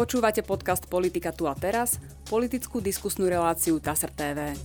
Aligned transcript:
Počúvate 0.00 0.40
podcast 0.40 0.88
Politika 0.88 1.28
tu 1.28 1.44
a 1.44 1.52
teraz, 1.52 2.00
politickú 2.24 2.80
diskusnú 2.80 3.28
reláciu 3.28 3.76
TASR 3.76 4.08
TV. 4.08 4.56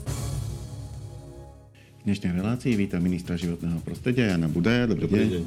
V 1.99 2.01
dnešnej 2.07 2.39
relácii 2.39 2.71
vítam 2.79 3.03
ministra 3.03 3.35
životného 3.35 3.83
prostredia 3.83 4.31
Jana 4.31 4.47
Budaja. 4.47 4.87
Dobrý, 4.87 5.03
Dobrý 5.03 5.19
deň. 5.27 5.31
deň. 5.35 5.43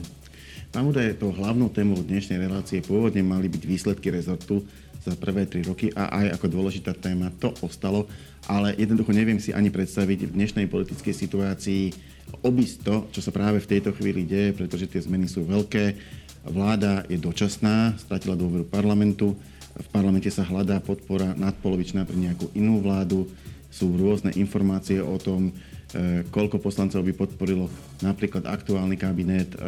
Pán 0.77 0.85
Budaj, 0.93 1.17
to 1.17 1.33
hlavnou 1.33 1.73
témou 1.73 1.97
dnešnej 2.05 2.37
relácie 2.37 2.85
pôvodne 2.85 3.25
mali 3.25 3.49
byť 3.49 3.63
výsledky 3.65 4.13
rezortu 4.13 4.61
za 5.01 5.17
prvé 5.17 5.49
tri 5.49 5.65
roky 5.65 5.89
a 5.97 6.13
aj 6.21 6.37
ako 6.37 6.53
dôležitá 6.53 6.93
téma 6.93 7.33
to 7.41 7.57
ostalo, 7.65 8.05
ale 8.45 8.77
jednoducho 8.77 9.17
neviem 9.17 9.41
si 9.41 9.57
ani 9.57 9.73
predstaviť 9.73 10.29
v 10.29 10.35
dnešnej 10.37 10.69
politickej 10.69 11.17
situácii 11.17 11.97
obísť 12.45 12.77
to, 12.85 13.09
čo 13.09 13.25
sa 13.25 13.33
práve 13.33 13.57
v 13.65 13.71
tejto 13.73 13.97
chvíli 13.97 14.29
deje, 14.29 14.53
pretože 14.53 14.85
tie 14.85 15.01
zmeny 15.01 15.25
sú 15.25 15.49
veľké. 15.49 15.97
Vláda 16.45 17.09
je 17.09 17.17
dočasná, 17.17 17.97
stratila 17.97 18.37
dôveru 18.37 18.69
parlamentu, 18.69 19.33
v 19.79 19.89
parlamente 19.95 20.29
sa 20.29 20.43
hľadá 20.43 20.83
podpora 20.83 21.39
nadpolovičná 21.39 22.03
pre 22.03 22.19
nejakú 22.19 22.51
inú 22.59 22.83
vládu, 22.83 23.31
sú 23.69 23.93
rôzne 23.95 24.33
informácie 24.35 24.99
o 24.99 25.17
tom, 25.21 25.53
e, 25.93 26.25
koľko 26.33 26.57
poslancov 26.59 27.05
by 27.05 27.13
podporilo 27.13 27.69
napríklad 28.01 28.49
aktuálny 28.49 28.97
kabinet 28.97 29.53
e, 29.55 29.59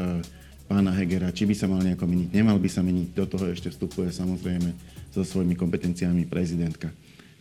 pána 0.65 0.91
Hegera, 0.96 1.30
či 1.30 1.45
by 1.45 1.54
sa 1.54 1.68
mal 1.68 1.84
nejako 1.84 2.09
meniť, 2.09 2.28
nemal 2.32 2.56
by 2.56 2.70
sa 2.70 2.80
meniť. 2.80 3.12
Do 3.12 3.28
toho 3.28 3.52
ešte 3.52 3.68
vstupuje 3.68 4.09
samozrejme 4.09 4.73
so 5.12 5.20
svojimi 5.20 5.52
kompetenciami 5.52 6.24
prezidentka. 6.24 6.88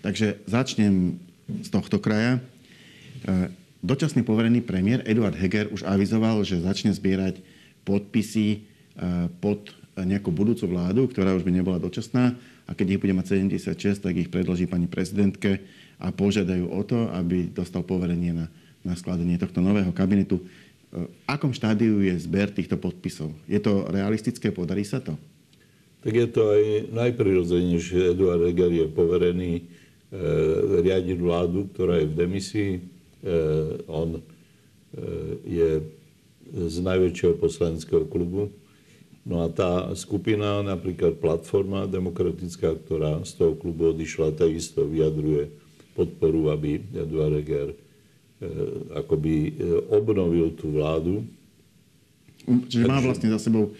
Takže 0.04 0.44
začnem 0.48 1.16
z 1.63 1.70
tohto 1.72 1.98
kraja. 2.04 2.38
E, 3.24 3.55
Dočasný 3.80 4.27
poverený 4.27 4.60
premiér 4.60 5.08
Eduard 5.08 5.40
Heger 5.40 5.72
už 5.72 5.88
avizoval, 5.88 6.44
že 6.44 6.60
začne 6.60 6.91
zbierať 6.91 7.40
podpisy 7.88 8.68
pod 9.40 9.72
nejakú 9.96 10.36
budúcu 10.36 10.68
vládu, 10.68 11.08
ktorá 11.08 11.32
už 11.32 11.48
by 11.48 11.52
nebola 11.63 11.80
dočasná 11.80 12.36
a 12.70 12.78
keď 12.78 12.94
ich 12.94 13.02
bude 13.02 13.18
mať 13.18 13.41
76, 13.41 14.05
tak 14.05 14.13
ich 14.13 14.30
predloží 14.30 14.70
pani 14.70 14.85
prezidentke 14.85 15.66
a 15.98 16.13
požiadajú 16.13 16.70
o 16.70 16.82
to, 16.85 17.10
aby 17.18 17.49
dostal 17.49 17.82
poverenie 17.82 18.30
na, 18.30 18.46
na 18.85 18.93
skladanie 18.93 19.41
tohto 19.41 19.57
nového 19.66 19.90
kabinetu. 19.90 20.38
V 20.93 21.10
akom 21.26 21.49
štádiu 21.49 22.05
je 22.05 22.13
zber 22.21 22.54
týchto 22.54 22.77
podpisov? 22.77 23.34
Je 23.49 23.58
to 23.58 23.90
realistické? 23.90 24.54
Podarí 24.54 24.85
sa 24.85 25.02
to? 25.02 25.18
Tak 26.05 26.13
je 26.13 26.27
to 26.30 26.41
aj 26.54 26.63
najprirodzenejšie. 26.93 28.13
Eduard 28.13 28.46
Heger 28.46 28.71
je 28.71 28.88
poverený 28.88 29.52
e, 29.60 29.63
riadiť 30.86 31.18
vládu, 31.20 31.68
ktorá 31.74 31.99
je 31.99 32.08
v 32.08 32.18
demisii 32.18 32.71
Eh, 33.20 33.84
on 33.91 34.15
eh, 34.15 35.34
je 35.43 35.70
z 36.55 36.76
najväčšieho 36.80 37.36
poslaneckého 37.36 38.08
klubu. 38.08 38.48
No 39.27 39.45
a 39.45 39.48
tá 39.51 39.91
skupina, 39.99 40.63
napríklad 40.63 41.20
Platforma 41.20 41.85
demokratická, 41.85 42.75
ktorá 42.75 43.21
z 43.27 43.35
toho 43.35 43.53
klubu 43.59 43.91
odišla, 43.91 44.34
takisto 44.35 44.87
vyjadruje 44.87 45.51
podporu, 45.93 46.55
aby 46.55 46.79
Eduard 46.95 47.35
Heger 47.40 47.70
eh, 47.71 47.77
akoby 48.95 49.59
obnovil 49.91 50.55
tú 50.55 50.71
vládu. 50.73 51.27
Čiže 52.47 52.87
má 52.87 53.03
vlastne 53.03 53.29
za 53.29 53.37
sebou 53.37 53.75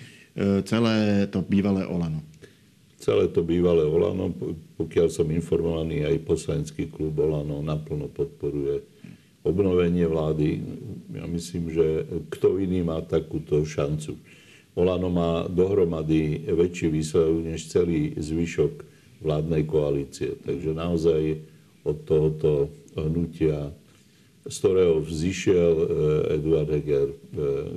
celé 0.64 1.28
to 1.28 1.44
bývalé 1.44 1.84
Olano. 1.84 2.24
Celé 3.00 3.32
to 3.32 3.40
bývalé 3.44 3.88
Olano, 3.88 4.36
pokiaľ 4.76 5.08
som 5.08 5.28
informovaný, 5.32 6.04
aj 6.04 6.28
poslanecký 6.28 6.92
klub 6.92 7.16
Olano 7.16 7.64
naplno 7.64 8.12
podporuje 8.12 8.84
obnovenie 9.48 10.04
vlády. 10.04 10.60
Ja 11.16 11.24
myslím, 11.32 11.72
že 11.72 12.04
kto 12.28 12.60
iný 12.60 12.84
má 12.84 13.00
takúto 13.00 13.64
šancu. 13.64 14.20
Olano 14.80 15.12
má 15.12 15.44
dohromady 15.52 16.48
väčší 16.48 16.88
výsledok 16.88 17.44
než 17.44 17.68
celý 17.68 18.16
zvyšok 18.16 18.74
vládnej 19.20 19.68
koalície. 19.68 20.40
Takže 20.40 20.72
naozaj 20.72 21.22
od 21.84 21.98
tohoto 22.08 22.72
hnutia, 22.96 23.76
z 24.48 24.56
ktorého 24.56 25.04
vzýšiel 25.04 25.74
eh, 25.76 25.88
Eduard 26.40 26.72
Heger, 26.72 27.12
eh, 27.12 27.16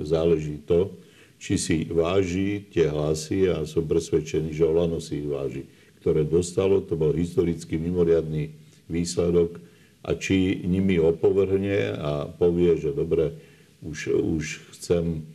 záleží 0.07 0.63
to, 0.63 0.95
či 1.43 1.59
si 1.59 1.77
váži 1.91 2.63
tie 2.71 2.87
hlasy 2.87 3.51
a 3.51 3.67
som 3.67 3.83
presvedčený, 3.83 4.55
že 4.55 4.63
Olano 4.63 5.03
si 5.03 5.19
ich 5.19 5.27
váži, 5.27 5.67
ktoré 5.99 6.23
dostalo. 6.23 6.79
To 6.87 6.95
bol 6.95 7.11
historicky 7.11 7.75
mimoriadný 7.75 8.55
výsledok 8.87 9.59
a 10.07 10.15
či 10.15 10.63
nimi 10.63 11.03
opovrhne 11.03 11.99
a 11.99 12.31
povie, 12.31 12.79
že 12.79 12.95
dobre, 12.95 13.35
už, 13.83 14.15
už 14.15 14.43
chcem 14.71 15.27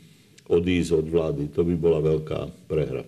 odísť 0.49 0.91
od 0.97 1.07
vlády. 1.07 1.43
To 1.53 1.63
by 1.63 1.75
bola 1.77 2.01
veľká 2.01 2.41
prehra. 2.67 3.05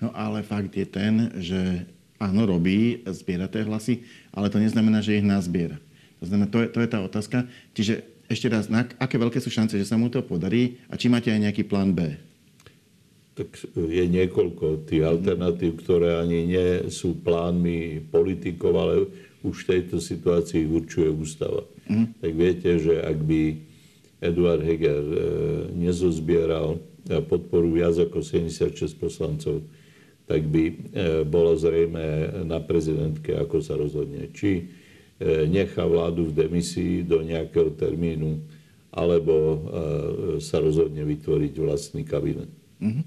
No 0.00 0.08
ale 0.16 0.40
fakt 0.42 0.72
je 0.72 0.86
ten, 0.88 1.30
že 1.38 1.84
áno, 2.18 2.48
robí, 2.48 3.04
zbiera 3.06 3.46
tie 3.46 3.62
hlasy, 3.62 4.02
ale 4.34 4.50
to 4.50 4.58
neznamená, 4.58 5.04
že 5.04 5.20
ich 5.20 5.26
nazbiera. 5.26 5.78
To 6.18 6.24
znamená, 6.26 6.50
to 6.50 6.58
je, 6.64 6.68
to 6.74 6.78
je 6.82 6.88
tá 6.90 6.98
otázka. 6.98 7.38
Čiže 7.76 7.94
ešte 8.26 8.50
raz, 8.50 8.66
na, 8.66 8.84
aké 8.98 9.16
veľké 9.16 9.38
sú 9.38 9.48
šance, 9.48 9.78
že 9.78 9.86
sa 9.86 9.96
mu 9.96 10.10
to 10.10 10.20
podarí 10.20 10.82
a 10.90 10.98
či 10.98 11.06
máte 11.06 11.30
aj 11.30 11.48
nejaký 11.48 11.62
plán 11.64 11.94
B? 11.94 12.18
Tak 13.38 13.54
je 13.70 14.04
niekoľko 14.04 14.90
tých 14.90 15.06
alternatív, 15.06 15.78
ktoré 15.78 16.18
ani 16.18 16.42
nie 16.42 16.90
sú 16.90 17.14
plánmi 17.22 18.10
politikov, 18.10 18.72
ale 18.74 18.94
už 19.46 19.62
v 19.62 19.68
tejto 19.78 20.02
situácii 20.02 20.66
určuje 20.66 21.06
ústava. 21.06 21.62
Mm. 21.86 22.18
Tak 22.18 22.32
viete, 22.34 22.70
že 22.82 22.98
ak 22.98 23.18
by 23.22 23.40
Eduard 24.18 24.62
Heger 24.66 25.04
e, 25.04 25.20
nezozbieral 25.78 26.78
e, 27.06 27.22
podporu 27.22 27.70
viac 27.70 27.94
ako 28.02 28.18
76 28.18 28.98
poslancov, 28.98 29.62
tak 30.26 30.42
by 30.50 30.64
e, 30.66 30.74
bolo 31.22 31.54
zrejme 31.54 32.42
na 32.42 32.58
prezidentke, 32.58 33.38
ako 33.38 33.62
sa 33.62 33.78
rozhodne. 33.78 34.30
Či 34.34 34.76
nechá 35.50 35.82
vládu 35.82 36.30
v 36.30 36.46
demisii 36.46 37.02
do 37.02 37.18
nejakého 37.26 37.74
termínu, 37.74 38.38
alebo 38.94 39.66
sa 40.38 40.62
rozhodne 40.62 41.02
vytvoriť 41.02 41.58
vlastný 41.58 42.06
kabinet. 42.06 42.46
Mm-hmm. 42.78 43.04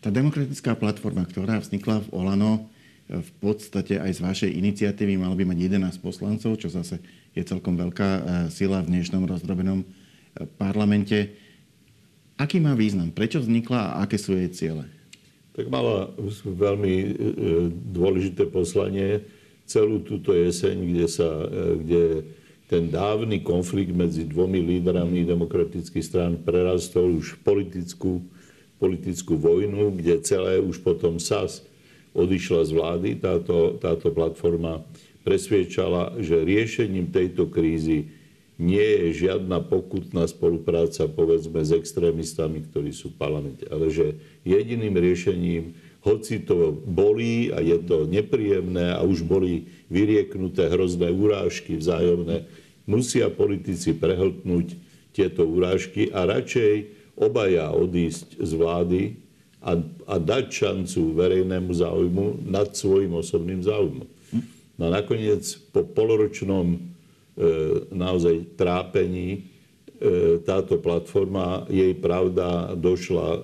Tá 0.00 0.08
demokratická 0.08 0.72
platforma, 0.72 1.28
ktorá 1.28 1.60
vznikla 1.60 2.00
v 2.08 2.16
Olano, 2.16 2.72
v 3.12 3.30
podstate 3.44 4.00
aj 4.00 4.08
z 4.16 4.20
vašej 4.24 4.50
iniciatívy 4.56 5.20
mal 5.20 5.36
by 5.36 5.44
mať 5.52 5.58
11 5.76 6.00
poslancov, 6.00 6.56
čo 6.56 6.72
zase 6.72 6.96
je 7.36 7.44
celkom 7.44 7.76
veľká 7.76 8.08
e, 8.08 8.20
sila 8.48 8.80
v 8.80 8.96
dnešnom 8.96 9.28
rozdrobenom 9.28 9.84
e, 9.84 9.86
parlamente. 10.56 11.36
Aký 12.40 12.58
má 12.58 12.72
význam? 12.72 13.12
Prečo 13.12 13.38
vznikla 13.38 13.96
a 13.96 14.08
aké 14.08 14.16
sú 14.16 14.34
jej 14.34 14.50
ciele? 14.50 14.88
Tak 15.52 15.68
mala 15.68 16.08
veľmi 16.48 16.94
e, 16.96 17.08
dôležité 17.92 18.48
poslanie 18.48 19.20
celú 19.68 20.00
túto 20.00 20.32
jeseň, 20.32 20.76
kde, 20.80 21.06
sa, 21.06 21.28
kde 21.52 22.24
ten 22.72 22.88
dávny 22.88 23.44
konflikt 23.44 23.92
medzi 23.92 24.24
dvomi 24.24 24.64
lídrami 24.64 25.28
demokratických 25.28 26.04
strán 26.04 26.32
prerastol 26.40 27.20
už 27.20 27.36
politickú, 27.44 28.24
politickú 28.80 29.36
vojnu, 29.36 29.92
kde 30.00 30.24
celé 30.24 30.56
už 30.56 30.80
potom 30.80 31.20
SAS 31.20 31.60
odišla 32.16 32.64
z 32.64 32.70
vlády. 32.72 33.10
Táto, 33.20 33.76
táto 33.76 34.08
platforma 34.08 34.80
presviečala, 35.20 36.16
že 36.20 36.48
riešením 36.48 37.12
tejto 37.12 37.48
krízy 37.52 38.08
nie 38.62 39.10
je 39.10 39.26
žiadna 39.26 39.58
pokutná 39.66 40.30
spolupráca, 40.30 41.10
povedzme, 41.10 41.58
s 41.66 41.74
extrémistami, 41.74 42.62
ktorí 42.70 42.94
sú 42.94 43.10
v 43.10 43.18
parlamente, 43.18 43.66
ale 43.66 43.90
že 43.90 44.14
jediným 44.46 44.94
riešením, 44.94 45.74
hoci 46.06 46.42
to 46.42 46.70
bolí 46.74 47.50
a 47.50 47.58
je 47.58 47.78
to 47.82 48.06
nepríjemné 48.06 48.94
a 48.94 49.02
už 49.02 49.26
boli 49.26 49.66
vyrieknuté 49.90 50.70
hrozné 50.70 51.10
urážky 51.10 51.78
vzájomné, 51.78 52.46
musia 52.86 53.30
politici 53.30 53.94
prehltnúť 53.94 54.78
tieto 55.10 55.42
urážky 55.46 56.10
a 56.14 56.26
radšej 56.26 57.02
obaja 57.18 57.70
odísť 57.74 58.38
z 58.38 58.52
vlády, 58.54 59.02
a, 59.62 59.78
a 60.10 60.14
dať 60.18 60.44
šancu 60.50 61.14
verejnému 61.14 61.70
záujmu 61.70 62.50
nad 62.50 62.74
svojim 62.74 63.14
osobným 63.14 63.62
záujmom. 63.62 64.08
No 64.74 64.82
a 64.90 64.90
nakoniec 64.90 65.46
po 65.70 65.86
poloročnom 65.86 66.91
naozaj 67.92 68.56
trápení 68.58 69.28
e, 69.32 69.40
táto 70.42 70.82
platforma, 70.82 71.64
jej 71.70 71.94
pravda 71.94 72.74
došla 72.74 73.28
e, 73.30 73.38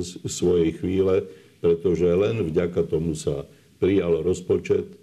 z 0.00 0.10
svojej 0.24 0.70
chvíle, 0.80 1.28
pretože 1.60 2.08
len 2.08 2.42
vďaka 2.42 2.88
tomu 2.88 3.12
sa 3.12 3.44
prijal 3.76 4.24
rozpočet 4.24 4.88
e, 4.88 4.96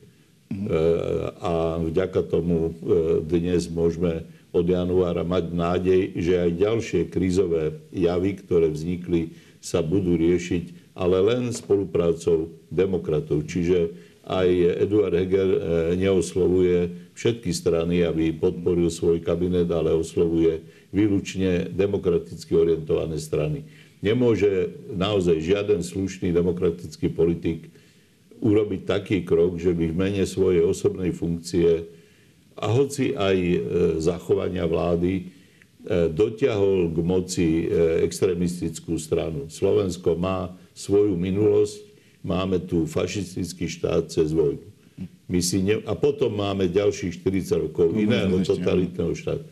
a 1.40 1.78
vďaka 1.78 2.22
tomu 2.26 2.74
e, 2.74 3.22
dnes 3.22 3.70
môžeme 3.70 4.26
od 4.50 4.66
januára 4.66 5.22
mať 5.22 5.46
nádej, 5.54 6.02
že 6.18 6.34
aj 6.42 6.52
ďalšie 6.58 7.02
krízové 7.14 7.78
javy, 7.94 8.42
ktoré 8.42 8.74
vznikli 8.74 9.38
sa 9.62 9.86
budú 9.86 10.18
riešiť, 10.18 10.98
ale 10.98 11.22
len 11.22 11.54
spoluprácou 11.54 12.50
demokratov. 12.74 13.46
Čiže 13.46 13.94
aj 14.26 14.50
Eduard 14.90 15.14
Heger 15.14 15.50
neoslovuje 15.94 17.09
všetky 17.20 17.52
strany, 17.52 18.08
aby 18.08 18.32
podporil 18.32 18.88
svoj 18.88 19.20
kabinet, 19.20 19.68
ale 19.68 19.92
oslovuje 19.92 20.64
výlučne 20.96 21.68
demokraticky 21.68 22.56
orientované 22.56 23.20
strany. 23.20 23.68
Nemôže 24.00 24.72
naozaj 24.96 25.44
žiaden 25.44 25.84
slušný 25.84 26.32
demokratický 26.32 27.12
politik 27.12 27.68
urobiť 28.40 28.82
taký 28.88 29.28
krok, 29.28 29.60
že 29.60 29.76
by 29.76 29.92
v 29.92 30.00
mene 30.00 30.24
svojej 30.24 30.64
osobnej 30.64 31.12
funkcie 31.12 31.92
a 32.56 32.72
hoci 32.72 33.12
aj 33.12 33.36
e, 33.36 33.60
zachovania 34.00 34.64
vlády 34.64 35.12
e, 35.20 35.24
dotiahol 36.16 36.88
k 36.96 36.98
moci 37.04 37.48
e, 37.68 38.04
extrémistickú 38.08 38.96
stranu. 38.96 39.52
Slovensko 39.52 40.16
má 40.16 40.56
svoju 40.72 41.20
minulosť, 41.20 41.84
máme 42.24 42.64
tu 42.64 42.88
fašistický 42.88 43.68
štát 43.68 44.08
cez 44.08 44.32
vojnu. 44.32 44.79
My 45.30 45.40
si 45.46 45.62
ne... 45.62 45.78
A 45.86 45.94
potom 45.94 46.34
máme 46.34 46.66
ďalších 46.66 47.22
40 47.22 47.70
rokov 47.70 47.94
iného 47.94 48.42
totalitného 48.42 49.14
štátu. 49.14 49.46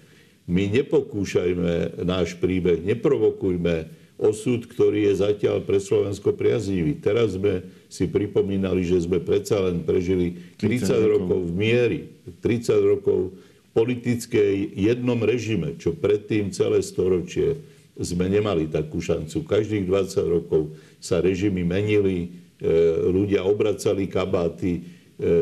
My 0.49 0.65
nepokúšajme 0.71 2.01
náš 2.07 2.33
príbeh, 2.39 2.81
neprovokujme 2.81 3.87
osud, 4.17 4.65
ktorý 4.65 5.13
je 5.13 5.21
zatiaľ 5.21 5.61
pre 5.61 5.77
Slovensko 5.77 6.33
priaznivý. 6.33 6.97
Teraz 6.97 7.37
sme 7.37 7.61
si 7.85 8.09
pripomínali, 8.09 8.81
že 8.81 9.05
sme 9.05 9.21
predsa 9.21 9.61
len 9.61 9.85
prežili 9.85 10.33
30, 10.57 10.89
30 10.97 11.13
rokov 11.13 11.39
v 11.45 11.53
miery, 11.53 11.99
30 12.41 12.93
rokov 12.97 13.37
v 13.37 13.69
politickej 13.77 14.73
jednom 14.73 15.21
režime, 15.21 15.77
čo 15.77 15.93
predtým 15.93 16.49
celé 16.49 16.81
storočie 16.81 17.61
sme 17.93 18.25
nemali 18.25 18.65
takú 18.69 18.97
šancu. 18.97 19.45
Každých 19.45 19.85
20 19.85 20.25
rokov 20.25 20.73
sa 20.97 21.21
režimy 21.21 21.61
menili, 21.61 22.17
e, 22.57 22.67
ľudia 23.09 23.45
obracali 23.45 24.09
kabáty, 24.09 24.96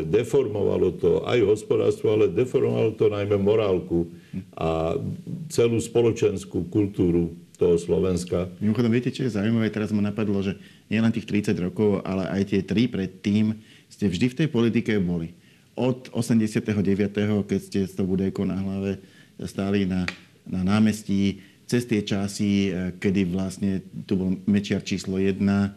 deformovalo 0.08 0.96
to 0.96 1.28
aj 1.28 1.40
hospodárstvo, 1.44 2.16
ale 2.16 2.32
deformovalo 2.32 2.96
to 2.96 3.12
najmä 3.12 3.36
morálku 3.36 4.08
a 4.56 4.96
celú 5.52 5.76
spoločenskú 5.84 6.72
kultúru 6.72 7.36
toho 7.56 7.76
Slovenska. 7.80 8.52
Mimochodom, 8.60 8.92
viete, 8.92 9.12
čo 9.12 9.28
je 9.28 9.36
zaujímavé? 9.36 9.72
Teraz 9.72 9.92
ma 9.96 10.04
napadlo, 10.04 10.40
že 10.44 10.60
nielen 10.92 11.12
tých 11.12 11.28
30 11.28 11.56
rokov, 11.60 12.04
ale 12.04 12.28
aj 12.28 12.52
tie 12.52 12.62
tri 12.64 12.88
predtým 12.88 13.56
ste 13.88 14.12
vždy 14.12 14.32
v 14.32 14.38
tej 14.44 14.48
politike 14.52 15.00
boli. 15.00 15.36
Od 15.76 16.08
89., 16.12 17.48
keď 17.48 17.60
ste 17.60 17.80
s 17.84 17.96
tou 17.96 18.08
budejkou 18.08 18.48
na 18.48 18.60
hlave 18.60 19.04
stáli 19.44 19.84
na, 19.84 20.08
na 20.48 20.64
námestí, 20.64 21.44
cez 21.68 21.84
tie 21.84 22.06
časy, 22.06 22.72
e, 22.72 22.96
kedy 22.96 23.28
vlastne 23.28 23.84
tu 24.08 24.16
bol 24.16 24.30
Mečiar 24.48 24.86
číslo 24.86 25.20
1, 25.20 25.36
e, 25.36 25.70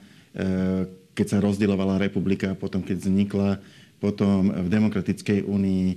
keď 1.18 1.26
sa 1.26 1.42
rozdielovala 1.42 1.98
republika, 1.98 2.54
potom 2.54 2.84
keď 2.84 2.96
vznikla, 3.02 3.58
potom 3.98 4.50
v 4.50 4.68
Demokratickej 4.70 5.46
únii 5.46 5.86
e, 5.90 5.96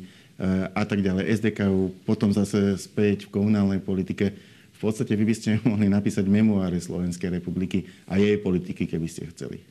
a 0.73 0.83
tak 0.85 1.05
ďalej, 1.05 1.29
SDKU, 1.37 1.93
potom 2.05 2.33
zase 2.33 2.77
späť 2.81 3.29
v 3.29 3.33
komunálnej 3.41 3.81
politike 3.81 4.33
v 4.81 4.89
podstate 4.89 5.13
vy 5.13 5.29
by 5.29 5.35
ste 5.37 5.49
mohli 5.69 5.85
napísať 5.85 6.25
memoáre 6.25 6.81
Slovenskej 6.81 7.37
republiky 7.37 7.85
a 8.09 8.17
jej 8.17 8.41
politiky, 8.41 8.89
keby 8.89 9.05
ste 9.05 9.29
chceli. 9.29 9.61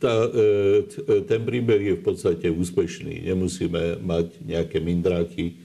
Tá, 0.00 0.24
e, 0.32 0.88
e, 0.88 1.20
ten 1.28 1.44
príbeh 1.44 1.92
je 1.92 1.94
v 2.00 2.02
podstate 2.02 2.48
úspešný. 2.48 3.28
Nemusíme 3.28 4.00
mať 4.00 4.40
nejaké 4.40 4.80
mindráky. 4.80 5.60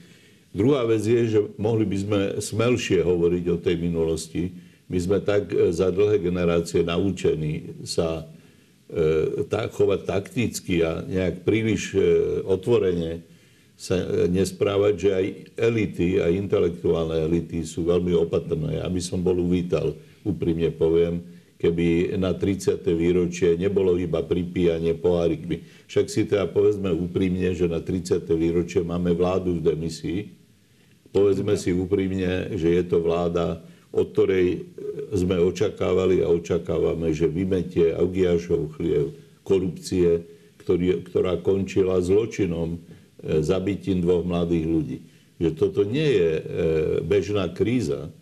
Druhá 0.52 0.84
vec 0.84 1.08
je, 1.08 1.24
že 1.24 1.40
mohli 1.56 1.88
by 1.88 1.96
sme 1.96 2.20
smelšie 2.36 3.00
hovoriť 3.00 3.44
o 3.48 3.56
tej 3.56 3.76
minulosti. 3.80 4.52
My 4.92 5.00
sme 5.00 5.18
tak 5.24 5.48
za 5.72 5.88
dlhé 5.88 6.20
generácie 6.20 6.84
naučení 6.84 7.80
sa 7.88 8.28
tak, 9.50 9.74
chovať 9.74 10.00
takticky 10.06 10.86
a 10.86 11.02
nejak 11.02 11.42
príliš 11.42 11.98
otvorene 12.46 13.26
sa 13.76 14.00
e, 14.00 14.26
nesprávať, 14.32 14.94
že 14.96 15.10
aj 15.12 15.26
elity, 15.60 16.08
aj 16.18 16.32
intelektuálne 16.32 17.28
elity 17.28 17.62
sú 17.62 17.84
veľmi 17.84 18.16
opatrné. 18.16 18.80
Ja 18.80 18.88
by 18.88 19.00
som 19.04 19.20
bol 19.20 19.36
uvítal, 19.36 19.92
úprimne 20.24 20.72
poviem, 20.72 21.20
keby 21.60 22.16
na 22.16 22.32
30. 22.32 22.80
výročie 22.96 23.60
nebolo 23.60 24.00
iba 24.00 24.24
pripíjanie 24.24 24.96
pohárikmi. 24.96 25.60
Však 25.92 26.06
si 26.08 26.24
teda 26.24 26.48
povedzme 26.48 26.88
úprimne, 26.88 27.52
že 27.52 27.68
na 27.68 27.84
30. 27.84 28.24
výročie 28.32 28.80
máme 28.80 29.12
vládu 29.12 29.60
v 29.60 29.64
demisii. 29.64 30.20
Povedzme 31.12 31.56
si 31.60 31.72
úprimne, 31.72 32.56
že 32.56 32.80
je 32.80 32.82
to 32.84 33.00
vláda, 33.00 33.60
od 33.96 34.12
ktorej 34.12 34.68
sme 35.16 35.40
očakávali 35.40 36.20
a 36.20 36.28
očakávame, 36.28 37.16
že 37.16 37.32
vymetie 37.32 37.96
Augiašov 37.96 38.76
chliev 38.76 39.16
korupcie, 39.40 40.20
ktorý, 40.60 41.00
ktorá 41.08 41.40
končila 41.40 42.04
zločinom 42.04 42.76
E, 43.26 43.42
zabitím 43.42 44.04
dvoch 44.04 44.22
mladých 44.22 44.66
ľudí. 44.68 44.98
Že 45.42 45.50
toto 45.58 45.82
nie 45.82 46.04
je 46.04 46.30
e, 46.36 46.42
bežná 47.02 47.50
kríza, 47.50 48.12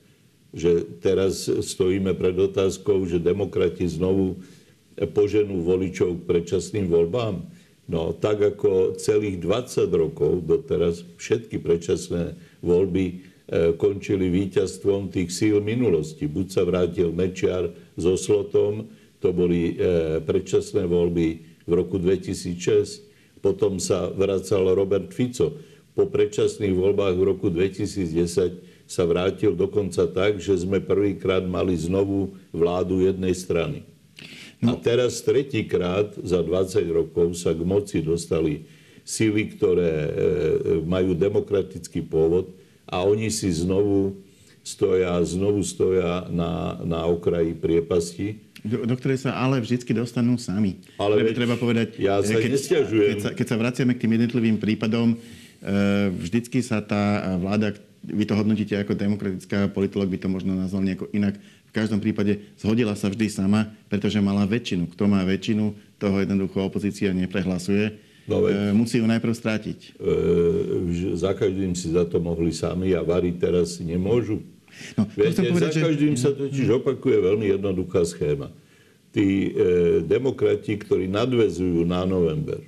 že 0.54 0.86
teraz 1.02 1.50
stojíme 1.50 2.14
pred 2.14 2.38
otázkou, 2.38 3.04
že 3.04 3.18
demokrati 3.18 3.84
znovu 3.90 4.38
poženú 4.94 5.66
voličov 5.66 6.22
k 6.22 6.26
predčasným 6.30 6.86
voľbám. 6.86 7.42
No 7.90 8.14
tak 8.16 8.40
ako 8.40 8.96
celých 8.96 9.42
20 9.42 9.90
rokov 9.92 10.46
doteraz 10.46 11.02
všetky 11.20 11.58
predčasné 11.58 12.38
voľby 12.62 13.04
e, 13.04 13.14
končili 13.76 14.32
víťazstvom 14.32 15.12
tých 15.12 15.28
síl 15.28 15.60
minulosti. 15.60 16.24
Buď 16.24 16.46
sa 16.48 16.62
vrátil 16.64 17.12
Mečiar 17.12 17.68
so 17.92 18.16
Slotom, 18.16 18.88
to 19.20 19.36
boli 19.36 19.76
predčasné 20.24 20.88
voľby 20.88 21.28
v 21.68 21.72
roku 21.72 22.00
2006, 22.00 23.04
potom 23.44 23.76
sa 23.76 24.08
vracal 24.08 24.72
Robert 24.72 25.12
Fico. 25.12 25.52
Po 25.92 26.08
predčasných 26.08 26.72
voľbách 26.72 27.16
v 27.20 27.24
roku 27.28 27.52
2010 27.52 28.88
sa 28.88 29.04
vrátil 29.08 29.56
dokonca 29.56 30.04
tak, 30.08 30.40
že 30.40 30.64
sme 30.64 30.80
prvýkrát 30.80 31.44
mali 31.44 31.76
znovu 31.76 32.36
vládu 32.52 33.04
jednej 33.04 33.32
strany. 33.32 33.84
No. 34.60 34.76
A 34.76 34.80
teraz 34.80 35.20
tretíkrát 35.20 36.16
za 36.20 36.40
20 36.40 36.88
rokov 36.88 37.36
sa 37.36 37.52
k 37.52 37.60
moci 37.64 38.00
dostali 38.00 38.64
síly, 39.04 39.52
ktoré 39.52 39.92
e, 39.92 40.10
majú 40.88 41.12
demokratický 41.12 42.00
pôvod 42.08 42.48
a 42.88 43.04
oni 43.04 43.32
si 43.32 43.52
znovu 43.52 44.20
stoja, 44.64 45.20
znovu 45.24 45.60
stoja 45.60 46.28
na, 46.32 46.80
na 46.84 47.04
okraji 47.04 47.52
priepasti 47.52 48.54
do, 48.64 48.88
do 48.88 48.96
ktorej 48.96 49.28
sa 49.28 49.36
ale 49.36 49.60
vždy 49.60 49.84
dostanú 49.92 50.40
sami. 50.40 50.80
Ale 50.96 51.20
veď, 51.20 51.36
treba 51.36 51.60
povedať, 51.60 52.00
ja 52.00 52.24
sa 52.24 52.32
keď, 52.32 52.52
keď, 52.56 53.18
sa, 53.20 53.30
keď 53.36 53.46
sa 53.46 53.56
vraciame 53.60 53.92
k 53.92 54.08
tým 54.08 54.16
jednotlivým 54.16 54.56
prípadom, 54.56 55.12
e, 55.12 55.16
vždycky 56.16 56.64
sa 56.64 56.80
tá 56.80 57.36
vláda, 57.36 57.76
vy 58.00 58.24
to 58.24 58.32
hodnotíte 58.32 58.72
ako 58.72 58.96
demokratická, 58.96 59.68
politolog 59.68 60.08
by 60.08 60.16
to 60.16 60.32
možno 60.32 60.56
nazval 60.56 60.80
nejako 60.80 61.12
inak, 61.12 61.36
v 61.68 61.72
každom 61.76 62.00
prípade 62.00 62.40
zhodila 62.56 62.96
sa 62.96 63.12
vždy 63.12 63.28
sama, 63.28 63.68
pretože 63.92 64.16
mala 64.24 64.48
väčšinu. 64.48 64.88
Kto 64.96 65.12
má 65.12 65.20
väčšinu, 65.28 65.76
toho 66.00 66.24
jednoducho 66.24 66.64
opozícia 66.64 67.12
neprehlasuje. 67.12 68.00
No, 68.24 68.48
e, 68.48 68.72
musí 68.72 68.96
ju 69.00 69.06
najprv 69.06 69.34
strátiť. 69.36 70.00
E, 70.00 71.16
za 71.16 71.36
každým 71.36 71.76
si 71.76 71.92
za 71.92 72.08
to 72.08 72.24
mohli 72.24 72.56
sami 72.56 72.96
a 72.96 73.04
variť 73.04 73.36
teraz 73.36 73.76
nemôžu. 73.84 74.40
No, 74.96 75.04
Viete, 75.12 75.44
povedať, 75.44 75.76
za 75.76 75.84
každým 75.84 76.14
že... 76.16 76.20
sa 76.24 76.30
totiž 76.32 76.66
opakuje 76.80 77.20
veľmi 77.20 77.46
jednoduchá 77.52 78.02
schéma. 78.08 78.48
Tí 79.12 79.52
e, 79.52 79.60
demokrati, 80.02 80.74
ktorí 80.74 81.06
nadvezujú 81.06 81.84
na 81.84 82.02
november, 82.08 82.64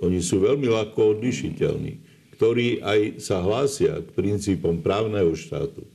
oni 0.00 0.18
sú 0.18 0.42
veľmi 0.42 0.66
ľahko 0.66 1.20
odlišiteľní, 1.20 2.02
ktorí 2.34 2.82
aj 2.82 3.22
sa 3.22 3.38
hlásia 3.44 4.02
k 4.02 4.08
princípom 4.16 4.82
právneho 4.82 5.30
štátu, 5.36 5.86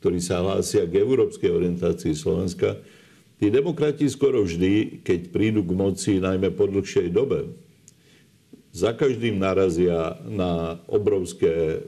ktorí 0.00 0.18
sa 0.18 0.42
hlásia 0.42 0.88
k 0.88 0.98
európskej 0.98 1.52
orientácii 1.52 2.16
Slovenska, 2.16 2.80
tí 3.38 3.52
demokrati 3.52 4.08
skoro 4.10 4.42
vždy, 4.42 5.04
keď 5.04 5.30
prídu 5.30 5.62
k 5.62 5.72
moci, 5.76 6.18
najmä 6.18 6.50
po 6.56 6.66
dlhšej 6.66 7.14
dobe, 7.14 7.46
za 8.76 8.92
každým 8.92 9.40
narazia 9.40 10.20
na 10.28 10.76
obrovské 10.84 11.48
e, 11.48 11.78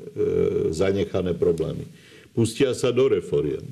zanechané 0.73 1.37
problémy 1.37 1.85
pustia 2.39 2.71
sa 2.71 2.95
do 2.95 3.11
reforiem. 3.11 3.67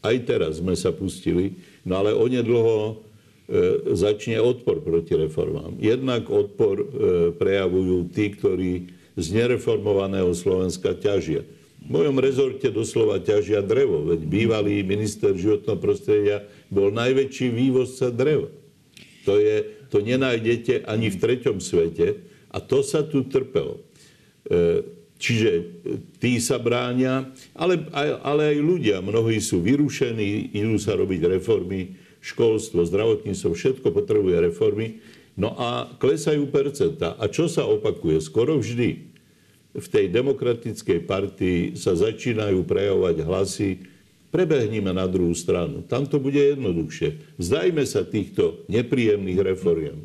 Aj 0.00 0.16
teraz 0.24 0.64
sme 0.64 0.72
sa 0.72 0.96
pustili, 0.96 1.60
no 1.84 2.00
ale 2.00 2.16
onedlho 2.16 2.76
e, 2.88 2.94
začne 3.92 4.40
odpor 4.40 4.80
proti 4.80 5.12
reformám. 5.12 5.76
Jednak 5.76 6.24
odpor 6.32 6.80
e, 6.80 6.86
prejavujú 7.36 8.08
tí, 8.16 8.32
ktorí 8.32 8.72
z 9.20 9.26
nereformovaného 9.36 10.32
Slovenska 10.32 10.96
ťažia. 10.96 11.44
V 11.84 11.88
mojom 11.92 12.16
rezorte 12.16 12.72
doslova 12.72 13.20
ťažia 13.20 13.60
drevo, 13.60 14.08
veď 14.08 14.24
bývalý 14.24 14.80
minister 14.80 15.36
životného 15.36 15.76
prostredia 15.76 16.36
bol 16.72 16.88
najväčší 16.88 17.52
vývozca 17.52 18.08
dreva. 18.08 18.48
To, 19.28 19.36
je, 19.36 19.85
to 19.96 20.04
nenájdete 20.04 20.84
ani 20.84 21.08
v 21.08 21.16
treťom 21.16 21.56
svete 21.64 22.20
a 22.52 22.60
to 22.60 22.84
sa 22.84 23.00
tu 23.00 23.24
trpelo. 23.24 23.80
E, 24.44 24.84
Čiže 25.16 25.50
e, 25.56 25.62
tí 26.20 26.36
sa 26.36 26.60
bránia, 26.60 27.32
ale, 27.56 27.88
ale 28.20 28.52
aj 28.52 28.58
ľudia. 28.60 28.96
Mnohí 29.00 29.40
sú 29.40 29.64
vyrušení, 29.64 30.52
idú 30.52 30.76
sa 30.76 30.92
robiť 30.92 31.40
reformy, 31.40 31.96
školstvo, 32.20 32.84
zdravotníctvo, 32.84 33.56
všetko 33.56 33.88
potrebuje 33.96 34.36
reformy. 34.44 35.00
No 35.36 35.56
a 35.56 35.88
klesajú 35.96 36.48
percenta. 36.52 37.16
A 37.16 37.28
čo 37.32 37.48
sa 37.48 37.64
opakuje? 37.64 38.20
Skoro 38.20 38.60
vždy 38.60 39.08
v 39.76 39.86
tej 39.88 40.08
demokratickej 40.08 41.04
partii 41.04 41.60
sa 41.76 41.92
začínajú 41.96 42.64
prejavovať 42.64 43.16
hlasy, 43.24 43.70
prebehnime 44.36 44.92
na 44.92 45.08
druhú 45.08 45.32
stranu. 45.32 45.80
Tam 45.88 46.04
to 46.04 46.20
bude 46.20 46.36
jednoduchšie. 46.36 47.40
Vzdajme 47.40 47.80
sa 47.88 48.04
týchto 48.04 48.68
nepríjemných 48.68 49.40
reforiem. 49.40 50.04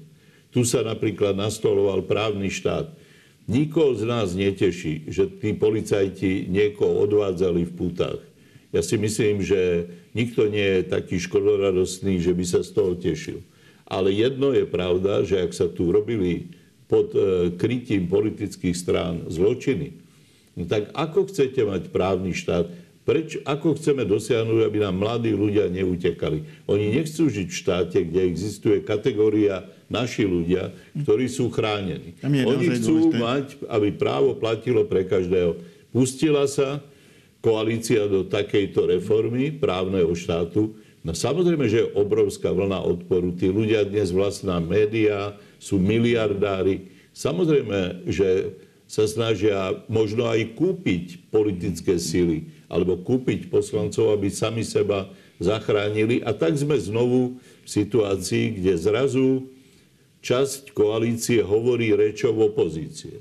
Tu 0.55 0.63
sa 0.63 0.87
napríklad 0.87 1.35
nastoloval 1.35 2.07
právny 2.07 2.47
štát. 2.47 2.87
Nikoho 3.51 3.91
z 3.99 4.07
nás 4.07 4.31
neteší, 4.31 5.11
že 5.11 5.27
tí 5.27 5.51
policajti 5.51 6.47
niekoho 6.47 7.03
odvádzali 7.03 7.67
v 7.67 7.75
pútach. 7.75 8.23
Ja 8.71 8.79
si 8.79 8.95
myslím, 8.95 9.43
že 9.43 9.91
nikto 10.15 10.47
nie 10.47 10.79
je 10.79 10.87
taký 10.87 11.19
škodoradostný, 11.19 12.23
že 12.23 12.31
by 12.31 12.45
sa 12.47 12.63
z 12.63 12.71
toho 12.71 12.95
tešil. 12.95 13.43
Ale 13.83 14.15
jedno 14.15 14.55
je 14.55 14.63
pravda, 14.63 15.27
že 15.27 15.43
ak 15.43 15.51
sa 15.51 15.67
tu 15.67 15.91
robili 15.91 16.55
pod 16.87 17.11
e, 17.11 17.51
krytím 17.59 18.07
politických 18.07 18.75
strán 18.79 19.27
zločiny, 19.27 19.91
no 20.55 20.63
tak 20.71 20.87
ako 20.95 21.27
chcete 21.27 21.67
mať 21.67 21.91
právny 21.91 22.31
štát, 22.31 22.71
Preč, 23.01 23.41
ako 23.49 23.73
chceme 23.81 24.05
dosiahnuť, 24.05 24.61
aby 24.61 24.77
nám 24.85 25.01
mladí 25.01 25.33
ľudia 25.33 25.65
neutekali? 25.73 26.45
Oni 26.69 26.93
nechcú 26.93 27.33
žiť 27.33 27.47
v 27.49 27.59
štáte, 27.65 27.97
kde 28.05 28.29
existuje 28.29 28.77
kategória 28.85 29.65
naši 29.89 30.29
ľudia, 30.29 30.69
ktorí 31.01 31.25
sú 31.25 31.49
chránení. 31.49 32.13
Oni 32.21 32.69
chcú 32.77 33.09
dôležité. 33.09 33.17
mať, 33.17 33.45
aby 33.73 33.89
právo 33.97 34.37
platilo 34.37 34.85
pre 34.85 35.09
každého. 35.09 35.57
Pustila 35.89 36.45
sa 36.45 36.85
koalícia 37.41 38.05
do 38.05 38.21
takejto 38.21 38.93
reformy 38.93 39.49
právneho 39.49 40.13
štátu. 40.13 40.77
No 41.01 41.17
samozrejme, 41.17 41.65
že 41.65 41.81
je 41.81 41.91
obrovská 41.97 42.53
vlna 42.53 42.85
odporu. 42.85 43.33
Tí 43.33 43.49
ľudia 43.49 43.81
dnes 43.81 44.13
vlastná 44.13 44.61
médiá, 44.61 45.33
sú 45.57 45.81
miliardári. 45.81 46.93
Samozrejme, 47.17 48.05
že 48.05 48.53
sa 48.85 49.09
snažia 49.09 49.73
možno 49.89 50.29
aj 50.29 50.53
kúpiť 50.53 51.33
politické 51.33 51.97
síly 51.97 52.60
alebo 52.71 52.95
kúpiť 52.95 53.51
poslancov, 53.51 54.15
aby 54.15 54.31
sami 54.31 54.63
seba 54.63 55.11
zachránili. 55.43 56.23
A 56.23 56.31
tak 56.31 56.55
sme 56.55 56.79
znovu 56.79 57.35
v 57.37 57.67
situácii, 57.67 58.63
kde 58.63 58.79
zrazu 58.79 59.51
časť 60.23 60.71
koalície 60.71 61.43
hovorí 61.43 61.91
rečou 61.91 62.31
opozície. 62.39 63.19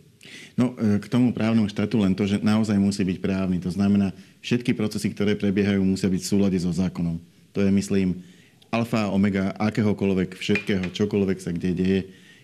No, 0.55 0.79
e, 0.79 1.03
k 1.03 1.11
tomu 1.11 1.35
právnemu 1.35 1.67
štátu 1.67 1.99
len 1.99 2.15
to, 2.15 2.31
že 2.31 2.39
naozaj 2.39 2.79
musí 2.79 3.03
byť 3.03 3.19
právny. 3.19 3.59
To 3.67 3.75
znamená, 3.75 4.15
všetky 4.39 4.71
procesy, 4.79 5.11
ktoré 5.11 5.35
prebiehajú, 5.35 5.83
musia 5.83 6.07
byť 6.07 6.23
v 6.23 6.31
súlade 6.31 6.59
so 6.63 6.71
zákonom. 6.71 7.19
To 7.57 7.59
je, 7.59 7.71
myslím, 7.75 8.23
alfa 8.71 9.11
omega 9.11 9.51
akéhokoľvek 9.59 10.39
všetkého, 10.39 10.95
čokoľvek 10.95 11.39
sa 11.43 11.51
kde 11.51 11.71
deje 11.75 12.01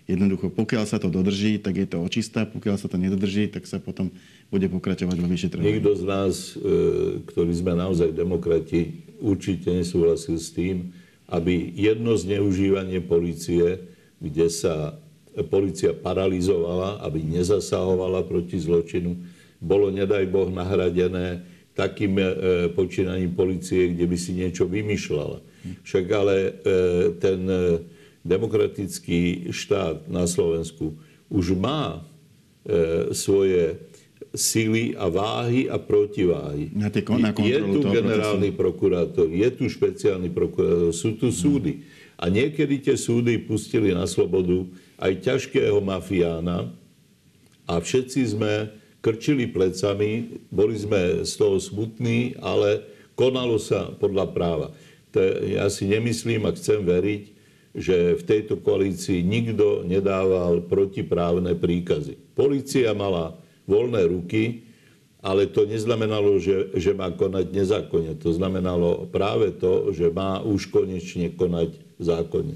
Jednoducho, 0.07 0.55
pokiaľ 0.55 0.87
sa 0.87 1.03
to 1.03 1.11
dodrží, 1.11 1.59
tak 1.59 1.83
je 1.83 1.87
to 1.91 1.99
očistá, 1.99 2.47
pokiaľ 2.47 2.79
sa 2.79 2.87
to 2.87 2.95
nedodrží, 2.95 3.51
tak 3.51 3.67
sa 3.67 3.83
potom 3.83 4.15
bude 4.47 4.67
pokračovať 4.71 5.17
vo 5.19 5.29
vyšetrovaní. 5.29 5.67
Nikto 5.75 5.93
z 5.99 6.05
nás, 6.07 6.35
e, 6.55 7.23
ktorí 7.27 7.53
sme 7.55 7.75
naozaj 7.75 8.15
demokrati, 8.15 9.03
určite 9.19 9.75
nesúhlasil 9.75 10.39
s 10.39 10.55
tým, 10.55 10.95
aby 11.27 11.75
jedno 11.75 12.15
zneužívanie 12.15 13.03
policie, 13.03 13.83
kde 14.23 14.47
sa 14.47 14.95
policia 15.51 15.93
paralizovala, 15.93 17.03
aby 17.03 17.21
nezasahovala 17.21 18.23
proti 18.25 18.57
zločinu, 18.63 19.19
bolo, 19.59 19.91
nedaj 19.91 20.29
Boh, 20.31 20.47
nahradené 20.53 21.43
takým 21.75 22.15
e, 22.17 22.25
počínaním 22.73 23.35
policie, 23.35 23.93
kde 23.93 24.05
by 24.07 24.17
si 24.17 24.31
niečo 24.33 24.65
vymýšľala. 24.71 25.43
Však 25.83 26.05
ale 26.15 26.37
e, 26.39 26.51
ten 27.19 27.41
demokratický 28.23 29.51
štát 29.51 30.07
na 30.07 30.27
Slovensku 30.27 30.95
už 31.27 31.59
má 31.59 32.03
svoje 33.15 33.79
sily 34.37 34.93
a 34.95 35.09
váhy 35.09 35.67
a 35.67 35.81
protiváhy. 35.81 36.71
Na 36.77 36.93
tie, 36.93 37.03
na 37.03 37.33
je 37.33 37.59
tu 37.59 37.81
generálny 37.83 38.53
procesu. 38.53 38.61
prokurátor, 38.61 39.27
je 39.33 39.49
tu 39.57 39.65
špeciálny 39.67 40.29
prokurátor, 40.31 40.93
sú 40.93 41.17
tu 41.17 41.33
súdy. 41.33 41.89
A 42.21 42.29
niekedy 42.29 42.81
tie 42.81 42.97
súdy 42.97 43.41
pustili 43.41 43.93
na 43.93 44.05
slobodu 44.05 44.65
aj 45.01 45.13
ťažkého 45.21 45.81
mafiána 45.81 46.73
a 47.69 47.75
všetci 47.81 48.21
sme 48.37 48.73
krčili 49.05 49.49
plecami, 49.49 50.41
boli 50.49 50.77
sme 50.77 51.25
z 51.25 51.33
toho 51.37 51.61
smutní, 51.61 52.37
ale 52.41 52.85
konalo 53.17 53.61
sa 53.61 53.93
podľa 53.93 54.33
práva. 54.33 54.69
To 55.13 55.21
ja 55.45 55.69
si 55.73 55.89
nemyslím 55.89 56.49
a 56.49 56.57
chcem 56.57 56.85
veriť, 56.85 57.23
že 57.77 58.17
v 58.17 58.23
tejto 58.25 58.57
koalícii 58.65 59.21
nikto 59.21 59.85
nedával 59.85 60.65
protiprávne 60.65 61.53
príkazy. 61.53 62.17
Polícia 62.33 62.97
mala 62.97 63.37
voľné 63.67 64.07
ruky, 64.09 64.67
ale 65.23 65.51
to 65.51 65.67
neznamenalo, 65.67 66.39
že, 66.39 66.71
že 66.79 66.95
má 66.95 67.11
konať 67.11 67.51
nezákonne. 67.51 68.15
To 68.23 68.31
znamenalo 68.31 69.11
práve 69.11 69.51
to, 69.59 69.91
že 69.91 70.11
má 70.15 70.39
už 70.43 70.71
konečne 70.71 71.35
konať 71.35 71.75
zákonne. 71.99 72.55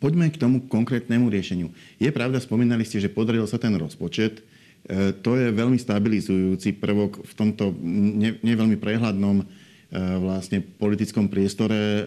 Poďme 0.00 0.32
k 0.32 0.40
tomu 0.40 0.64
konkrétnemu 0.64 1.28
riešeniu. 1.28 1.68
Je 2.00 2.08
pravda, 2.08 2.40
spomínali 2.40 2.88
ste, 2.88 2.96
že 2.96 3.12
podaril 3.12 3.44
sa 3.44 3.60
ten 3.60 3.76
rozpočet. 3.76 4.40
E, 4.40 5.12
to 5.20 5.36
je 5.36 5.52
veľmi 5.52 5.76
stabilizujúci 5.76 6.80
prvok 6.80 7.20
v 7.20 7.32
tomto 7.36 7.76
ne, 7.76 8.40
prehľadnom 8.80 9.44
Eh, 9.90 9.98
vlastne 10.22 10.62
politickom 10.62 11.26
priestore 11.26 11.74
eh, 11.74 12.02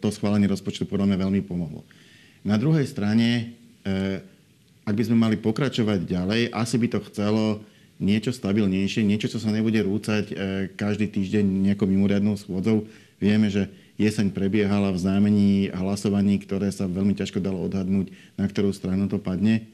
to 0.00 0.08
schválenie 0.08 0.48
rozpočtu 0.48 0.88
podľa 0.88 1.12
mňa 1.12 1.28
veľmi 1.28 1.40
pomohlo. 1.44 1.84
Na 2.40 2.56
druhej 2.56 2.88
strane, 2.88 3.52
ak 4.88 4.96
by 4.96 5.04
sme 5.04 5.20
mali 5.20 5.36
pokračovať 5.36 6.08
ďalej, 6.08 6.40
asi 6.56 6.76
by 6.80 6.88
to 6.88 7.04
chcelo 7.12 7.60
niečo 8.00 8.32
stabilnejšie, 8.32 9.04
niečo, 9.04 9.28
čo 9.28 9.36
sa 9.36 9.52
nebude 9.52 9.76
rúcať 9.84 10.32
každý 10.80 11.12
týždeň 11.12 11.44
nejakou 11.44 11.84
mimoriadnou 11.84 12.40
schôdzou. 12.40 12.88
Vieme, 13.20 13.52
že 13.52 13.68
jeseň 14.00 14.32
prebiehala 14.32 14.94
v 14.94 15.02
znamení 15.02 15.50
hlasovaní, 15.74 16.40
ktoré 16.40 16.72
sa 16.72 16.88
veľmi 16.88 17.12
ťažko 17.18 17.42
dalo 17.42 17.66
odhadnúť, 17.68 18.14
na 18.38 18.46
ktorú 18.48 18.72
stranu 18.72 19.10
to 19.10 19.20
padne. 19.20 19.66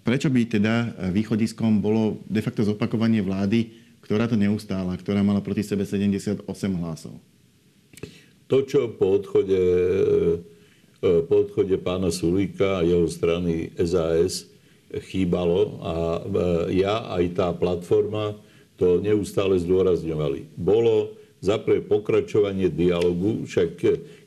Prečo 0.00 0.32
by 0.32 0.40
teda 0.48 0.74
východiskom 1.12 1.78
bolo 1.78 2.18
de 2.26 2.40
facto 2.40 2.64
zopakovanie 2.64 3.20
vlády, 3.20 3.68
ktorá 4.00 4.26
to 4.26 4.34
neustála, 4.34 4.96
ktorá 4.96 5.20
mala 5.20 5.44
proti 5.44 5.62
sebe 5.62 5.84
78 5.84 6.48
hlasov. 6.80 7.14
To, 8.50 8.66
čo 8.66 8.90
po 8.98 9.14
odchode, 9.14 9.54
e, 9.54 10.42
po 11.00 11.34
odchode 11.48 11.76
pána 11.80 12.12
Sulíka 12.12 12.80
a 12.80 12.84
jeho 12.84 13.08
strany 13.08 13.72
SAS 13.80 14.48
chýbalo 15.08 15.80
a 15.80 15.94
e, 15.94 16.82
ja 16.82 17.08
aj 17.14 17.24
tá 17.38 17.48
platforma 17.54 18.36
to 18.74 18.98
neustále 18.98 19.56
zdôrazňovali. 19.60 20.56
Bolo 20.56 21.14
za 21.40 21.56
pokračovanie 21.60 22.68
dialogu, 22.68 23.48
však 23.48 23.70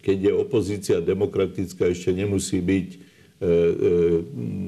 keď 0.01 0.17
je 0.17 0.33
opozícia 0.33 0.97
demokratická, 0.97 1.89
ešte 1.89 2.09
nemusí 2.09 2.57
byť 2.57 2.87
e, 2.89 2.97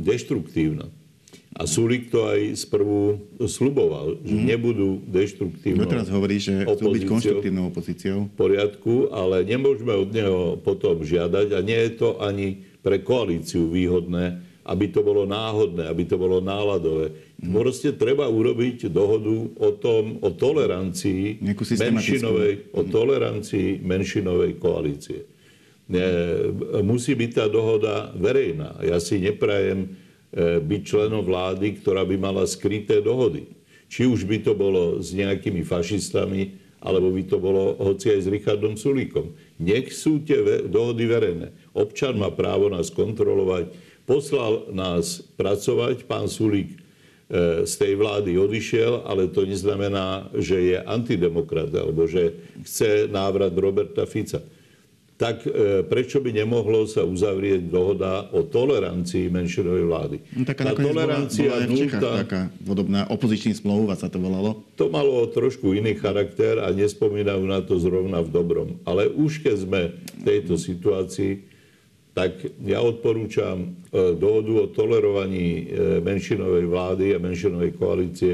deštruktívna. 0.05 0.89
A 1.55 1.63
Sulik 1.63 2.11
to 2.11 2.27
aj 2.27 2.67
sprvu 2.67 3.15
sluboval, 3.47 4.19
že 4.27 4.35
mm. 4.35 4.43
nebudú 4.43 4.99
deštruktívnou 5.07 5.87
No 5.87 5.91
teraz 5.91 6.11
hovorí, 6.11 6.35
že 6.35 6.67
chcú 6.67 6.91
byť 6.91 7.03
konštruktívnou 7.07 7.71
opozíciou. 7.71 8.27
V 8.27 8.35
poriadku, 8.35 9.07
ale 9.07 9.47
nemôžeme 9.47 9.95
od 9.95 10.11
neho 10.11 10.59
potom 10.59 10.99
žiadať 11.07 11.55
a 11.55 11.59
nie 11.63 11.79
je 11.87 11.91
to 11.95 12.19
ani 12.19 12.59
pre 12.83 12.99
koalíciu 12.99 13.71
výhodné, 13.71 14.43
aby 14.67 14.91
to 14.91 14.99
bolo 14.99 15.23
náhodné, 15.23 15.87
aby 15.87 16.03
to 16.03 16.19
bolo 16.19 16.43
náladové. 16.43 17.15
Mm. 17.39 17.55
Proste 17.55 17.95
treba 17.95 18.27
urobiť 18.27 18.91
dohodu 18.91 19.35
o 19.55 19.69
tom, 19.79 20.19
o 20.19 20.35
tolerancii 20.35 21.39
menšinovej, 21.71 22.75
o 22.75 22.83
tolerancii 22.83 23.79
menšinovej 23.79 24.59
koalície. 24.59 25.23
Musí 26.83 27.15
byť 27.15 27.31
tá 27.31 27.45
dohoda 27.47 28.11
verejná. 28.19 28.75
Ja 28.83 28.99
si 28.99 29.23
neprajem 29.23 30.03
byť 30.35 30.81
členom 30.83 31.23
vlády, 31.23 31.79
ktorá 31.79 32.03
by 32.03 32.15
mala 32.19 32.43
skryté 32.43 32.99
dohody. 32.99 33.47
Či 33.87 34.11
už 34.11 34.27
by 34.27 34.43
to 34.43 34.51
bolo 34.51 34.99
s 34.99 35.15
nejakými 35.15 35.63
fašistami, 35.63 36.59
alebo 36.83 37.09
by 37.09 37.23
to 37.25 37.37
bolo 37.41 37.79
hoci 37.81 38.13
aj 38.13 38.19
s 38.27 38.27
Richardom 38.29 38.75
Sulíkom. 38.75 39.33
Nech 39.57 39.89
sú 39.95 40.21
tie 40.21 40.67
dohody 40.67 41.07
verejné. 41.09 41.55
Občan 41.73 42.19
má 42.19 42.29
právo 42.29 42.69
nás 42.69 42.93
kontrolovať. 42.93 43.73
Poslal 44.05 44.69
nás 44.69 45.23
pracovať, 45.33 46.05
pán 46.05 46.29
Sulík 46.29 46.77
e, 46.77 47.65
z 47.65 47.73
tej 47.73 47.97
vlády 47.97 48.37
odišiel, 48.37 49.01
ale 49.01 49.33
to 49.33 49.49
neznamená, 49.49 50.29
že 50.37 50.75
je 50.75 50.77
antidemokrat 50.77 51.73
alebo 51.73 52.05
že 52.05 52.37
chce 52.61 53.09
návrat 53.09 53.55
Roberta 53.57 54.05
Fica 54.05 54.45
tak 55.15 55.47
e, 55.47 55.79
prečo 55.87 56.19
by 56.19 56.35
nemohlo 56.35 56.83
sa 56.91 57.07
uzavrieť 57.07 57.71
dohoda 57.71 58.27
o 58.35 58.43
tolerancii 58.43 59.31
menšinovej 59.31 59.85
vlády? 59.87 60.17
No, 60.35 60.43
taká 60.43 60.63
Tá 60.67 60.75
tolerancia 60.75 61.55
bola, 61.55 61.63
bola 61.63 61.71
Čechách 61.71 62.01
nulta, 62.03 62.09
taká 62.27 62.41
podobná 62.67 63.01
opozičný 63.07 63.53
smlouva 63.55 63.95
sa 63.95 64.11
to 64.11 64.19
volalo. 64.19 64.67
To 64.75 64.91
malo 64.91 65.23
trošku 65.31 65.71
iný 65.71 65.95
charakter 65.95 66.59
a 66.59 66.67
nespomínajú 66.75 67.47
na 67.47 67.63
to 67.63 67.79
zrovna 67.79 68.19
v 68.19 68.29
dobrom. 68.29 68.69
Ale 68.83 69.07
už 69.07 69.39
keď 69.39 69.55
sme 69.55 69.81
v 70.19 70.21
tejto 70.27 70.59
situácii, 70.59 71.47
tak 72.11 72.35
ja 72.63 72.83
odporúčam 72.83 73.71
e, 73.91 74.19
dohodu 74.19 74.67
o 74.67 74.71
tolerovaní 74.71 75.47
e, 75.47 75.63
menšinovej 76.03 76.65
vlády 76.67 77.05
a 77.15 77.23
menšinovej 77.23 77.71
koalície, 77.79 78.33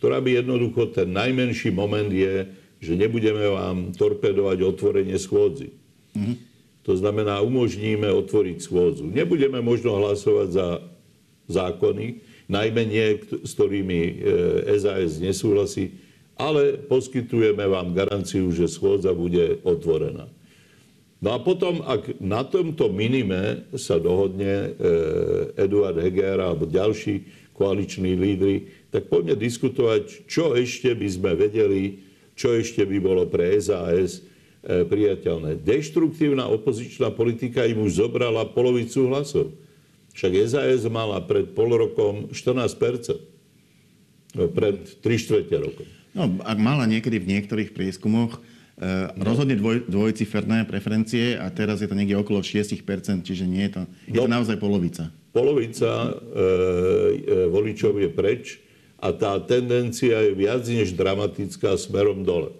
ktorá 0.00 0.16
by 0.24 0.40
jednoducho 0.40 0.96
ten 0.96 1.12
najmenší 1.12 1.76
moment 1.76 2.08
je, 2.08 2.48
že 2.80 2.96
nebudeme 2.96 3.52
vám 3.52 3.92
torpedovať 3.92 4.58
otvorenie 4.64 5.20
schôdzi. 5.20 5.81
To 6.82 6.92
znamená, 6.98 7.40
umožníme 7.40 8.10
otvoriť 8.10 8.58
schôdzu. 8.58 9.06
Nebudeme 9.06 9.62
možno 9.62 9.96
hlasovať 10.02 10.48
za 10.50 10.68
zákony, 11.46 12.22
najmä 12.50 12.82
nie, 12.86 13.06
s 13.46 13.54
ktorými 13.54 14.00
SAS 14.80 15.22
nesúhlasí, 15.22 15.94
ale 16.34 16.80
poskytujeme 16.90 17.62
vám 17.70 17.94
garanciu, 17.94 18.50
že 18.50 18.66
schôdza 18.66 19.14
bude 19.14 19.62
otvorená. 19.62 20.26
No 21.22 21.28
a 21.30 21.38
potom, 21.38 21.86
ak 21.86 22.18
na 22.18 22.42
tomto 22.42 22.90
minime 22.90 23.62
sa 23.78 23.94
dohodne 24.02 24.74
Eduard 25.54 26.02
Heger 26.02 26.42
alebo 26.42 26.66
ďalší 26.66 27.22
koaliční 27.54 28.18
lídry, 28.18 28.66
tak 28.90 29.06
poďme 29.06 29.38
diskutovať, 29.38 30.26
čo 30.26 30.58
ešte 30.58 30.90
by 30.98 31.08
sme 31.08 31.30
vedeli, 31.38 32.02
čo 32.34 32.58
ešte 32.58 32.82
by 32.82 32.98
bolo 32.98 33.30
pre 33.30 33.54
SAS 33.62 34.18
e, 34.18 34.31
priateľné. 34.62 35.58
Deštruktívna 35.58 36.46
opozičná 36.46 37.10
politika 37.10 37.66
im 37.66 37.82
už 37.82 37.98
zobrala 38.06 38.46
polovicu 38.46 39.10
hlasov. 39.10 39.50
Však 40.14 40.32
SAS 40.46 40.86
mala 40.86 41.18
pred 41.24 41.50
pol 41.56 41.72
rokom 41.74 42.30
14 42.30 43.18
no, 44.38 44.44
pred 44.52 44.76
3 45.02 45.02
štvrte 45.02 45.56
rokom. 45.58 45.86
No, 46.12 46.28
ak 46.44 46.58
mala 46.60 46.84
niekedy 46.86 47.18
v 47.18 47.30
niektorých 47.38 47.74
prieskumoch 47.74 48.38
Uh, 48.72 49.12
rozhodne 49.20 49.52
dvoj, 49.52 49.84
dvojciferné 49.84 50.64
preferencie 50.64 51.36
a 51.36 51.52
teraz 51.52 51.84
je 51.84 51.86
to 51.86 51.94
niekde 51.94 52.16
okolo 52.16 52.40
6%, 52.40 52.80
čiže 53.20 53.44
nie 53.44 53.68
je 53.68 53.78
to, 53.78 53.82
je 54.08 54.16
no, 54.16 54.24
to 54.24 54.32
naozaj 54.32 54.56
polovica. 54.56 55.12
Polovica 55.28 56.08
e, 56.08 56.10
e, 56.10 57.52
voličov 57.52 58.00
je 58.00 58.08
preč 58.08 58.64
a 58.96 59.12
tá 59.12 59.36
tendencia 59.44 60.24
je 60.24 60.32
viac 60.32 60.64
než 60.64 60.96
dramatická 60.96 61.76
smerom 61.76 62.24
dole. 62.24 62.52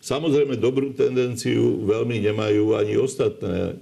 Samozrejme, 0.00 0.56
dobrú 0.56 0.96
tendenciu 0.96 1.84
veľmi 1.84 2.24
nemajú 2.24 2.72
ani 2.72 2.96
ostatné 2.96 3.56
e, 3.68 3.72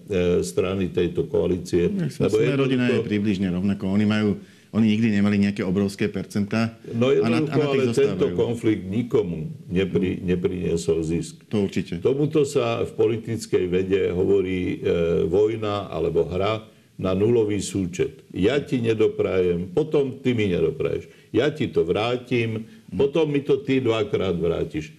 strany 0.42 0.90
tejto 0.90 1.30
koalície. 1.30 1.86
Lebo 1.94 2.36
rodina 2.58 2.90
je 2.90 3.06
približne 3.06 3.54
rovnako. 3.54 3.86
Oni 3.94 4.02
majú 4.02 4.34
oni 4.68 4.84
nikdy 4.84 5.16
nemali 5.16 5.40
nejaké 5.40 5.64
obrovské 5.64 6.12
percentá. 6.12 6.76
No 6.92 7.08
jednoducho, 7.08 7.24
a 7.24 7.28
na, 7.32 7.38
a 7.40 7.56
na 7.56 7.64
ale 7.72 7.82
zostávajú. 7.88 8.20
tento 8.20 8.26
konflikt 8.36 8.84
nikomu 8.84 9.48
nepri, 9.64 10.20
nepriniesol 10.20 11.00
zisk. 11.00 11.40
To 11.48 11.64
určite. 11.64 12.04
Tomuto 12.04 12.44
sa 12.44 12.84
v 12.84 12.92
politickej 12.92 13.64
vede 13.64 14.12
hovorí 14.12 14.76
e, 14.84 15.24
vojna 15.24 15.88
alebo 15.88 16.28
hra 16.28 16.68
na 17.00 17.14
nulový 17.16 17.62
súčet. 17.64 18.26
Ja 18.34 18.60
ti 18.60 18.82
nedoprajem, 18.82 19.72
potom 19.72 20.20
ty 20.20 20.36
mi 20.36 20.50
nedopraješ. 20.50 21.08
Ja 21.32 21.48
ti 21.48 21.70
to 21.72 21.86
vrátim, 21.86 22.68
potom 22.92 23.30
mi 23.30 23.40
to 23.40 23.62
ty 23.62 23.80
dvakrát 23.80 24.36
vrátiš. 24.36 24.97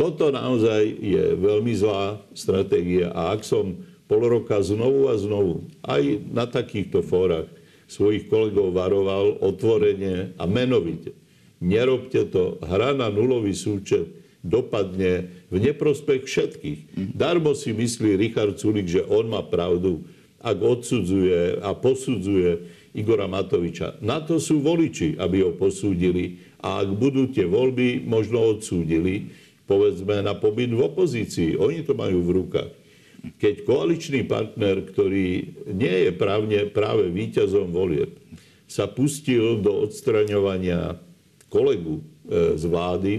Toto 0.00 0.32
naozaj 0.32 0.96
je 0.96 1.36
veľmi 1.36 1.76
zlá 1.76 2.24
stratégia 2.32 3.12
a 3.12 3.36
ak 3.36 3.44
som 3.44 3.84
pol 4.08 4.24
roka 4.24 4.56
znovu 4.64 5.12
a 5.12 5.20
znovu 5.20 5.68
aj 5.84 6.24
na 6.32 6.48
takýchto 6.48 7.04
fórach 7.04 7.52
svojich 7.84 8.32
kolegov 8.32 8.72
varoval 8.72 9.36
otvorene 9.44 10.32
a 10.40 10.48
menovite. 10.48 11.12
Nerobte 11.60 12.32
to. 12.32 12.56
Hra 12.64 12.96
na 12.96 13.12
nulový 13.12 13.52
súčet 13.52 14.08
dopadne 14.40 15.44
v 15.52 15.68
neprospech 15.68 16.24
všetkých. 16.24 16.80
Darmo 17.12 17.52
si 17.52 17.76
myslí 17.76 18.16
Richard 18.16 18.56
Sulik, 18.56 18.88
že 18.88 19.04
on 19.04 19.28
má 19.28 19.44
pravdu, 19.44 20.08
ak 20.40 20.56
odsudzuje 20.64 21.60
a 21.60 21.76
posudzuje 21.76 22.64
Igora 22.96 23.28
Matoviča. 23.28 24.00
Na 24.00 24.24
to 24.24 24.40
sú 24.40 24.64
voliči, 24.64 25.20
aby 25.20 25.44
ho 25.44 25.52
posúdili. 25.52 26.40
A 26.64 26.80
ak 26.80 26.88
budú 26.96 27.28
tie 27.28 27.44
voľby 27.44 28.00
možno 28.00 28.56
odsúdili, 28.56 29.28
povedzme 29.70 30.18
na 30.26 30.34
pobyt 30.34 30.74
v 30.74 30.82
opozícii. 30.82 31.54
Oni 31.54 31.86
to 31.86 31.94
majú 31.94 32.26
v 32.26 32.34
rukách 32.42 32.70
keď 33.36 33.68
koaličný 33.68 34.24
partner, 34.24 34.80
ktorý 34.84 35.28
nie 35.68 35.96
je 36.08 36.12
právne, 36.16 36.68
práve 36.72 37.12
víťazom 37.12 37.68
volieb, 37.68 38.16
sa 38.70 38.88
pustil 38.88 39.60
do 39.60 39.84
odstraňovania 39.84 40.96
kolegu 41.50 42.00
e, 42.00 42.02
z 42.56 42.64
vlády, 42.64 43.12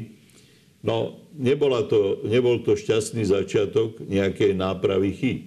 no 0.82 1.22
nebola 1.36 1.86
to, 1.86 2.24
nebol 2.26 2.64
to 2.64 2.80
šťastný 2.80 3.28
začiatok 3.28 4.00
nejakej 4.08 4.56
nápravy 4.56 5.10
chýb. 5.12 5.42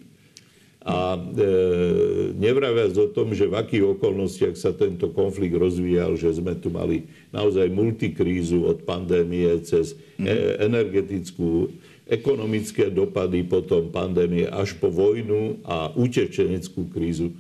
A 0.85 1.17
e, 1.17 2.37
nevraviac 2.37 2.93
o 3.01 3.09
tom, 3.09 3.33
že 3.33 3.49
v 3.49 3.57
akých 3.57 3.97
okolnostiach 3.97 4.53
sa 4.53 4.77
tento 4.77 5.09
konflikt 5.17 5.57
rozvíjal, 5.57 6.21
že 6.21 6.37
sme 6.37 6.61
tu 6.61 6.69
mali 6.69 7.09
naozaj 7.33 7.73
multikrízu 7.73 8.69
od 8.69 8.85
pandémie 8.85 9.49
cez 9.65 9.97
e, 10.21 10.61
energetickú 10.61 11.73
ekonomické 12.05 12.93
dopady 12.93 13.49
potom 13.49 13.89
pandémie 13.89 14.45
až 14.45 14.77
po 14.77 14.93
vojnu 14.93 15.65
a 15.65 15.89
utečeneckú 15.97 16.93
krízu. 16.93 17.33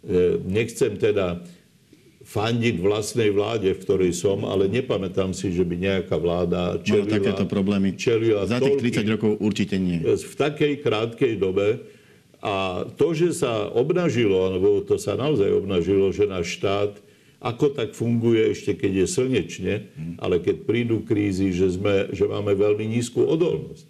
E, 0.00 0.40
nechcem 0.48 0.96
teda 0.96 1.44
fandiť 2.28 2.80
vlastnej 2.80 3.32
vláde, 3.32 3.72
v 3.72 3.80
ktorej 3.84 4.12
som, 4.16 4.44
ale 4.44 4.68
nepamätám 4.68 5.32
si, 5.32 5.48
že 5.52 5.64
by 5.64 5.76
nejaká 5.76 6.16
vláda 6.20 6.76
čelila... 6.84 7.20
takéto 7.20 7.44
problémy. 7.48 7.96
Čelila 7.96 8.44
Za 8.44 8.60
tých 8.60 9.00
30 9.00 9.12
rokov 9.16 9.30
určite 9.40 9.76
nie. 9.80 10.00
V 10.04 10.34
takej 10.36 10.84
krátkej 10.84 11.40
dobe. 11.40 11.97
A 12.38 12.86
to, 12.94 13.18
že 13.18 13.34
sa 13.34 13.66
obnažilo, 13.66 14.46
alebo 14.46 14.78
to 14.86 14.94
sa 14.94 15.18
naozaj 15.18 15.50
obnažilo, 15.50 16.14
že 16.14 16.30
náš 16.30 16.58
štát 16.58 16.94
ako 17.38 17.70
tak 17.70 17.94
funguje 17.94 18.50
ešte 18.50 18.74
keď 18.74 18.92
je 19.02 19.06
slnečne, 19.06 19.74
ale 20.18 20.42
keď 20.42 20.66
prídu 20.66 21.06
krízy, 21.06 21.54
že, 21.54 21.78
sme, 21.78 22.10
že 22.10 22.26
máme 22.26 22.54
veľmi 22.54 22.82
nízku 22.90 23.22
odolnosť. 23.22 23.86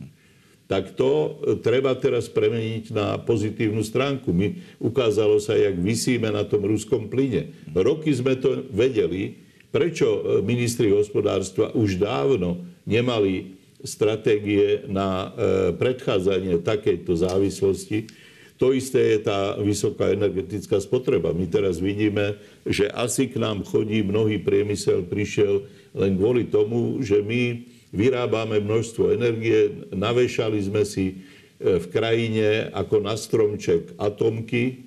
Tak 0.68 1.00
to 1.00 1.12
e, 1.12 1.30
treba 1.64 1.96
teraz 1.96 2.28
premeniť 2.28 2.92
na 2.92 3.16
pozitívnu 3.16 3.80
stránku. 3.80 4.36
My 4.36 4.52
ukázalo 4.76 5.40
sa, 5.40 5.56
jak 5.56 5.80
vysíme 5.80 6.28
na 6.28 6.44
tom 6.44 6.68
ruskom 6.68 7.08
plyne. 7.08 7.56
Roky 7.72 8.12
sme 8.12 8.36
to 8.36 8.68
vedeli, 8.68 9.40
prečo 9.72 10.04
e, 10.04 10.20
ministri 10.44 10.92
hospodárstva 10.92 11.72
už 11.72 11.96
dávno 11.96 12.68
nemali 12.84 13.56
stratégie 13.80 14.84
na 14.92 15.08
e, 15.08 15.28
predchádzanie 15.72 16.60
takejto 16.60 17.16
závislosti 17.16 18.27
to 18.58 18.74
isté 18.74 19.16
je 19.16 19.18
tá 19.22 19.54
vysoká 19.62 20.10
energetická 20.10 20.82
spotreba. 20.82 21.30
My 21.30 21.46
teraz 21.46 21.78
vidíme, 21.78 22.34
že 22.66 22.90
asi 22.90 23.30
k 23.30 23.38
nám 23.38 23.62
chodí 23.62 24.02
mnohý 24.02 24.42
priemysel, 24.42 25.06
prišiel 25.06 25.62
len 25.94 26.18
kvôli 26.18 26.50
tomu, 26.50 26.98
že 26.98 27.22
my 27.22 27.62
vyrábame 27.94 28.58
množstvo 28.58 29.14
energie, 29.14 29.88
navešali 29.94 30.58
sme 30.60 30.82
si 30.82 31.14
e, 31.14 31.14
v 31.78 31.86
krajine 31.88 32.68
ako 32.74 32.96
na 33.00 33.14
stromček 33.14 33.94
atomky, 33.96 34.84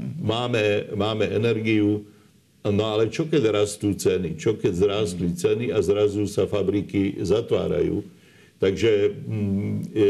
máme, 0.00 0.90
máme 0.96 1.28
energiu, 1.30 2.02
no 2.64 2.82
ale 2.82 3.12
čo 3.12 3.28
keď 3.28 3.62
rastú 3.62 3.94
ceny? 3.94 4.40
Čo 4.40 4.58
keď 4.58 4.72
zrástli 4.74 5.30
ceny 5.36 5.70
a 5.70 5.78
zrazu 5.84 6.26
sa 6.26 6.48
fabriky 6.50 7.20
zatvárajú? 7.22 8.02
Takže 8.56 9.12
mm, 9.12 9.76
e, 9.92 10.06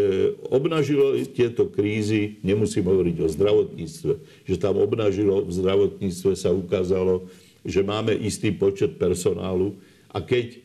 obnažilo 0.54 1.18
tieto 1.35 1.66
krízy, 1.66 2.38
nemusím 2.46 2.87
hovoriť 2.87 3.16
o 3.18 3.28
zdravotníctve, 3.28 4.12
že 4.46 4.56
tam 4.62 4.78
obnažilo 4.78 5.42
v 5.42 5.50
zdravotníctve 5.50 6.32
sa 6.38 6.54
ukázalo, 6.54 7.26
že 7.66 7.82
máme 7.82 8.14
istý 8.14 8.54
počet 8.54 9.02
personálu 9.02 9.74
a 10.14 10.22
keď 10.22 10.62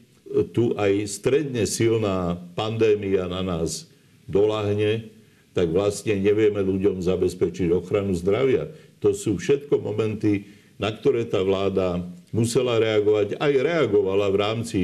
tu 0.55 0.71
aj 0.79 1.09
stredne 1.11 1.67
silná 1.67 2.39
pandémia 2.55 3.27
na 3.27 3.43
nás 3.43 3.89
dolahne, 4.29 5.11
tak 5.51 5.67
vlastne 5.67 6.15
nevieme 6.15 6.63
ľuďom 6.63 7.03
zabezpečiť 7.03 7.67
ochranu 7.75 8.15
zdravia. 8.15 8.71
To 9.03 9.11
sú 9.11 9.35
všetko 9.35 9.83
momenty, 9.83 10.47
na 10.79 10.93
ktoré 10.93 11.27
tá 11.27 11.43
vláda 11.43 11.99
musela 12.31 12.79
reagovať, 12.79 13.35
aj 13.35 13.53
reagovala 13.59 14.31
v 14.31 14.39
rámci 14.39 14.79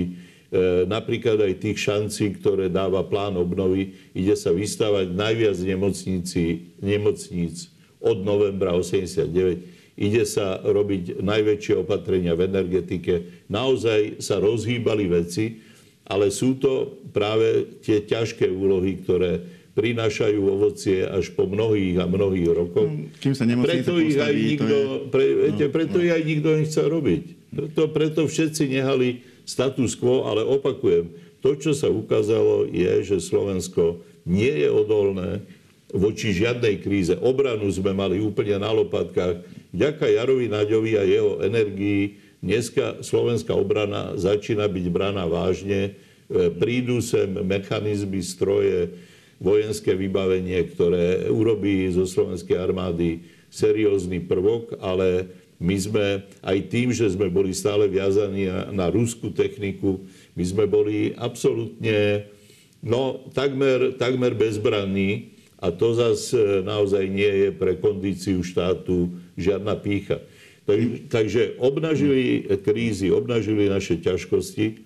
napríklad 0.87 1.43
aj 1.43 1.53
tých 1.59 1.77
šancí, 1.83 2.39
ktoré 2.39 2.71
dáva 2.71 3.03
plán 3.03 3.35
obnovy. 3.35 3.95
Ide 4.15 4.39
sa 4.39 4.55
vystavať 4.55 5.11
najviac 5.11 5.57
nemocníci, 5.59 6.75
nemocníc 6.79 7.67
od 7.99 8.23
novembra 8.23 8.71
89. 8.77 9.97
Ide 9.97 10.23
sa 10.29 10.61
robiť 10.61 11.25
najväčšie 11.25 11.73
opatrenia 11.81 12.37
v 12.37 12.45
energetike. 12.45 13.43
Naozaj 13.49 14.21
sa 14.21 14.37
rozhýbali 14.37 15.09
veci, 15.09 15.57
ale 16.07 16.29
sú 16.29 16.55
to 16.61 17.01
práve 17.11 17.81
tie 17.81 18.05
ťažké 18.05 18.47
úlohy, 18.47 19.01
ktoré 19.03 19.41
prinášajú 19.77 20.41
ovocie 20.41 21.05
až 21.05 21.33
po 21.37 21.45
mnohých 21.45 22.01
a 22.01 22.09
mnohých 22.09 22.49
rokoch. 22.49 22.89
Kým 23.21 23.33
sa 23.37 23.45
preto 23.45 24.01
ich 24.01 24.17
aj 24.17 24.33
nikto, 24.33 24.73
je... 24.73 25.09
pre, 25.13 25.25
no, 25.53 25.67
preto 25.69 25.95
no. 25.97 26.03
ich 26.05 26.13
aj 26.13 26.23
nikto 26.25 26.49
nechcel 26.57 26.85
robiť. 26.89 27.23
Preto, 27.53 27.81
preto 27.93 28.21
všetci 28.25 28.63
nehali 28.73 29.21
status 29.47 29.95
quo, 29.95 30.27
ale 30.27 30.43
opakujem, 30.43 31.07
to, 31.39 31.55
čo 31.55 31.71
sa 31.71 31.87
ukázalo, 31.87 32.67
je, 32.67 33.07
že 33.07 33.23
Slovensko 33.23 34.03
nie 34.27 34.51
je 34.51 34.67
odolné 34.67 35.47
voči 35.95 36.35
žiadnej 36.35 36.83
kríze. 36.83 37.15
Obranu 37.15 37.71
sme 37.71 37.95
mali 37.95 38.19
úplne 38.19 38.59
na 38.59 38.75
lopatkách. 38.75 39.47
Vďaka 39.71 40.05
Jarovi 40.11 40.51
Naďovi 40.51 40.99
a 40.99 41.03
jeho 41.07 41.39
energii 41.39 42.19
dneska 42.43 42.99
slovenská 42.99 43.55
obrana 43.55 44.19
začína 44.19 44.67
byť 44.67 44.85
braná 44.91 45.23
vážne. 45.23 45.95
E, 46.27 46.51
prídu 46.51 46.99
sem 46.99 47.31
mechanizmy, 47.31 48.19
stroje, 48.19 48.91
vojenské 49.39 49.95
vybavenie, 49.95 50.59
ktoré 50.75 51.29
urobí 51.31 51.87
zo 51.93 52.03
slovenskej 52.03 52.57
armády 52.57 53.23
seriózny 53.47 54.25
prvok, 54.27 54.75
ale 54.83 55.29
my 55.57 55.75
sme 55.77 56.05
aj 56.45 56.57
tým, 56.69 56.93
že 56.93 57.09
sme 57.09 57.33
boli 57.33 57.49
stále 57.49 57.89
viazaní 57.89 58.45
na 58.73 58.93
ruskú 58.93 59.33
techniku, 59.33 60.05
my 60.37 60.43
sme 60.45 60.69
boli 60.69 61.17
absolútne, 61.17 62.29
no 62.85 63.25
takmer, 63.33 63.97
takmer 63.97 64.37
bezbranní 64.37 65.33
a 65.57 65.73
to 65.73 65.97
zase 65.97 66.61
naozaj 66.61 67.09
nie 67.09 67.49
je 67.49 67.49
pre 67.49 67.73
kondíciu 67.81 68.45
štátu 68.45 69.09
žiadna 69.33 69.73
pícha. 69.81 70.21
Takže 71.09 71.57
obnažili 71.57 72.45
krízy, 72.61 73.09
obnažili 73.09 73.65
naše 73.71 73.97
ťažkosti, 73.97 74.85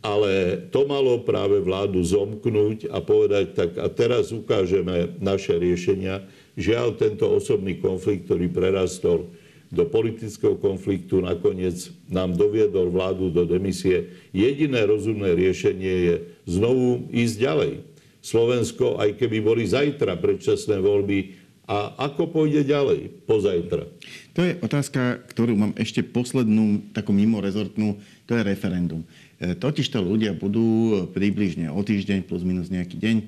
ale 0.00 0.56
to 0.72 0.88
malo 0.88 1.20
práve 1.20 1.60
vládu 1.60 2.00
zomknúť 2.00 2.88
a 2.88 3.04
povedať, 3.04 3.52
tak 3.52 3.70
a 3.76 3.86
teraz 3.92 4.32
ukážeme 4.32 5.12
naše 5.20 5.60
riešenia. 5.60 6.24
Žiaľ, 6.56 6.96
tento 6.96 7.28
osobný 7.28 7.76
konflikt, 7.78 8.26
ktorý 8.26 8.48
prerastol 8.48 9.28
do 9.70 9.86
politického 9.86 10.58
konfliktu, 10.58 11.22
nakoniec 11.22 11.94
nám 12.10 12.34
doviedol 12.34 12.90
vládu 12.90 13.30
do 13.30 13.46
demisie. 13.46 14.10
Jediné 14.34 14.82
rozumné 14.82 15.30
riešenie 15.38 15.94
je 16.10 16.14
znovu 16.50 17.06
ísť 17.14 17.36
ďalej. 17.38 17.72
Slovensko, 18.20 18.98
aj 18.98 19.16
keby 19.16 19.38
boli 19.40 19.64
zajtra 19.64 20.18
predčasné 20.18 20.82
voľby, 20.82 21.40
a 21.70 21.94
ako 22.10 22.34
pôjde 22.34 22.66
ďalej, 22.66 23.30
pozajtra? 23.30 23.86
To 24.34 24.40
je 24.42 24.58
otázka, 24.58 25.22
ktorú 25.30 25.54
mám 25.54 25.72
ešte 25.78 26.02
poslednú, 26.02 26.90
takú 26.90 27.14
mimorezortnú, 27.14 27.94
to 28.26 28.34
je 28.34 28.42
referendum. 28.42 29.06
E, 29.38 29.54
totižto 29.54 30.02
ľudia 30.02 30.34
budú 30.34 31.06
približne 31.14 31.70
o 31.70 31.78
týždeň 31.78 32.26
plus 32.26 32.42
minus 32.42 32.74
nejaký 32.74 32.98
deň 32.98 33.16
e, 33.22 33.24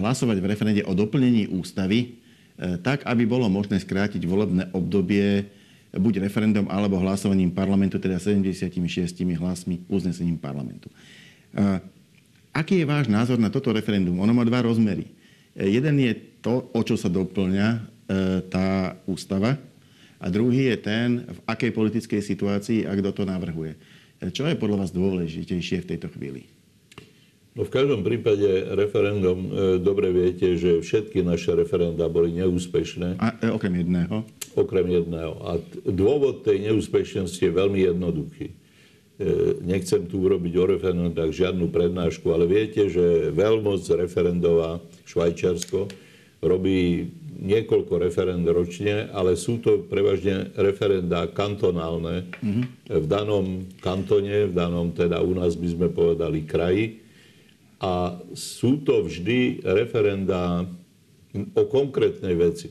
hlasovať 0.00 0.40
v 0.40 0.48
referende 0.48 0.82
o 0.88 0.96
doplnení 0.96 1.52
ústavy, 1.52 2.19
tak, 2.84 3.08
aby 3.08 3.24
bolo 3.24 3.48
možné 3.48 3.80
skrátiť 3.80 4.20
volebné 4.28 4.68
obdobie 4.76 5.48
buď 5.96 6.22
referendum 6.22 6.68
alebo 6.68 7.00
hlasovaním 7.00 7.48
parlamentu, 7.48 7.96
teda 7.96 8.20
76 8.20 8.68
hlasmi 9.40 9.80
uznesením 9.88 10.36
parlamentu. 10.36 10.92
Aký 12.50 12.82
je 12.82 12.86
váš 12.86 13.06
názor 13.06 13.38
na 13.38 13.50
toto 13.50 13.70
referendum? 13.70 14.18
Ono 14.18 14.34
má 14.34 14.42
dva 14.42 14.66
rozmery. 14.66 15.06
Jeden 15.54 15.96
je 16.02 16.12
to, 16.42 16.66
o 16.74 16.80
čo 16.82 16.98
sa 16.98 17.06
doplňa 17.06 17.68
e, 17.74 17.78
tá 18.50 18.98
ústava. 19.06 19.54
A 20.20 20.26
druhý 20.28 20.70
je 20.74 20.76
ten, 20.78 21.08
v 21.26 21.38
akej 21.46 21.70
politickej 21.74 22.20
situácii 22.22 22.78
a 22.86 22.92
kto 22.94 23.10
to 23.12 23.22
navrhuje. 23.26 23.74
E, 23.74 23.78
čo 24.34 24.46
je 24.50 24.58
podľa 24.58 24.86
vás 24.86 24.90
dôležitejšie 24.90 25.86
v 25.86 25.88
tejto 25.94 26.10
chvíli? 26.10 26.59
No 27.60 27.68
v 27.68 27.76
každom 27.76 28.00
prípade 28.00 28.72
referendum, 28.72 29.52
e, 29.52 29.76
dobre 29.76 30.08
viete, 30.08 30.56
že 30.56 30.80
všetky 30.80 31.20
naše 31.20 31.52
referenda 31.52 32.08
boli 32.08 32.32
neúspešné. 32.40 33.20
A 33.20 33.36
e, 33.36 33.52
okrem 33.52 33.84
jedného? 33.84 34.24
Okrem 34.56 34.88
jedného. 34.88 35.36
A 35.44 35.60
dôvod 35.84 36.40
tej 36.40 36.72
neúspešnosti 36.72 37.44
je 37.44 37.52
veľmi 37.52 37.84
jednoduchý. 37.84 38.48
E, 38.48 38.54
nechcem 39.60 40.08
tu 40.08 40.24
urobiť 40.24 40.56
o 40.56 40.64
referendách 40.72 41.36
žiadnu 41.36 41.68
prednášku, 41.68 42.32
ale 42.32 42.48
viete, 42.48 42.88
že 42.88 43.28
veľmoc 43.28 43.84
referendová 43.92 44.80
Švajčiarsko 45.04 45.84
robí 46.40 47.12
niekoľko 47.44 47.92
referend 48.00 48.48
ročne, 48.48 49.12
ale 49.12 49.36
sú 49.36 49.60
to 49.60 49.84
prevažne 49.84 50.48
referenda 50.56 51.28
kantonálne 51.28 52.24
mm-hmm. 52.40 52.64
v 52.88 53.04
danom 53.04 53.68
kantone, 53.84 54.48
v 54.48 54.56
danom 54.56 54.96
teda 54.96 55.20
u 55.20 55.36
nás 55.36 55.60
by 55.60 55.68
sme 55.68 55.88
povedali 55.92 56.48
kraji. 56.48 57.09
A 57.80 58.20
sú 58.36 58.84
to 58.84 59.08
vždy 59.08 59.64
referenda 59.64 60.68
o 61.56 61.62
konkrétnej 61.64 62.36
veci. 62.36 62.68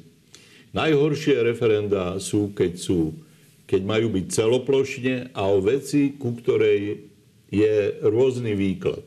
Najhoršie 0.70 1.42
referenda 1.42 2.22
sú, 2.22 2.54
keď 2.54 2.78
sú, 2.78 3.18
keď 3.66 3.82
majú 3.90 4.14
byť 4.14 4.26
celoplošne 4.30 5.34
a 5.34 5.50
o 5.50 5.58
veci, 5.66 6.14
ku 6.14 6.38
ktorej 6.38 7.10
je 7.50 7.98
rôzny 8.06 8.54
výklad. 8.54 9.02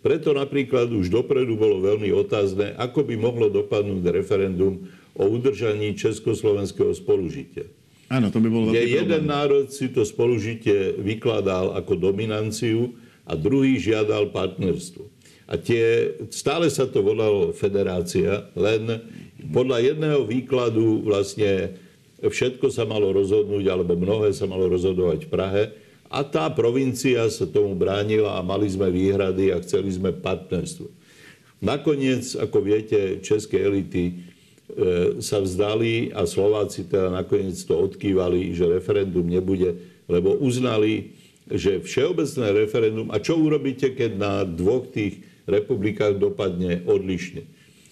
Preto 0.00 0.32
napríklad 0.32 0.88
už 0.88 1.12
dopredu 1.12 1.58
bolo 1.58 1.82
veľmi 1.84 2.08
otázne, 2.14 2.72
ako 2.78 3.04
by 3.04 3.14
mohlo 3.20 3.52
dopadnúť 3.52 4.06
referendum 4.14 4.88
o 5.18 5.24
udržaní 5.28 5.92
československého 5.98 6.94
spolužitia. 6.96 7.66
Áno, 8.06 8.30
to 8.30 8.38
by 8.38 8.48
bolo 8.48 8.70
Kde 8.70 8.86
jeden 8.86 9.26
národ 9.26 9.66
si 9.74 9.90
to 9.90 10.06
spolužitie 10.06 10.94
vykladal 11.02 11.74
ako 11.74 11.98
dominanciu 11.98 12.94
a 13.26 13.34
druhý 13.34 13.82
žiadal 13.82 14.30
partnerstvo. 14.30 15.10
A 15.46 15.54
tie, 15.54 16.10
stále 16.34 16.66
sa 16.66 16.90
to 16.90 17.06
volalo 17.06 17.54
federácia, 17.54 18.50
len 18.58 18.98
podľa 19.54 19.94
jedného 19.94 20.26
výkladu 20.26 21.06
vlastne 21.06 21.78
všetko 22.18 22.66
sa 22.66 22.82
malo 22.82 23.14
rozhodnúť, 23.14 23.64
alebo 23.70 23.94
mnohé 23.94 24.34
sa 24.34 24.50
malo 24.50 24.66
rozhodovať 24.66 25.26
v 25.26 25.30
Prahe, 25.30 25.64
a 26.06 26.22
tá 26.22 26.46
provincia 26.50 27.26
sa 27.30 27.46
tomu 27.46 27.74
bránila 27.74 28.38
a 28.38 28.40
mali 28.42 28.70
sme 28.70 28.90
výhrady 28.90 29.50
a 29.50 29.58
chceli 29.62 29.90
sme 29.90 30.14
partnerstvo. 30.14 30.86
Nakoniec, 31.58 32.38
ako 32.38 32.58
viete, 32.62 33.18
české 33.26 33.66
elity 33.66 34.04
e, 34.06 34.14
sa 35.18 35.42
vzdali 35.42 36.14
a 36.14 36.22
Slováci 36.28 36.86
teda 36.86 37.10
nakoniec 37.10 37.58
to 37.66 37.74
odkývali, 37.74 38.54
že 38.54 38.70
referendum 38.70 39.26
nebude, 39.26 39.74
lebo 40.06 40.38
uznali, 40.38 41.16
že 41.50 41.82
všeobecné 41.82 42.46
referendum, 42.54 43.08
a 43.10 43.18
čo 43.18 43.38
urobíte, 43.38 43.94
keď 43.94 44.10
na 44.14 44.32
dvoch 44.46 44.86
tých 44.90 45.22
republikách 45.46 46.18
dopadne 46.20 46.82
odlišne? 46.84 47.46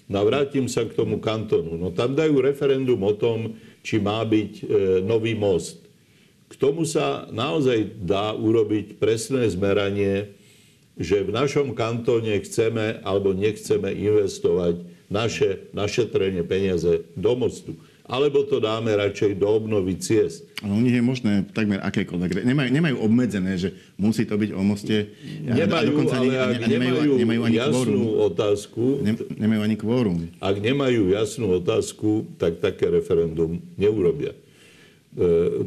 No 0.05 0.21
vrátim 0.21 0.69
sa 0.69 0.85
k 0.85 0.93
tomu 0.93 1.17
kantonu. 1.17 1.81
No 1.81 1.89
tam 1.89 2.13
dajú 2.13 2.45
referendum 2.45 3.01
o 3.01 3.15
tom, 3.17 3.57
či 3.81 3.97
má 3.97 4.21
byť 4.21 4.53
e, 4.61 4.65
nový 5.01 5.33
most. 5.33 5.81
K 6.53 6.55
tomu 6.61 6.85
sa 6.85 7.25
naozaj 7.33 8.05
dá 8.05 8.37
urobiť 8.37 9.01
presné 9.01 9.49
zmeranie, 9.49 10.37
že 10.95 11.25
v 11.25 11.35
našom 11.35 11.73
kantóne 11.73 12.37
chceme 12.45 13.01
alebo 13.03 13.33
nechceme 13.35 13.91
investovať 13.91 14.85
naše 15.09 15.73
našetrenie 15.73 16.45
peniaze 16.45 17.09
do 17.17 17.33
mostu. 17.35 17.75
Alebo 18.05 18.45
to 18.45 18.61
dáme 18.61 18.93
radšej 18.93 19.41
do 19.41 19.49
obnovy 19.49 19.97
ciest. 19.97 20.45
Ale 20.61 20.77
u 20.77 20.81
nich 20.85 20.93
je 20.93 21.01
možné 21.01 21.49
takmer 21.57 21.81
akékoľvek. 21.81 22.45
Nemajú, 22.45 22.69
nemajú 22.69 22.97
obmedzené, 23.01 23.57
že 23.57 23.73
musí 23.97 24.29
to 24.29 24.37
byť 24.37 24.53
o 24.53 24.61
moste. 24.61 25.17
Nemajú, 25.41 26.05
a 26.13 26.21
ale 26.21 26.33
ak 26.37 26.69
nemajú, 26.69 26.69
nemajú, 26.69 27.13
nemajú 27.17 27.41
ani 27.49 27.57
jasnú 27.57 28.01
kvórum. 28.05 28.29
otázku... 28.29 28.85
nemajú 29.41 29.61
ani 29.65 29.77
kvórum. 29.81 30.17
Ak 30.37 30.57
nemajú 30.61 31.17
jasnú 31.17 31.47
otázku, 31.57 32.29
tak 32.37 32.61
také 32.61 32.93
referendum 32.93 33.65
neurobia. 33.81 34.37
E, 34.37 34.39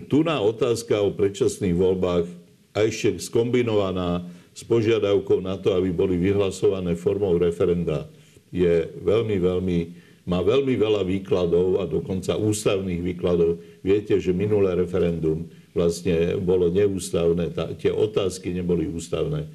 tu 0.05 0.21
na 0.21 0.37
otázka 0.37 1.01
o 1.01 1.09
predčasných 1.09 1.73
voľbách 1.73 2.29
a 2.77 2.85
ešte 2.85 3.17
skombinovaná 3.17 4.29
s 4.53 4.61
požiadavkou 4.61 5.41
na 5.41 5.57
to, 5.57 5.73
aby 5.73 5.89
boli 5.89 6.21
vyhlasované 6.21 6.93
formou 6.93 7.33
referenda, 7.33 8.05
je 8.53 8.89
veľmi, 9.01 9.37
veľmi, 9.41 9.79
má 10.27 10.43
veľmi 10.43 10.75
veľa 10.75 11.07
výkladov 11.07 11.79
a 11.79 11.87
dokonca 11.87 12.35
ústavných 12.35 12.99
výkladov. 12.99 13.63
Viete, 13.81 14.19
že 14.19 14.35
minulé 14.35 14.75
referendum 14.75 15.47
vlastne 15.71 16.35
bolo 16.37 16.67
neústavné, 16.67 17.55
tá, 17.55 17.71
tie 17.73 17.89
otázky 17.89 18.51
neboli 18.51 18.91
ústavné. 18.91 19.47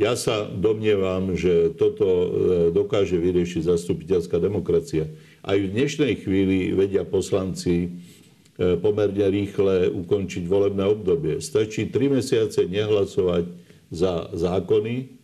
Ja 0.00 0.16
sa 0.16 0.48
domnievam, 0.48 1.36
že 1.36 1.76
toto 1.76 2.06
e, 2.06 2.28
dokáže 2.72 3.20
vyriešiť 3.20 3.68
zastupiteľská 3.68 4.40
demokracia. 4.40 5.10
Aj 5.44 5.58
v 5.58 5.68
dnešnej 5.68 6.24
chvíli 6.24 6.72
vedia 6.72 7.04
poslanci 7.04 8.00
E, 8.60 8.76
pomerne 8.76 9.24
rýchle 9.32 9.88
ukončiť 9.88 10.44
volebné 10.44 10.84
obdobie. 10.84 11.40
Stačí 11.40 11.88
tri 11.88 12.12
mesiace 12.12 12.68
nehlasovať 12.68 13.48
za 13.88 14.28
zákony. 14.36 15.19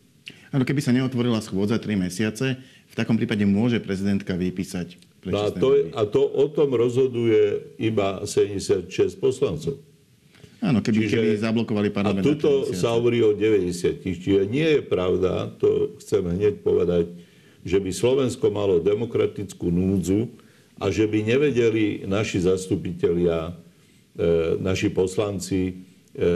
Áno, 0.54 0.62
keby 0.62 0.80
sa 0.82 0.94
neotvorila 0.94 1.42
schôdza 1.42 1.78
tri 1.82 1.98
mesiace, 1.98 2.60
v 2.86 2.94
takom 2.94 3.18
prípade 3.18 3.42
môže 3.42 3.82
prezidentka 3.82 4.38
vypísať 4.38 5.16
no 5.26 5.42
a, 5.42 5.50
to, 5.50 5.90
a 5.90 6.02
to 6.06 6.22
o 6.22 6.46
tom 6.46 6.70
rozhoduje 6.70 7.74
iba 7.82 8.22
76 8.22 8.86
poslancov. 9.18 9.82
Áno, 10.62 10.80
keby, 10.80 11.04
Čiže, 11.04 11.14
keby 11.18 11.30
zablokovali 11.42 11.88
parlament. 11.90 12.22
A 12.22 12.26
tuto 12.26 12.70
sa 12.72 12.94
hovorí 12.94 13.20
o 13.26 13.34
90. 13.34 14.06
Čiže 14.06 14.46
nie 14.46 14.78
je 14.78 14.82
pravda, 14.86 15.50
to 15.58 15.98
chcem 15.98 16.22
hneď 16.24 16.62
povedať, 16.62 17.10
že 17.66 17.82
by 17.82 17.90
Slovensko 17.90 18.48
malo 18.54 18.78
demokratickú 18.78 19.68
núdzu, 19.68 20.30
a 20.76 20.92
že 20.92 21.08
by 21.08 21.24
nevedeli 21.24 22.04
naši 22.04 22.44
zastupitelia, 22.44 23.48
e, 23.48 24.60
naši 24.60 24.92
poslanci 24.92 25.72
e, 25.72 25.74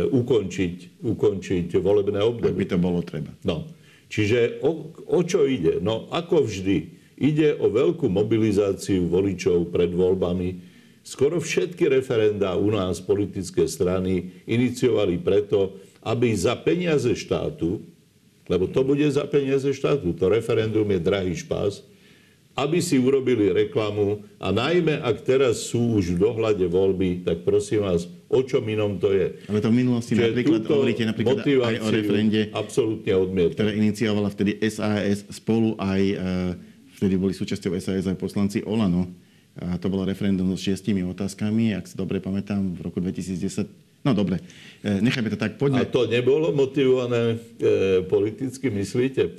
ukončiť, 0.09 1.05
ukončiť 1.05 1.69
volebné 1.77 2.25
obdobie. 2.25 2.49
Ak 2.49 2.57
by 2.57 2.67
to 2.73 2.79
bolo 2.81 3.01
treba. 3.05 3.33
No. 3.45 3.69
Čiže 4.11 4.61
o, 4.67 4.91
o 5.07 5.21
čo 5.23 5.47
ide? 5.47 5.79
No 5.79 6.11
ako 6.11 6.45
vždy, 6.45 6.79
ide 7.15 7.55
o 7.57 7.71
veľkú 7.71 8.11
mobilizáciu 8.11 9.07
voličov 9.07 9.71
pred 9.71 9.95
voľbami. 9.95 10.67
Skoro 11.07 11.39
všetky 11.39 11.87
referendá 11.89 12.59
u 12.59 12.75
nás 12.75 12.99
politické 12.99 13.65
strany 13.71 14.43
iniciovali 14.45 15.23
preto, 15.23 15.79
aby 16.03 16.35
za 16.35 16.59
peniaze 16.59 17.15
štátu, 17.15 17.81
Lebo 18.51 18.67
to 18.67 18.83
bude 18.83 19.07
za 19.07 19.23
peniaze 19.31 19.71
štátu. 19.71 20.11
To 20.19 20.27
referendum 20.27 20.91
je 20.91 20.99
drahý 20.99 21.39
špás 21.39 21.87
aby 22.61 22.85
si 22.85 23.01
urobili 23.01 23.49
reklamu 23.49 24.21
a 24.37 24.53
najmä, 24.53 25.01
ak 25.01 25.25
teraz 25.25 25.73
sú 25.73 25.97
už 25.97 26.13
v 26.17 26.19
dohľade 26.21 26.69
voľby, 26.69 27.25
tak 27.25 27.41
prosím 27.49 27.89
vás, 27.89 28.05
o 28.29 28.45
čom 28.45 28.61
inom 28.69 29.01
to 29.01 29.17
je. 29.17 29.33
Ale 29.49 29.65
to 29.65 29.73
v 29.73 29.77
minulosti 29.81 30.13
Čiže 30.13 30.37
napríklad 30.37 30.63
hovoríte 30.69 31.05
napríklad 31.09 31.41
aj 31.41 31.77
o 31.81 31.89
referende, 31.89 32.41
absolútne 32.53 33.13
odmietne. 33.17 33.57
ktoré 33.57 33.73
iniciovala 33.81 34.29
vtedy 34.29 34.61
SAS 34.69 35.25
spolu 35.33 35.73
aj, 35.81 36.03
e, 36.05 36.17
vtedy 37.01 37.17
boli 37.17 37.33
súčasťou 37.33 37.73
SAS 37.81 38.05
aj 38.05 38.21
poslanci 38.21 38.61
Olano. 38.69 39.09
A 39.61 39.77
to 39.83 39.91
bolo 39.91 40.07
referendum 40.07 40.47
so 40.55 40.59
šiestimi 40.61 41.03
otázkami, 41.03 41.75
ak 41.75 41.91
si 41.91 41.99
dobre 41.99 42.23
pamätám, 42.23 42.77
v 42.77 42.81
roku 42.87 43.03
2010 43.03 43.91
No 44.01 44.17
dobre, 44.17 44.41
e, 44.81 44.97
nechajme 44.97 45.29
to 45.29 45.37
tak. 45.37 45.61
Poďme. 45.61 45.85
A 45.85 45.85
to 45.85 46.09
nebolo 46.09 46.57
motivované 46.57 47.37
e, 47.61 48.01
politicky, 48.09 48.73
myslíte? 48.73 49.23
E, 49.29 49.33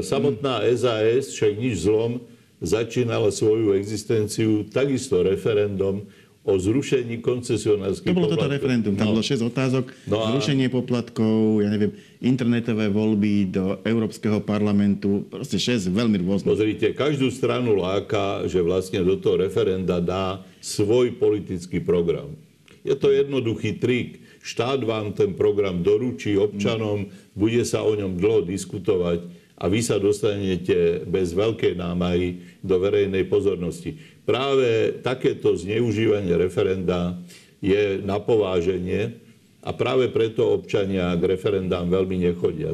samotná 0.00 0.64
SAS, 0.72 1.36
však 1.36 1.52
nič 1.60 1.84
zlom, 1.84 2.24
začínala 2.60 3.32
svoju 3.32 3.72
existenciu 3.72 4.68
takisto 4.68 5.24
referendum 5.24 6.04
o 6.40 6.56
zrušení 6.56 7.20
koncesionárskych 7.20 8.08
To 8.08 8.16
bolo 8.16 8.32
poplatkov. 8.32 8.48
toto 8.48 8.56
referendum. 8.56 8.92
Tam 8.96 9.12
no. 9.12 9.12
bolo 9.16 9.24
6 9.24 9.44
otázok. 9.44 9.84
No 10.08 10.16
a... 10.24 10.26
Zrušenie 10.32 10.72
poplatkov, 10.72 11.60
ja 11.60 11.68
neviem, 11.68 11.92
internetové 12.24 12.88
voľby 12.88 13.52
do 13.52 13.76
Európskeho 13.84 14.40
parlamentu. 14.40 15.28
Proste 15.28 15.60
6 15.60 15.92
veľmi 15.92 16.16
rôzne. 16.24 16.48
Pozrite, 16.48 16.96
každú 16.96 17.28
stranu 17.28 17.76
láka, 17.76 18.48
že 18.48 18.64
vlastne 18.64 19.04
do 19.04 19.20
toho 19.20 19.36
referenda 19.36 20.00
dá 20.00 20.40
svoj 20.64 21.12
politický 21.20 21.84
program. 21.84 22.32
Je 22.80 22.96
to 22.96 23.12
jednoduchý 23.12 23.76
trik. 23.76 24.24
Štát 24.40 24.80
vám 24.80 25.12
ten 25.12 25.36
program 25.36 25.84
doručí 25.84 26.32
občanom, 26.40 27.12
bude 27.36 27.60
sa 27.68 27.84
o 27.84 27.92
ňom 27.92 28.16
dlho 28.16 28.48
diskutovať 28.48 29.39
a 29.60 29.68
vy 29.68 29.84
sa 29.84 30.00
dostanete 30.00 31.04
bez 31.04 31.36
veľkej 31.36 31.76
námahy 31.76 32.56
do 32.64 32.80
verejnej 32.80 33.28
pozornosti. 33.28 34.00
Práve 34.24 34.96
takéto 35.04 35.52
zneužívanie 35.52 36.32
referenda 36.40 37.20
je 37.60 38.00
na 38.00 38.16
pováženie 38.16 39.20
a 39.60 39.76
práve 39.76 40.08
preto 40.08 40.48
občania 40.56 41.12
k 41.20 41.36
referendám 41.36 41.92
veľmi 41.92 42.24
nechodia. 42.32 42.72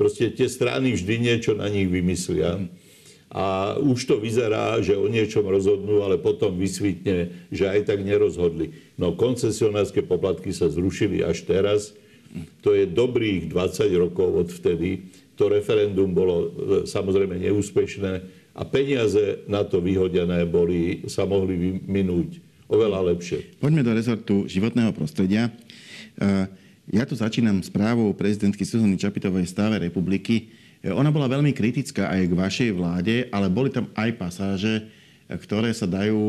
Proste 0.00 0.32
tie 0.32 0.48
strany 0.48 0.96
vždy 0.96 1.14
niečo 1.20 1.52
na 1.52 1.68
nich 1.68 1.92
vymyslia 1.92 2.56
a 3.28 3.76
už 3.76 4.08
to 4.08 4.16
vyzerá, 4.16 4.80
že 4.80 4.96
o 4.96 5.10
niečom 5.10 5.44
rozhodnú, 5.44 6.06
ale 6.06 6.16
potom 6.16 6.56
vysvitne, 6.56 7.46
že 7.52 7.68
aj 7.68 7.92
tak 7.92 8.00
nerozhodli. 8.00 8.72
No 8.96 9.12
koncesionárske 9.12 10.00
poplatky 10.00 10.56
sa 10.56 10.72
zrušili 10.72 11.20
až 11.20 11.44
teraz. 11.44 11.92
To 12.64 12.72
je 12.74 12.88
dobrých 12.88 13.52
20 13.52 13.90
rokov 14.00 14.28
od 14.34 14.48
vtedy 14.50 15.10
to 15.34 15.50
referendum 15.50 16.14
bolo 16.14 16.34
e, 16.36 16.48
samozrejme 16.86 17.38
neúspešné 17.42 18.12
a 18.54 18.62
peniaze 18.62 19.42
na 19.50 19.66
to 19.66 19.82
vyhodené 19.82 20.46
boli, 20.46 21.02
sa 21.10 21.26
mohli 21.26 21.82
minúť 21.82 22.38
oveľa 22.70 23.14
lepšie. 23.14 23.58
Poďme 23.58 23.82
do 23.82 23.92
rezortu 23.92 24.34
životného 24.46 24.94
prostredia. 24.94 25.50
E, 25.50 26.48
ja 26.94 27.02
tu 27.02 27.18
začínam 27.18 27.58
správou 27.66 28.14
prezidentky 28.14 28.62
Suzany 28.62 28.94
Čapitovej 28.94 29.50
stave 29.50 29.82
republiky. 29.82 30.54
E, 30.80 30.94
ona 30.94 31.10
bola 31.10 31.26
veľmi 31.26 31.50
kritická 31.50 32.14
aj 32.14 32.22
k 32.30 32.38
vašej 32.38 32.70
vláde, 32.72 33.14
ale 33.34 33.50
boli 33.50 33.74
tam 33.74 33.90
aj 33.98 34.10
pasáže, 34.14 34.86
ktoré 35.24 35.72
sa 35.72 35.88
dajú 35.88 36.20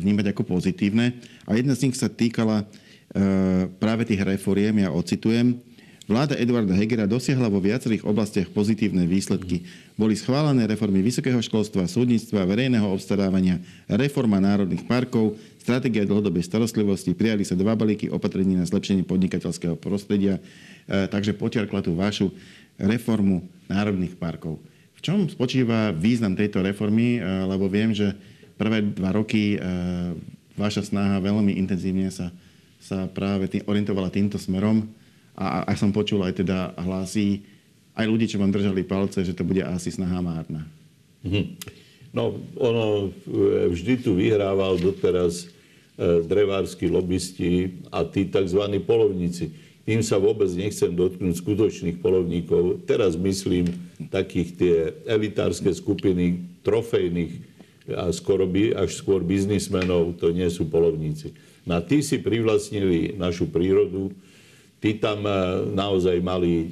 vnímať 0.00 0.32
ako 0.32 0.56
pozitívne. 0.56 1.20
A 1.44 1.54
jedna 1.60 1.76
z 1.76 1.86
nich 1.86 2.00
sa 2.00 2.08
týkala 2.08 2.64
práve 3.76 4.08
tých 4.08 4.24
reforiem, 4.24 4.80
ja 4.80 4.88
ocitujem. 4.88 5.60
Vláda 6.04 6.36
Eduarda 6.36 6.76
Hegera 6.76 7.08
dosiahla 7.08 7.48
vo 7.48 7.64
viacerých 7.64 8.04
oblastiach 8.04 8.52
pozitívne 8.52 9.08
výsledky. 9.08 9.64
Boli 9.96 10.12
schválené 10.12 10.68
reformy 10.68 11.00
vysokého 11.00 11.40
školstva, 11.40 11.88
súdnictva, 11.88 12.44
verejného 12.44 12.84
obstarávania, 12.84 13.56
reforma 13.88 14.36
národných 14.36 14.84
parkov, 14.84 15.40
stratégia 15.64 16.04
dlhodobej 16.04 16.44
starostlivosti, 16.44 17.16
prijali 17.16 17.48
sa 17.48 17.56
dva 17.56 17.72
balíky 17.72 18.12
opatrení 18.12 18.52
na 18.52 18.68
zlepšenie 18.68 19.08
podnikateľského 19.08 19.80
prostredia, 19.80 20.36
e, 20.84 21.08
takže 21.08 21.32
počiarkla 21.32 21.80
tú 21.80 21.96
vašu 21.96 22.28
reformu 22.76 23.48
národných 23.72 24.20
parkov. 24.20 24.60
V 24.92 25.00
čom 25.00 25.24
spočíva 25.32 25.88
význam 25.96 26.36
tejto 26.36 26.60
reformy? 26.60 27.16
E, 27.16 27.20
lebo 27.48 27.64
viem, 27.64 27.96
že 27.96 28.12
prvé 28.60 28.84
dva 28.84 29.08
roky 29.08 29.56
e, 29.56 29.58
vaša 30.60 30.84
snaha 30.84 31.16
veľmi 31.24 31.56
intenzívne 31.56 32.12
sa, 32.12 32.28
sa 32.76 33.08
práve 33.08 33.48
tým, 33.48 33.64
orientovala 33.64 34.12
týmto 34.12 34.36
smerom 34.36 34.84
a, 35.34 35.66
a 35.66 35.72
som 35.74 35.90
počul 35.90 36.22
aj 36.22 36.40
teda 36.42 36.72
hlasy 36.78 37.42
aj 37.94 38.06
ľudí, 38.10 38.26
čo 38.26 38.42
vám 38.42 38.50
držali 38.50 38.82
palce, 38.82 39.22
že 39.22 39.34
to 39.34 39.46
bude 39.46 39.62
asi 39.62 39.94
snaha 39.94 40.18
márna. 40.18 40.66
Mhm. 41.22 41.42
No, 42.14 42.38
ono 42.62 43.10
e, 43.10 43.74
vždy 43.74 44.06
tu 44.06 44.14
vyhrával 44.14 44.78
doteraz 44.78 45.50
e, 45.98 46.22
drevársky 46.22 46.86
lobbysti 46.86 47.82
a 47.90 48.06
tí 48.06 48.30
tzv. 48.30 48.62
polovníci. 48.86 49.50
Tým 49.82 50.00
sa 50.00 50.16
vôbec 50.22 50.46
nechcem 50.54 50.94
dotknúť 50.94 51.42
skutočných 51.42 51.98
polovníkov. 51.98 52.86
Teraz 52.86 53.18
myslím 53.18 53.66
takých 54.14 54.48
tie 54.54 54.76
elitárske 55.10 55.74
skupiny 55.74 56.40
trofejných 56.62 57.34
a 57.92 58.08
skoro 58.14 58.48
by, 58.48 58.78
až 58.78 58.96
skôr 58.96 59.20
biznismenov, 59.20 60.16
to 60.16 60.32
nie 60.32 60.48
sú 60.48 60.70
polovníci. 60.70 61.36
Na 61.68 61.84
tí 61.84 62.00
si 62.00 62.16
privlastnili 62.16 63.18
našu 63.18 63.50
prírodu, 63.50 64.14
Tí 64.84 65.00
tam 65.00 65.24
e, 65.24 65.32
naozaj 65.72 66.20
mali 66.20 66.52
e, 66.52 66.66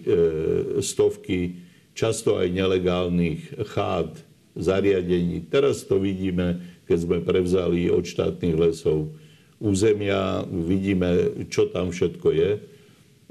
stovky, 0.85 1.57
často 1.96 2.37
aj 2.37 2.53
nelegálnych 2.53 3.72
chád, 3.72 4.20
zariadení. 4.53 5.48
Teraz 5.48 5.88
to 5.88 5.96
vidíme, 5.96 6.61
keď 6.85 6.98
sme 7.09 7.18
prevzali 7.25 7.88
od 7.88 8.05
štátnych 8.05 8.53
lesov 8.53 9.16
územia, 9.57 10.44
vidíme, 10.44 11.40
čo 11.48 11.72
tam 11.72 11.88
všetko 11.88 12.29
je. 12.37 12.51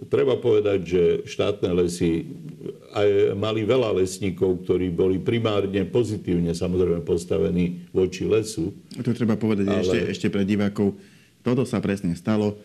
Treba 0.10 0.34
povedať, 0.42 0.80
že 0.82 1.04
štátne 1.30 1.78
lesy 1.78 2.26
aj 2.98 3.38
mali 3.38 3.62
veľa 3.62 4.02
lesníkov, 4.02 4.66
ktorí 4.66 4.90
boli 4.90 5.22
primárne 5.22 5.86
pozitívne 5.86 6.58
samozrejme 6.58 7.06
postavení 7.06 7.86
voči 7.94 8.26
lesu. 8.26 8.74
To 8.98 9.14
treba 9.14 9.38
povedať 9.38 9.70
ale... 9.70 9.86
ešte, 9.86 10.00
ešte 10.10 10.28
pre 10.34 10.42
divákov. 10.42 10.98
Toto 11.46 11.70
sa 11.70 11.78
presne 11.78 12.18
stalo 12.18 12.58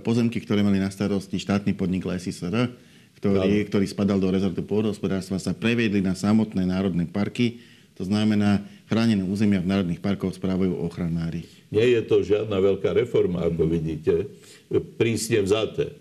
pozemky, 0.00 0.40
ktoré 0.40 0.64
mali 0.64 0.80
na 0.80 0.88
starosti 0.88 1.36
štátny 1.36 1.76
podnik 1.76 2.04
Lesy 2.08 2.32
SR, 2.32 2.72
ktorý, 3.18 3.66
ktorý 3.66 3.86
spadal 3.90 4.22
do 4.22 4.30
rezortu 4.30 4.62
pôdohospodárstva, 4.62 5.42
sa 5.42 5.52
previedli 5.52 6.00
na 6.00 6.14
samotné 6.14 6.64
národné 6.64 7.04
parky. 7.10 7.60
To 7.98 8.06
znamená, 8.06 8.62
chránené 8.86 9.26
územia 9.26 9.58
v 9.58 9.74
národných 9.74 9.98
parkoch 9.98 10.30
správajú 10.38 10.70
ochranári. 10.86 11.44
Nie 11.74 11.98
je 11.98 12.02
to 12.06 12.22
žiadna 12.22 12.62
veľká 12.62 12.94
reforma, 12.94 13.42
ako 13.42 13.66
vidíte, 13.66 14.30
prísne 14.94 15.42
vzaté. 15.42 15.98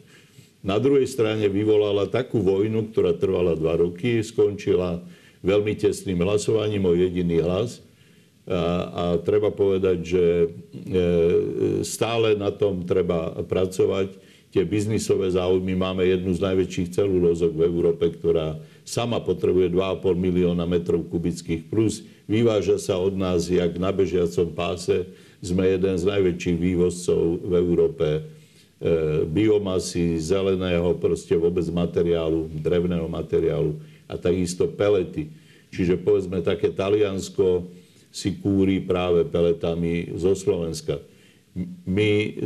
Na 0.62 0.78
druhej 0.78 1.10
strane 1.10 1.50
vyvolala 1.50 2.06
takú 2.06 2.38
vojnu, 2.40 2.94
ktorá 2.94 3.18
trvala 3.18 3.58
dva 3.58 3.82
roky, 3.82 4.22
skončila 4.22 5.02
veľmi 5.42 5.74
tesným 5.74 6.22
hlasovaním 6.22 6.86
o 6.86 6.94
jediný 6.94 7.42
hlas 7.42 7.82
a, 8.48 9.20
treba 9.28 9.52
povedať, 9.52 9.98
že 10.08 10.24
e, 10.24 10.48
stále 11.84 12.40
na 12.40 12.48
tom 12.48 12.88
treba 12.88 13.36
pracovať. 13.44 14.16
Tie 14.56 14.64
biznisové 14.64 15.28
záujmy 15.36 15.76
máme 15.76 16.08
jednu 16.08 16.32
z 16.32 16.40
najväčších 16.40 16.96
celulózok 16.96 17.52
v 17.52 17.68
Európe, 17.68 18.08
ktorá 18.08 18.56
sama 18.88 19.20
potrebuje 19.20 19.76
2,5 19.76 20.16
milióna 20.16 20.64
metrov 20.64 21.04
kubických 21.12 21.68
plus. 21.68 22.08
Vyváža 22.24 22.80
sa 22.80 22.96
od 22.96 23.20
nás 23.20 23.52
jak 23.52 23.76
na 23.76 23.92
bežiacom 23.92 24.56
páse. 24.56 25.12
Sme 25.44 25.68
jeden 25.68 26.00
z 26.00 26.08
najväčších 26.08 26.58
vývozcov 26.58 27.44
v 27.44 27.52
Európe 27.60 28.08
e, 28.16 28.22
biomasy, 29.28 30.24
zeleného, 30.24 30.96
proste 30.96 31.36
vôbec 31.36 31.68
materiálu, 31.68 32.48
drevného 32.64 33.12
materiálu 33.12 33.76
a 34.08 34.16
takisto 34.16 34.72
pelety. 34.72 35.28
Čiže 35.68 36.00
povedzme 36.00 36.40
také 36.40 36.72
Taliansko, 36.72 37.68
si 38.12 38.40
kúri 38.40 38.82
práve 38.82 39.28
peletami 39.28 40.16
zo 40.18 40.34
Slovenska. 40.34 41.00
My 41.90 42.38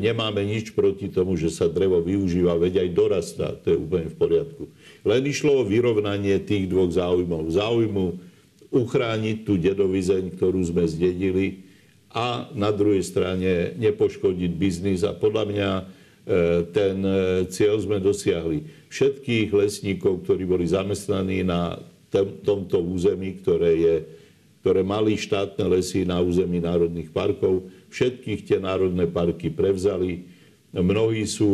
nemáme 0.00 0.40
nič 0.48 0.72
proti 0.72 1.12
tomu, 1.12 1.36
že 1.36 1.52
sa 1.52 1.68
drevo 1.68 2.00
využíva, 2.00 2.56
veď 2.56 2.88
aj 2.88 2.88
dorastá, 2.96 3.52
to 3.52 3.76
je 3.76 3.76
úplne 3.76 4.08
v 4.08 4.16
poriadku. 4.16 4.64
Len 5.04 5.22
išlo 5.28 5.60
o 5.60 5.68
vyrovnanie 5.68 6.40
tých 6.40 6.64
dvoch 6.64 6.88
záujmov. 6.88 7.52
Záujmu 7.52 8.16
uchrániť 8.72 9.36
tú 9.44 9.60
dedovizeň, 9.60 10.34
ktorú 10.34 10.60
sme 10.64 10.88
zdedili 10.88 11.68
a 12.16 12.48
na 12.56 12.72
druhej 12.72 13.04
strane 13.04 13.76
nepoškodiť 13.76 14.52
biznis. 14.56 15.04
A 15.04 15.12
podľa 15.12 15.44
mňa 15.52 15.70
e, 15.76 15.84
ten 16.72 16.96
e, 17.04 17.18
cieľ 17.52 17.76
sme 17.84 18.00
dosiahli. 18.00 18.88
Všetkých 18.88 19.52
lesníkov, 19.52 20.24
ktorí 20.24 20.48
boli 20.48 20.64
zamestnaní 20.64 21.44
na 21.44 21.76
tomto 22.40 22.80
území, 22.80 23.36
ktoré 23.44 23.70
je 23.76 23.94
ktoré 24.66 24.82
mali 24.82 25.14
štátne 25.14 25.62
lesy 25.70 26.02
na 26.02 26.18
území 26.18 26.58
národných 26.58 27.14
parkov. 27.14 27.70
Všetkých 27.86 28.50
tie 28.50 28.58
národné 28.58 29.06
parky 29.06 29.46
prevzali. 29.46 30.26
Mnohí 30.74 31.22
sú 31.22 31.46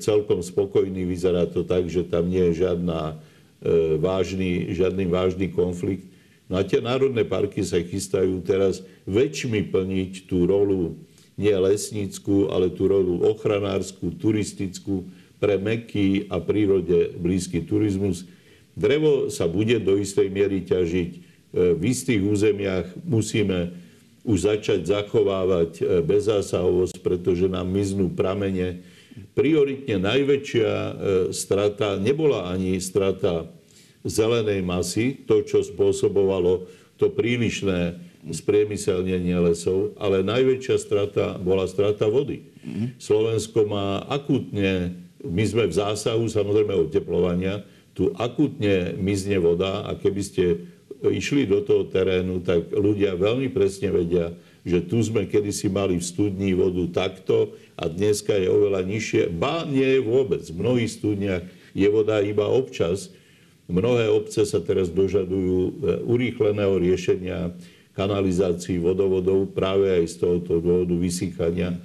celkom 0.00 0.40
spokojní, 0.40 1.04
vyzerá 1.04 1.44
to 1.44 1.60
tak, 1.60 1.92
že 1.92 2.08
tam 2.08 2.24
nie 2.32 2.40
je 2.48 2.64
žiadna 2.64 3.20
vážny, 4.00 4.72
žiadny 4.72 5.04
vážny 5.12 5.52
konflikt. 5.52 6.08
No 6.48 6.56
a 6.56 6.64
tie 6.64 6.80
národné 6.80 7.28
parky 7.28 7.60
sa 7.60 7.84
chystajú 7.84 8.40
teraz 8.40 8.80
väčšmi 9.04 9.68
plniť 9.68 10.24
tú 10.24 10.48
rolu 10.48 10.96
nie 11.36 11.52
lesnícku, 11.52 12.48
ale 12.48 12.72
tú 12.72 12.88
rolu 12.88 13.28
ochranárskú, 13.28 14.08
turistickú, 14.16 15.04
pre 15.36 15.60
meký 15.60 16.32
a 16.32 16.40
prírode 16.40 17.12
blízky 17.20 17.60
turizmus. 17.60 18.24
Drevo 18.72 19.28
sa 19.28 19.44
bude 19.44 19.76
do 19.84 20.00
istej 20.00 20.32
miery 20.32 20.64
ťažiť. 20.64 21.23
E, 21.54 21.78
v 21.78 21.82
istých 21.86 22.18
územiach 22.26 22.90
musíme 23.06 23.70
už 24.26 24.50
začať 24.50 24.90
zachovávať 24.90 25.70
e, 25.78 25.82
bezzásahovosť, 26.02 26.98
pretože 26.98 27.46
nám 27.46 27.70
miznú 27.70 28.10
pramene. 28.10 28.82
Prioritne 29.38 30.02
najväčšia 30.02 30.72
e, 30.74 30.92
strata 31.30 31.94
nebola 32.02 32.50
ani 32.50 32.82
strata 32.82 33.46
zelenej 34.02 34.66
masy, 34.66 35.14
to, 35.22 35.46
čo 35.46 35.62
spôsobovalo 35.62 36.66
to 36.98 37.14
prílišné 37.14 38.02
spriemyselnenie 38.34 39.36
lesov, 39.38 39.94
ale 40.00 40.26
najväčšia 40.26 40.76
strata 40.80 41.38
bola 41.38 41.70
strata 41.70 42.08
vody. 42.08 42.50
Slovensko 42.96 43.68
má 43.68 44.00
akutne, 44.08 44.96
my 45.20 45.44
sme 45.44 45.68
v 45.68 45.76
zásahu 45.76 46.24
samozrejme 46.24 46.72
oteplovania, 46.88 47.60
tu 47.92 48.10
akutne 48.16 48.96
mizne 48.96 49.36
voda 49.38 49.84
a 49.84 49.94
keby 49.94 50.22
ste 50.24 50.44
išli 51.10 51.48
do 51.48 51.60
toho 51.64 51.88
terénu, 51.88 52.40
tak 52.44 52.72
ľudia 52.72 53.16
veľmi 53.18 53.52
presne 53.52 53.92
vedia, 53.92 54.32
že 54.64 54.80
tu 54.80 55.00
sme 55.04 55.28
kedysi 55.28 55.68
mali 55.68 56.00
v 56.00 56.04
studni 56.04 56.56
vodu 56.56 57.04
takto 57.04 57.52
a 57.76 57.90
dneska 57.90 58.32
je 58.32 58.48
oveľa 58.48 58.80
nižšie. 58.86 59.22
Ba 59.36 59.68
nie 59.68 59.98
je 59.98 60.00
vôbec. 60.00 60.40
V 60.48 60.56
mnohých 60.56 60.92
studniach 60.94 61.44
je 61.76 61.88
voda 61.92 62.24
iba 62.24 62.48
občas. 62.48 63.12
Mnohé 63.68 64.08
obce 64.08 64.48
sa 64.48 64.60
teraz 64.64 64.88
dožadujú 64.88 65.60
e, 65.60 65.72
urýchleného 66.04 66.80
riešenia 66.80 67.52
kanalizácií 67.92 68.80
vodovodov 68.80 69.52
práve 69.52 69.88
aj 69.88 70.04
z 70.10 70.14
tohoto 70.20 70.60
dôvodu 70.60 70.94
vysýchania. 70.96 71.76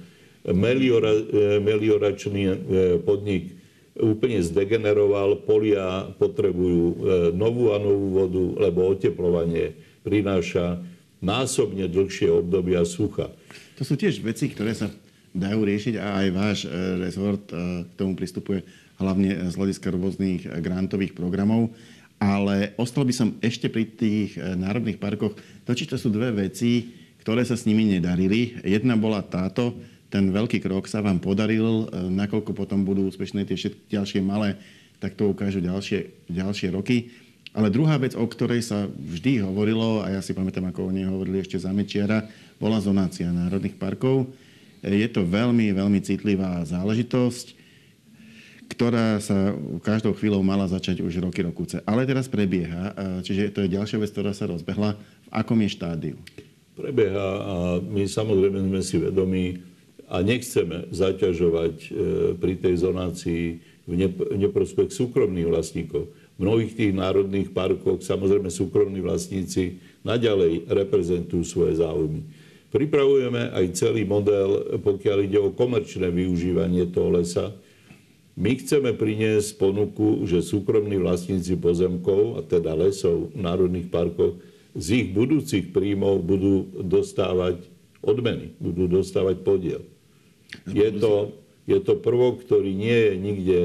Meliora, 0.44 1.12
e, 1.12 1.60
melioračný 1.60 2.42
e, 2.48 2.56
podnik 3.04 3.59
úplne 3.98 4.38
zdegeneroval, 4.38 5.42
polia 5.42 6.10
potrebujú 6.20 6.84
e, 6.86 6.96
novú 7.34 7.74
a 7.74 7.82
novú 7.82 8.08
vodu, 8.22 8.44
lebo 8.68 8.92
oteplovanie 8.92 9.74
prináša 10.06 10.78
násobne 11.20 11.90
dlhšie 11.90 12.30
obdobia 12.30 12.86
sucha. 12.86 13.28
To 13.76 13.82
sú 13.84 13.96
tiež 13.96 14.20
veci, 14.24 14.48
ktoré 14.48 14.72
sa 14.72 14.88
dajú 15.30 15.62
riešiť 15.62 15.94
a 16.00 16.06
aj 16.24 16.28
váš 16.34 16.58
rezort 16.98 17.44
k 17.52 17.92
tomu 17.94 18.18
pristupuje 18.18 18.66
hlavne 18.98 19.48
z 19.48 19.54
hľadiska 19.56 19.88
rôznych 19.94 20.42
grantových 20.60 21.16
programov. 21.16 21.72
Ale 22.20 22.76
ostal 22.76 23.08
by 23.08 23.14
som 23.16 23.32
ešte 23.40 23.72
pri 23.72 23.88
tých 23.88 24.36
národných 24.36 25.00
parkoch. 25.00 25.32
Totiž 25.64 25.88
to 25.88 25.96
sú 25.96 26.12
dve 26.12 26.36
veci, 26.36 26.92
ktoré 27.24 27.40
sa 27.48 27.56
s 27.56 27.64
nimi 27.64 27.88
nedarili. 27.88 28.60
Jedna 28.60 29.00
bola 29.00 29.24
táto, 29.24 29.72
ten 30.10 30.34
veľký 30.34 30.58
krok 30.58 30.90
sa 30.90 31.00
vám 31.00 31.22
podaril, 31.22 31.86
eh, 31.86 32.10
nakoľko 32.10 32.50
potom 32.52 32.82
budú 32.82 33.06
úspešné 33.06 33.46
tie 33.46 33.54
všetky 33.56 33.94
ďalšie 33.94 34.20
malé, 34.20 34.58
tak 34.98 35.14
to 35.14 35.30
ukážu 35.30 35.62
ďalšie, 35.62 36.28
ďalšie 36.28 36.74
roky. 36.74 37.14
Ale 37.54 37.70
druhá 37.70 37.98
vec, 37.98 38.14
o 38.14 38.26
ktorej 38.26 38.62
sa 38.62 38.86
vždy 38.86 39.42
hovorilo, 39.42 40.02
a 40.02 40.18
ja 40.18 40.20
si 40.22 40.34
pamätám, 40.36 40.70
ako 40.70 40.90
o 40.90 40.94
nej 40.94 41.06
hovorili 41.06 41.42
ešte 41.42 41.58
za 41.58 41.74
Mečiara, 41.74 42.26
bola 42.62 42.78
zonácia 42.78 43.30
národných 43.30 43.78
parkov. 43.78 44.28
Eh, 44.82 45.06
je 45.06 45.08
to 45.08 45.22
veľmi, 45.22 45.70
veľmi 45.70 46.02
citlivá 46.02 46.66
záležitosť 46.66 47.62
ktorá 48.70 49.18
sa 49.18 49.50
každou 49.82 50.14
chvíľou 50.14 50.46
mala 50.46 50.62
začať 50.70 51.02
už 51.02 51.18
roky 51.26 51.42
rokúce. 51.42 51.82
Ale 51.82 52.06
teraz 52.06 52.30
prebieha, 52.30 52.94
čiže 53.26 53.50
to 53.50 53.66
je 53.66 53.74
ďalšia 53.74 53.98
vec, 53.98 54.14
ktorá 54.14 54.30
sa 54.30 54.46
rozbehla. 54.46 54.94
V 54.94 55.28
akom 55.34 55.58
je 55.58 55.74
štádiu? 55.74 56.16
Prebieha 56.78 57.28
a 57.42 57.54
my 57.82 58.06
samozrejme 58.06 58.70
sme 58.70 58.80
si 58.80 58.96
vedomí 59.02 59.58
a 60.10 60.26
nechceme 60.26 60.90
zaťažovať 60.90 61.74
e, 61.78 61.88
pri 62.34 62.54
tej 62.58 62.74
zonácii 62.82 63.44
v 63.86 63.94
neprospech 64.34 64.90
súkromných 64.90 65.46
vlastníkov. 65.46 66.10
V 66.10 66.38
mnohých 66.42 66.74
tých 66.74 66.92
národných 66.94 67.54
parkoch 67.54 68.02
samozrejme 68.02 68.50
súkromní 68.50 68.98
vlastníci 69.02 69.78
naďalej 70.02 70.66
reprezentujú 70.66 71.42
svoje 71.46 71.78
záujmy. 71.78 72.26
Pripravujeme 72.70 73.50
aj 73.50 73.74
celý 73.74 74.06
model, 74.06 74.78
pokiaľ 74.78 75.18
ide 75.26 75.38
o 75.42 75.50
komerčné 75.54 76.06
využívanie 76.10 76.86
toho 76.90 77.18
lesa, 77.18 77.50
my 78.38 78.56
chceme 78.56 78.94
priniesť 78.94 79.58
ponuku, 79.58 80.22
že 80.24 80.40
súkromní 80.40 80.96
vlastníci 81.02 81.58
pozemkov, 81.58 82.38
a 82.38 82.46
teda 82.46 82.78
lesov 82.78 83.34
v 83.34 83.42
národných 83.42 83.90
parkoch, 83.90 84.38
z 84.72 84.86
ich 85.02 85.08
budúcich 85.10 85.74
príjmov 85.74 86.22
budú 86.22 86.70
dostávať 86.78 87.66
odmeny, 88.00 88.54
budú 88.62 88.86
dostávať 88.86 89.42
podiel. 89.42 89.82
Je 90.66 90.88
to, 90.98 91.34
je 91.66 91.78
to 91.82 91.94
prvok, 91.98 92.42
ktorý 92.42 92.74
nie 92.74 92.94
je 92.94 93.12
nikde 93.16 93.60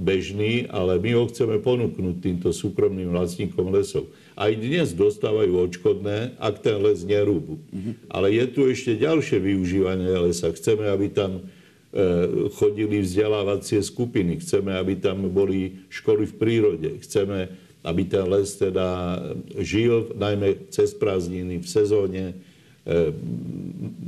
bežný, 0.00 0.64
ale 0.72 0.96
my 0.96 1.10
ho 1.20 1.24
chceme 1.28 1.60
ponúknuť 1.60 2.16
týmto 2.24 2.50
súkromným 2.56 3.12
vlastníkom 3.12 3.68
lesov. 3.68 4.08
Aj 4.32 4.48
dnes 4.56 4.96
dostávajú 4.96 5.68
odškodné, 5.68 6.40
ak 6.40 6.64
ten 6.64 6.80
les 6.80 7.04
nerúbu. 7.04 7.60
Mhm. 7.72 8.08
Ale 8.08 8.32
je 8.32 8.44
tu 8.48 8.60
ešte 8.64 8.96
ďalšie 8.96 9.36
využívanie 9.36 10.08
lesa. 10.16 10.48
Chceme, 10.52 10.88
aby 10.88 11.12
tam 11.12 11.44
E, 11.90 12.26
chodili 12.54 13.02
vzdelávacie 13.02 13.82
skupiny. 13.82 14.38
Chceme, 14.38 14.78
aby 14.78 14.94
tam 15.02 15.26
boli 15.26 15.90
školy 15.90 16.22
v 16.22 16.34
prírode. 16.38 16.90
Chceme, 17.02 17.50
aby 17.82 18.02
ten 18.06 18.30
les 18.30 18.54
teda 18.54 19.18
žil 19.58 20.14
najmä 20.14 20.70
cez 20.70 20.94
prázdniny, 20.94 21.58
v 21.58 21.66
sezóne, 21.66 22.38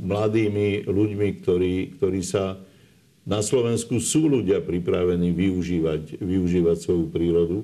mladými 0.03 0.89
ľuďmi, 0.89 1.27
ktorí, 1.41 1.75
ktorí 1.99 2.21
sa 2.25 2.57
na 3.23 3.39
Slovensku 3.39 4.03
sú 4.03 4.27
ľudia 4.27 4.59
pripravení 4.59 5.31
využívať, 5.31 6.19
využívať 6.19 6.77
svoju 6.83 7.07
prírodu. 7.07 7.63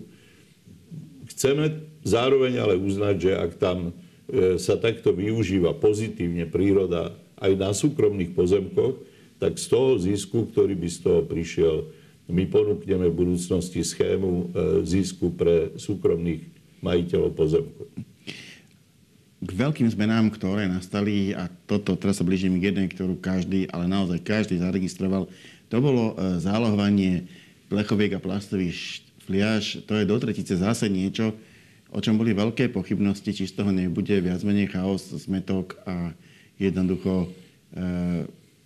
Chceme 1.36 1.84
zároveň 2.08 2.64
ale 2.64 2.76
uznať, 2.80 3.16
že 3.20 3.32
ak 3.36 3.52
tam 3.60 3.92
e, 4.32 4.56
sa 4.56 4.80
takto 4.80 5.12
využíva 5.12 5.76
pozitívne 5.76 6.48
príroda 6.48 7.12
aj 7.44 7.52
na 7.60 7.76
súkromných 7.76 8.32
pozemkoch, 8.32 9.04
tak 9.40 9.60
z 9.60 9.66
toho 9.68 10.00
zisku, 10.00 10.48
ktorý 10.48 10.80
by 10.80 10.88
z 10.88 11.00
toho 11.04 11.22
prišiel, 11.28 11.92
my 12.32 12.48
ponúkneme 12.48 13.12
v 13.12 13.20
budúcnosti 13.20 13.84
schému 13.84 14.32
e, 14.32 14.44
zisku 14.88 15.36
pre 15.36 15.76
súkromných 15.76 16.48
majiteľov 16.80 17.36
pozemkov. 17.36 17.88
K 19.40 19.52
veľkým 19.56 19.88
zmenám, 19.88 20.36
ktoré 20.36 20.68
nastali, 20.68 21.32
a 21.32 21.48
toto 21.64 21.96
teraz 21.96 22.20
sa 22.20 22.28
blížim 22.28 22.60
k 22.60 22.76
jednej, 22.76 22.92
ktorú 22.92 23.16
každý, 23.24 23.72
ale 23.72 23.88
naozaj 23.88 24.20
každý 24.20 24.60
zaregistroval, 24.60 25.32
to 25.72 25.78
bolo 25.80 26.12
e, 26.12 26.44
zálohovanie 26.44 27.24
plechoviek 27.72 28.18
a 28.18 28.24
plastových 28.24 29.06
fliaž. 29.24 29.80
To 29.88 29.96
je 29.96 30.10
do 30.10 30.18
tretice 30.20 30.60
zase 30.60 30.92
niečo, 30.92 31.32
o 31.94 32.04
čom 32.04 32.18
boli 32.18 32.36
veľké 32.36 32.74
pochybnosti, 32.74 33.32
či 33.32 33.48
z 33.48 33.56
toho 33.56 33.72
nebude 33.72 34.12
viac 34.20 34.42
menej 34.44 34.76
chaos, 34.76 35.08
zmetok 35.08 35.78
a 35.86 36.12
jednoducho 36.60 37.26
e, 37.26 37.28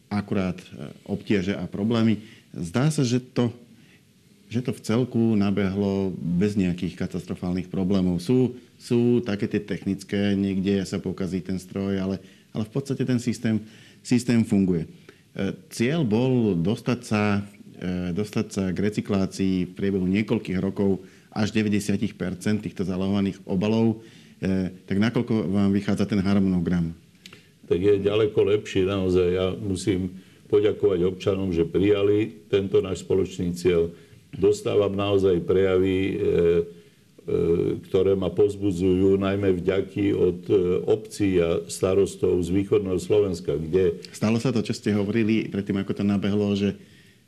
akurát 0.10 0.58
e, 0.58 0.90
obtieže 1.06 1.54
a 1.54 1.70
problémy. 1.70 2.18
Zdá 2.50 2.90
sa, 2.90 3.06
že 3.06 3.22
to, 3.22 3.54
že 4.50 4.66
to 4.66 4.72
v 4.74 4.84
celku 4.86 5.38
nabehlo 5.38 6.14
bez 6.18 6.58
nejakých 6.58 6.98
katastrofálnych 6.98 7.70
problémov. 7.70 8.24
Sú, 8.24 8.58
sú 8.84 9.24
také 9.24 9.48
tie 9.48 9.63
technické, 9.63 10.36
niekde 10.36 10.84
sa 10.84 11.00
pokazí 11.00 11.39
ten 11.39 11.56
stroj, 11.56 12.04
ale, 12.04 12.15
ale 12.52 12.67
v 12.67 12.72
podstate 12.76 13.08
ten 13.08 13.24
systém, 13.24 13.63
systém 14.04 14.43
funguje. 14.43 14.84
E, 14.84 15.56
cieľ 15.72 16.04
bol 16.04 16.60
dostať 16.60 17.00
sa, 17.08 17.48
e, 17.80 18.12
dostať 18.12 18.46
sa 18.52 18.63
k 18.76 18.78
recyklácii 18.84 19.72
v 19.72 19.76
priebehu 19.80 20.04
niekoľkých 20.04 20.60
rokov 20.60 21.00
až 21.32 21.56
90% 21.56 22.60
týchto 22.60 22.84
zalohovaných 22.84 23.40
obalov. 23.48 24.06
Tak 24.86 25.00
nakoľko 25.00 25.50
vám 25.50 25.71
vychádza 25.71 26.06
ten 26.06 26.19
harmonogram? 26.21 26.94
tak 27.67 27.79
je 27.79 28.06
ďaleko 28.06 28.40
lepšie. 28.54 28.84
Naozaj 28.86 29.27
ja 29.34 29.48
musím 29.56 30.21
poďakovať 30.52 31.00
občanom, 31.08 31.50
že 31.50 31.65
prijali 31.65 32.46
tento 32.52 32.84
náš 32.84 33.02
spoločný 33.02 33.56
cieľ. 33.56 33.90
Dostávam 34.34 34.94
naozaj 34.94 35.46
prejavy, 35.46 35.98
e, 35.98 36.13
e, 36.13 36.21
ktoré 37.88 38.19
ma 38.19 38.28
pozbudzujú, 38.28 39.15
najmä 39.15 39.56
vďaky 39.56 40.12
od 40.12 40.40
e, 40.52 40.56
obcí 40.84 41.40
a 41.40 41.63
starostov 41.71 42.36
z 42.44 42.52
východného 42.52 43.00
Slovenska, 43.00 43.56
kde... 43.56 44.04
Stalo 44.12 44.36
sa 44.44 44.52
to, 44.52 44.60
čo 44.60 44.76
ste 44.76 44.92
hovorili 44.92 45.48
predtým, 45.48 45.80
ako 45.80 45.96
to 45.96 46.04
nabehlo, 46.04 46.52
že, 46.52 46.76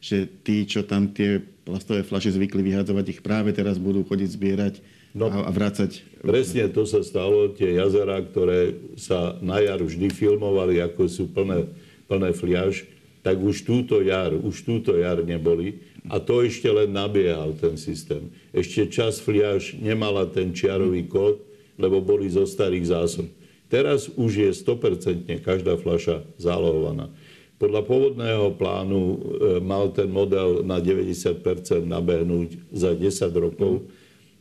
že 0.04 0.28
tí, 0.44 0.68
čo 0.68 0.84
tam 0.84 1.16
tie 1.16 1.40
plastové 1.64 2.04
flaše 2.04 2.36
zvykli 2.36 2.60
vyhádzovať, 2.60 3.06
ich 3.08 3.22
práve 3.24 3.56
teraz 3.56 3.80
budú 3.80 4.04
chodiť 4.04 4.30
zbierať 4.36 4.74
no, 5.16 5.32
a, 5.32 5.48
a 5.48 5.52
vrácať. 5.56 6.04
Presne 6.20 6.68
to 6.76 6.84
sa 6.84 7.00
stalo. 7.00 7.56
Tie 7.56 7.80
jazera, 7.80 8.20
ktoré 8.20 8.76
sa 9.00 9.40
na 9.40 9.64
jar 9.64 9.80
vždy 9.80 10.12
filmovali, 10.12 10.84
ako 10.84 11.08
sú 11.08 11.32
plné, 11.32 11.72
plné 12.12 12.36
fliaž, 12.36 12.84
tak 13.24 13.40
už 13.40 13.64
túto 13.64 14.04
jar, 14.04 14.36
už 14.36 14.68
túto 14.68 14.94
jar 15.00 15.24
neboli. 15.24 15.80
A 16.10 16.22
to 16.22 16.46
ešte 16.46 16.70
len 16.70 16.94
nabiehal 16.94 17.58
ten 17.58 17.76
systém. 17.76 18.30
Ešte 18.54 18.86
čas 18.90 19.18
fliaž 19.18 19.74
nemala 19.78 20.30
ten 20.30 20.54
čiarový 20.54 21.10
kód, 21.10 21.42
lebo 21.76 22.00
boli 22.00 22.30
zo 22.30 22.46
starých 22.46 22.86
zásob. 22.94 23.28
Teraz 23.68 24.08
už 24.14 24.32
je 24.46 24.50
100% 24.54 25.26
každá 25.42 25.76
fľaša 25.76 26.38
zálohovaná. 26.38 27.10
Podľa 27.56 27.82
pôvodného 27.88 28.46
plánu 28.60 29.02
e, 29.02 29.18
mal 29.64 29.90
ten 29.96 30.12
model 30.12 30.62
na 30.68 30.78
90% 30.84 31.40
nabehnúť 31.88 32.60
za 32.70 32.92
10 32.92 33.32
rokov. 33.32 33.88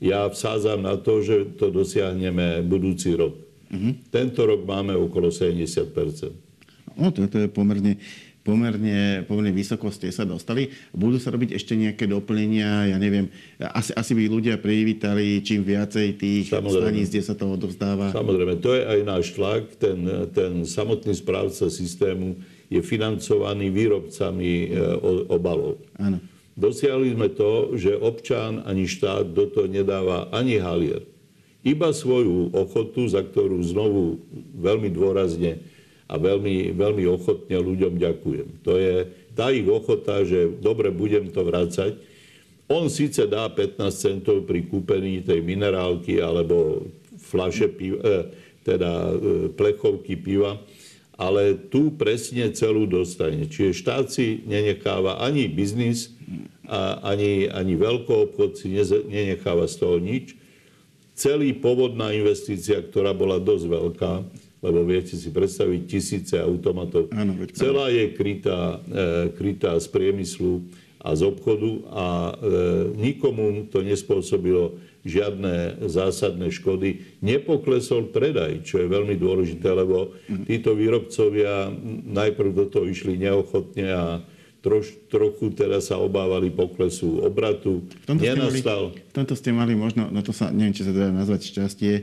Ja 0.03 0.27
vsádzam 0.27 0.83
na 0.83 0.99
to, 0.99 1.23
že 1.23 1.55
to 1.55 1.71
dosiahneme 1.71 2.67
budúci 2.67 3.15
rok. 3.15 3.39
Mm-hmm. 3.71 3.93
Tento 4.11 4.43
rok 4.45 4.67
máme 4.67 4.99
okolo 4.99 5.31
70%. 5.31 6.45
No, 6.95 7.11
to, 7.11 7.27
to 7.27 7.47
je 7.47 7.49
pomerne 7.51 7.99
pomerne, 8.45 9.25
pomerne 9.25 9.51
vysoko 9.57 9.89
ste 9.89 10.13
sa 10.13 10.29
dostali. 10.29 10.69
Budú 10.93 11.17
sa 11.17 11.33
robiť 11.33 11.57
ešte 11.57 11.73
nejaké 11.75 12.05
doplnenia, 12.05 12.93
ja 12.93 12.99
neviem, 13.01 13.33
asi, 13.57 13.97
asi 13.97 14.13
by 14.13 14.29
ľudia 14.29 14.61
privítali 14.61 15.41
čím 15.41 15.65
viacej 15.65 16.21
tých 16.21 16.53
staníc, 16.53 17.09
kde 17.09 17.25
sa 17.25 17.33
to 17.33 17.49
odovzdáva. 17.49 18.13
Samozrejme, 18.13 18.61
to 18.61 18.77
je 18.77 18.83
aj 18.85 19.01
náš 19.03 19.33
tlak. 19.33 19.65
Ten, 19.81 20.05
ten 20.37 20.69
samotný 20.69 21.17
správca 21.17 21.73
systému 21.73 22.37
je 22.69 22.85
financovaný 22.85 23.73
výrobcami 23.73 24.53
e, 24.69 24.93
obalov. 25.33 25.81
Áno. 25.97 26.21
Dosiahli 26.55 27.19
sme 27.19 27.35
to, 27.35 27.75
že 27.75 27.99
občan 27.99 28.63
ani 28.63 28.87
štát 28.87 29.35
do 29.35 29.51
toho 29.51 29.67
nedáva 29.67 30.31
ani 30.31 30.63
halier. 30.63 31.03
Iba 31.65 31.91
svoju 31.91 32.53
ochotu, 32.55 33.09
za 33.09 33.25
ktorú 33.25 33.59
znovu 33.65 34.21
veľmi 34.55 34.93
dôrazne 34.93 35.65
a 36.09 36.15
veľmi, 36.21 36.77
veľmi 36.77 37.05
ochotne 37.09 37.57
ľuďom 37.57 37.97
ďakujem. 37.97 38.49
To 38.65 38.77
je 38.77 39.09
tá 39.33 39.51
ich 39.51 39.67
ochota, 39.67 40.23
že 40.23 40.53
dobre, 40.61 40.93
budem 40.95 41.33
to 41.33 41.43
vrácať. 41.43 41.97
On 42.69 42.89
síce 42.89 43.25
dá 43.29 43.49
15 43.49 43.81
centov 43.93 44.49
pri 44.49 44.65
kúpení 44.65 45.21
tej 45.21 45.45
minerálky 45.45 46.21
alebo 46.21 46.89
flaše 47.21 47.69
piva, 47.69 48.01
e, 48.01 48.13
teda 48.65 48.91
e, 48.91 49.13
plechovky 49.53 50.17
piva, 50.17 50.61
ale 51.17 51.57
tu 51.69 51.93
presne 51.95 52.51
celú 52.57 52.89
dostane. 52.89 53.47
Čiže 53.49 53.71
štát 53.77 54.07
si 54.09 54.45
nenecháva 54.49 55.21
ani 55.21 55.49
biznis, 55.49 56.15
a 56.69 57.13
ani, 57.13 57.49
ani 57.53 57.77
obchod 57.77 58.57
si 58.57 58.73
nenecháva 59.09 59.69
z 59.69 59.77
toho 59.77 59.97
nič. 60.01 60.33
Celý 61.15 61.55
povodná 61.55 62.11
investícia, 62.11 62.81
ktorá 62.83 63.15
bola 63.15 63.39
dosť 63.39 63.65
veľká, 63.69 64.13
lebo 64.65 64.81
viete 64.89 65.12
si 65.12 65.29
predstaviť 65.29 65.81
tisíce 65.85 66.41
automatov. 66.41 67.12
Áno, 67.12 67.37
Celá 67.53 67.93
je 67.93 68.17
krytá, 68.17 68.81
e, 68.81 69.37
krytá 69.37 69.77
z 69.77 69.93
priemyslu 69.93 70.65
a 71.05 71.12
z 71.12 71.29
obchodu 71.29 71.85
a 71.93 72.07
e, 72.09 72.33
nikomu 72.97 73.69
to 73.69 73.85
nespôsobilo 73.85 74.81
žiadne 75.05 75.85
zásadné 75.85 76.49
škody. 76.49 77.21
Nepoklesol 77.21 78.09
predaj, 78.09 78.65
čo 78.65 78.81
je 78.81 78.89
veľmi 78.89 79.21
dôležité, 79.21 79.69
lebo 79.69 80.17
mhm. 80.33 80.49
títo 80.49 80.73
výrobcovia 80.73 81.69
najprv 82.09 82.51
do 82.57 82.65
toho 82.73 82.89
išli 82.89 83.21
neochotne 83.21 83.89
a 83.93 84.05
troš, 84.65 84.97
trochu 85.12 85.53
teda 85.53 85.85
sa 85.85 86.01
obávali 86.01 86.49
poklesu 86.49 87.21
obratu. 87.21 87.85
V 87.85 88.07
tomto, 88.09 88.25
Nenastal... 88.25 88.49
ste 88.49 88.65
mali, 88.65 89.12
v 89.12 89.12
tomto 89.12 89.35
ste 89.37 89.51
mali 89.53 89.73
možno, 89.77 90.09
no 90.09 90.25
to 90.25 90.33
sa, 90.33 90.49
neviem, 90.49 90.73
či 90.73 90.89
sa 90.89 90.93
dá 90.97 91.12
nazvať 91.12 91.53
šťastie, 91.53 91.95
e, 92.01 92.03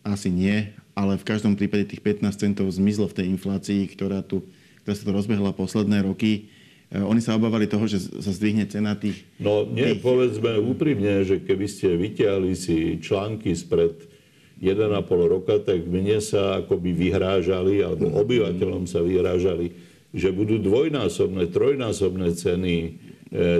asi 0.00 0.32
nie, 0.32 0.72
ale 0.96 1.20
v 1.20 1.28
každom 1.28 1.60
prípade 1.60 1.92
tých 1.92 2.00
15 2.00 2.24
centov 2.40 2.72
zmizlo 2.72 3.04
v 3.12 3.16
tej 3.20 3.26
inflácii, 3.36 3.84
ktorá, 3.92 4.24
tu, 4.24 4.48
ktorá 4.82 4.94
sa 4.96 5.04
to 5.04 5.12
rozbehla 5.12 5.52
posledné 5.52 6.00
roky. 6.08 6.48
E, 6.88 6.96
oni 7.04 7.20
sa 7.20 7.36
obávali 7.36 7.68
toho, 7.68 7.84
že 7.84 8.00
sa 8.00 8.32
zdvihne 8.32 8.64
cena 8.64 8.96
tých... 8.96 9.28
No 9.36 9.68
nie, 9.68 9.92
tých... 9.92 10.00
povedzme 10.00 10.56
úprimne, 10.56 11.20
že 11.28 11.44
keby 11.44 11.68
ste 11.68 12.00
vytiahli 12.00 12.56
si 12.56 12.96
články 12.96 13.52
spred 13.52 14.08
1,5 14.56 14.88
roka, 15.28 15.60
tak 15.60 15.84
mne 15.84 16.16
sa 16.24 16.64
akoby 16.64 16.96
vyhrážali, 16.96 17.84
alebo 17.84 18.16
obyvateľom 18.16 18.88
sa 18.88 19.04
vyhrážali, 19.04 19.76
že 20.16 20.32
budú 20.32 20.56
dvojnásobné, 20.56 21.52
trojnásobné 21.52 22.32
ceny 22.32 22.74
e, 22.80 22.90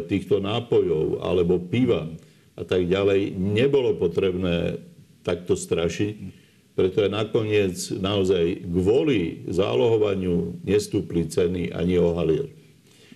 týchto 0.09 0.41
nápojov 0.41 1.21
alebo 1.21 1.61
piva 1.61 2.09
a 2.57 2.65
tak 2.65 2.89
ďalej. 2.89 3.37
Nebolo 3.37 3.93
potrebné 4.01 4.81
takto 5.21 5.53
strašiť 5.53 6.46
preto 6.77 7.01
je 7.01 7.09
nakoniec 7.09 7.73
naozaj 7.97 8.69
kvôli 8.69 9.49
zálohovaniu 9.49 10.61
nestúpli 10.61 11.25
ceny 11.25 11.73
ani 11.73 11.97
o. 11.97 12.13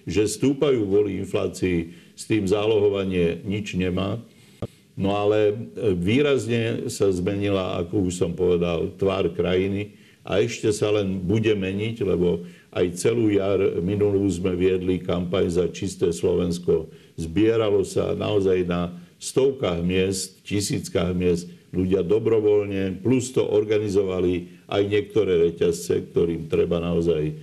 Že 0.08 0.22
stúpajú 0.32 0.88
kvôli 0.88 1.20
inflácii, 1.20 1.92
s 2.16 2.24
tým 2.24 2.48
zálohovanie 2.48 3.44
nič 3.44 3.76
nemá. 3.76 4.16
No 4.96 5.12
ale 5.12 5.52
výrazne 5.96 6.88
sa 6.88 7.12
zmenila, 7.12 7.84
ako 7.84 8.08
už 8.08 8.14
som 8.16 8.32
povedal, 8.32 8.96
tvár 8.96 9.28
krajiny 9.36 9.96
a 10.24 10.40
ešte 10.40 10.72
sa 10.72 10.92
len 10.92 11.20
bude 11.20 11.52
meniť, 11.52 11.96
lebo 12.04 12.44
aj 12.72 12.96
celú 12.96 13.28
jar 13.28 13.61
minulú 13.84 14.24
sme 14.28 14.56
viedli 14.56 15.00
kampaň 15.00 15.52
za 15.52 15.68
čisté 15.68 16.12
Slovensko. 16.16 16.88
Zbieralo 17.20 17.84
sa 17.84 18.16
naozaj 18.16 18.64
na 18.64 18.96
stovkách 19.20 19.84
miest, 19.84 20.40
tisíckach 20.48 21.12
miest 21.12 21.59
ľudia 21.70 22.02
dobrovoľne, 22.02 22.98
plus 22.98 23.30
to 23.30 23.46
organizovali 23.46 24.66
aj 24.66 24.82
niektoré 24.86 25.50
reťazce, 25.50 26.10
ktorým 26.10 26.50
treba 26.50 26.82
naozaj 26.82 27.34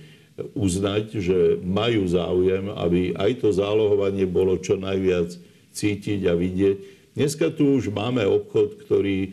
uznať, 0.54 1.04
že 1.18 1.38
majú 1.64 2.06
záujem, 2.06 2.70
aby 2.70 3.16
aj 3.16 3.42
to 3.42 3.48
zálohovanie 3.50 4.28
bolo 4.28 4.60
čo 4.60 4.78
najviac 4.78 5.34
cítiť 5.74 6.20
a 6.30 6.34
vidieť. 6.36 6.76
Dneska 7.18 7.50
tu 7.50 7.74
už 7.74 7.90
máme 7.90 8.22
obchod, 8.22 8.78
ktorý 8.86 9.18
e, 9.26 9.30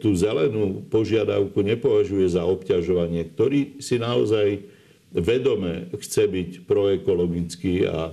tú 0.00 0.16
zelenú 0.16 0.80
požiadavku 0.88 1.60
nepovažuje 1.60 2.24
za 2.32 2.48
obťažovanie, 2.48 3.28
ktorý 3.36 3.76
si 3.84 4.00
naozaj 4.00 4.64
vedome 5.12 5.92
chce 6.00 6.24
byť 6.24 6.50
proekologický 6.64 7.84
a 7.84 7.98
e, 8.08 8.12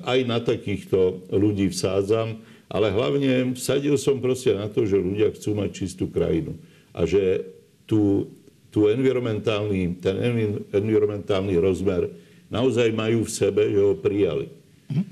aj 0.00 0.18
na 0.24 0.40
takýchto 0.40 1.28
ľudí 1.28 1.68
vsádzam 1.68 2.40
ale 2.68 2.90
hlavne 2.90 3.54
vsadil 3.54 3.94
som 4.00 4.18
proste 4.18 4.56
na 4.56 4.66
to, 4.70 4.88
že 4.88 4.96
ľudia 4.96 5.32
chcú 5.36 5.56
mať 5.58 5.70
čistú 5.72 6.08
krajinu. 6.08 6.56
A 6.96 7.04
že 7.04 7.44
tu, 7.84 8.30
tu 8.72 8.88
environmentálny, 8.88 10.00
ten 10.00 10.16
environmentálny 10.72 11.54
rozmer 11.60 12.08
naozaj 12.48 12.92
majú 12.94 13.26
v 13.26 13.34
sebe, 13.34 13.62
že 13.68 13.80
ho 13.80 13.94
prijali. 13.98 14.48
Mm-hmm. 14.48 15.04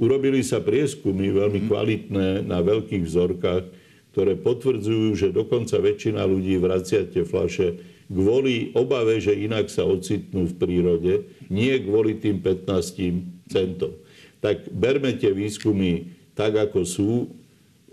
Urobili 0.00 0.40
sa 0.44 0.58
prieskumy 0.58 1.32
veľmi 1.32 1.64
mm-hmm. 1.64 1.70
kvalitné 1.70 2.28
na 2.48 2.58
veľkých 2.64 3.04
vzorkách, 3.04 3.64
ktoré 4.12 4.34
potvrdzujú, 4.34 5.14
že 5.14 5.28
dokonca 5.30 5.78
väčšina 5.78 6.26
ľudí 6.26 6.58
vracia 6.58 7.06
tie 7.06 7.22
flaše 7.22 7.76
kvôli 8.08 8.72
obave, 8.72 9.20
že 9.20 9.36
inak 9.36 9.68
sa 9.68 9.84
ocitnú 9.84 10.48
v 10.48 10.54
prírode, 10.56 11.14
nie 11.52 11.76
kvôli 11.84 12.16
tým 12.16 12.40
15 12.40 13.52
centom. 13.52 13.92
Tak 14.40 14.72
berme 14.72 15.12
tie 15.14 15.30
výskumy 15.30 16.17
tak, 16.38 16.54
ako 16.54 16.86
sú. 16.86 17.10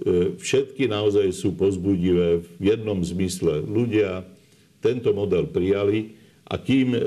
E, 0.06 0.38
všetky 0.38 0.86
naozaj 0.86 1.34
sú 1.34 1.58
pozbudivé 1.58 2.46
v 2.46 2.62
jednom 2.62 3.02
zmysle. 3.02 3.66
Ľudia 3.66 4.22
tento 4.86 5.10
model 5.18 5.50
prijali 5.50 6.14
a 6.46 6.62
kým 6.62 6.94
e, 6.94 7.02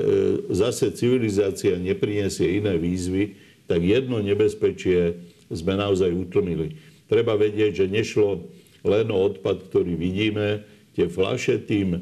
zase 0.51 0.91
civilizácia 0.91 1.79
nepriniesie 1.79 2.59
iné 2.59 2.75
výzvy, 2.75 3.39
tak 3.71 3.79
jedno 3.79 4.19
nebezpečie 4.19 5.15
sme 5.47 5.79
naozaj 5.79 6.11
utlmili. 6.11 6.75
Treba 7.07 7.39
vedieť, 7.39 7.85
že 7.85 7.85
nešlo 7.87 8.43
len 8.83 9.07
o 9.07 9.17
odpad, 9.31 9.71
ktorý 9.71 9.95
vidíme. 9.95 10.67
Tie 10.91 11.07
flaše 11.07 11.63
tým 11.63 11.95
e, 11.95 11.99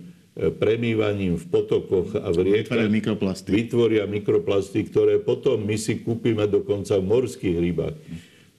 premývaním 0.49 1.37
v 1.37 1.45
potokoch 1.45 2.17
a 2.17 2.33
v 2.33 2.57
riekach 2.57 2.89
mikroplasty. 2.89 3.53
vytvoria 3.53 4.09
mikroplasty, 4.09 4.89
ktoré 4.89 5.21
potom 5.21 5.61
my 5.61 5.77
si 5.77 6.01
kúpime 6.01 6.49
dokonca 6.49 6.97
v 6.97 7.05
morských 7.05 7.57
rybách. 7.61 7.95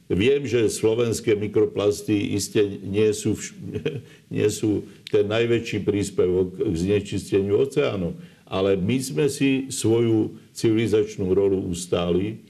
Viem, 0.09 0.49
že 0.49 0.73
slovenské 0.73 1.37
mikroplasty 1.37 2.33
iste 2.33 2.65
nie 2.81 3.13
sú, 3.13 3.37
nie 4.35 4.49
sú 4.49 4.89
ten 5.13 5.29
najväčší 5.29 5.85
príspevok 5.85 6.57
k 6.57 6.75
znečisteniu 6.75 7.61
oceánov, 7.61 8.17
ale 8.49 8.81
my 8.81 8.97
sme 9.05 9.29
si 9.29 9.69
svoju 9.69 10.33
civilizačnú 10.57 11.29
rolu 11.37 11.61
ustáli. 11.69 12.41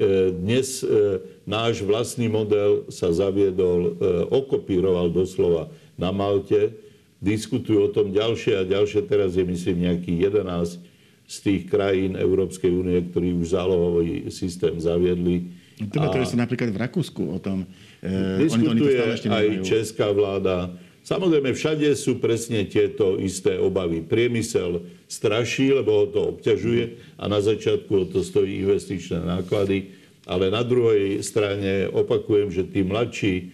E, 0.00 0.32
dnes 0.32 0.80
e, 0.80 1.20
náš 1.44 1.84
vlastný 1.84 2.32
model 2.32 2.88
sa 2.88 3.12
zaviedol, 3.12 3.80
e, 3.80 3.90
okopíroval 4.32 5.12
doslova 5.12 5.68
na 6.00 6.08
Malte. 6.08 6.72
Diskutujú 7.20 7.88
o 7.88 7.92
tom 7.92 8.08
ďalšie 8.08 8.56
a 8.56 8.64
ďalšie. 8.64 9.04
Teraz 9.04 9.36
je 9.36 9.44
myslím 9.44 9.84
nejaký 9.84 10.16
11 10.16 10.80
z 11.28 11.36
tých 11.44 11.68
krajín 11.68 12.16
Európskej 12.16 12.72
únie, 12.72 13.04
ktorí 13.12 13.36
už 13.36 13.52
zálohový 13.52 14.32
systém 14.32 14.80
zaviedli 14.80 15.55
Debatuje 15.76 16.24
sa 16.24 16.40
napríklad 16.40 16.72
v 16.72 16.78
Rakúsku 16.88 17.22
o 17.36 17.36
tom. 17.36 17.68
E, 18.00 18.48
diskutuje 18.48 18.96
oni 18.96 19.20
to 19.20 19.28
aj 19.28 19.46
česká 19.60 20.08
vláda. 20.08 20.72
Samozrejme, 21.06 21.54
všade 21.54 21.86
sú 21.94 22.18
presne 22.18 22.66
tieto 22.66 23.20
isté 23.20 23.60
obavy. 23.60 24.02
Priemysel 24.02 24.82
straší, 25.06 25.76
lebo 25.76 26.02
ho 26.02 26.06
to 26.10 26.20
obťažuje 26.34 27.14
a 27.20 27.30
na 27.30 27.38
začiatku 27.38 28.10
to 28.10 28.26
stojí 28.26 28.64
investičné 28.64 29.22
náklady. 29.22 29.94
Ale 30.26 30.50
na 30.50 30.66
druhej 30.66 31.22
strane 31.22 31.86
opakujem, 31.92 32.50
že 32.50 32.66
tí 32.66 32.82
mladší 32.82 33.34
e, 33.38 33.44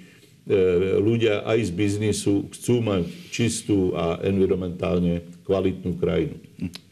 ľudia 0.96 1.44
aj 1.44 1.68
z 1.68 1.70
biznisu 1.74 2.48
chcú 2.54 2.80
mať 2.80 3.04
čistú 3.28 3.92
a 3.92 4.16
environmentálne 4.24 5.26
kvalitnú 5.44 6.00
krajinu. 6.00 6.40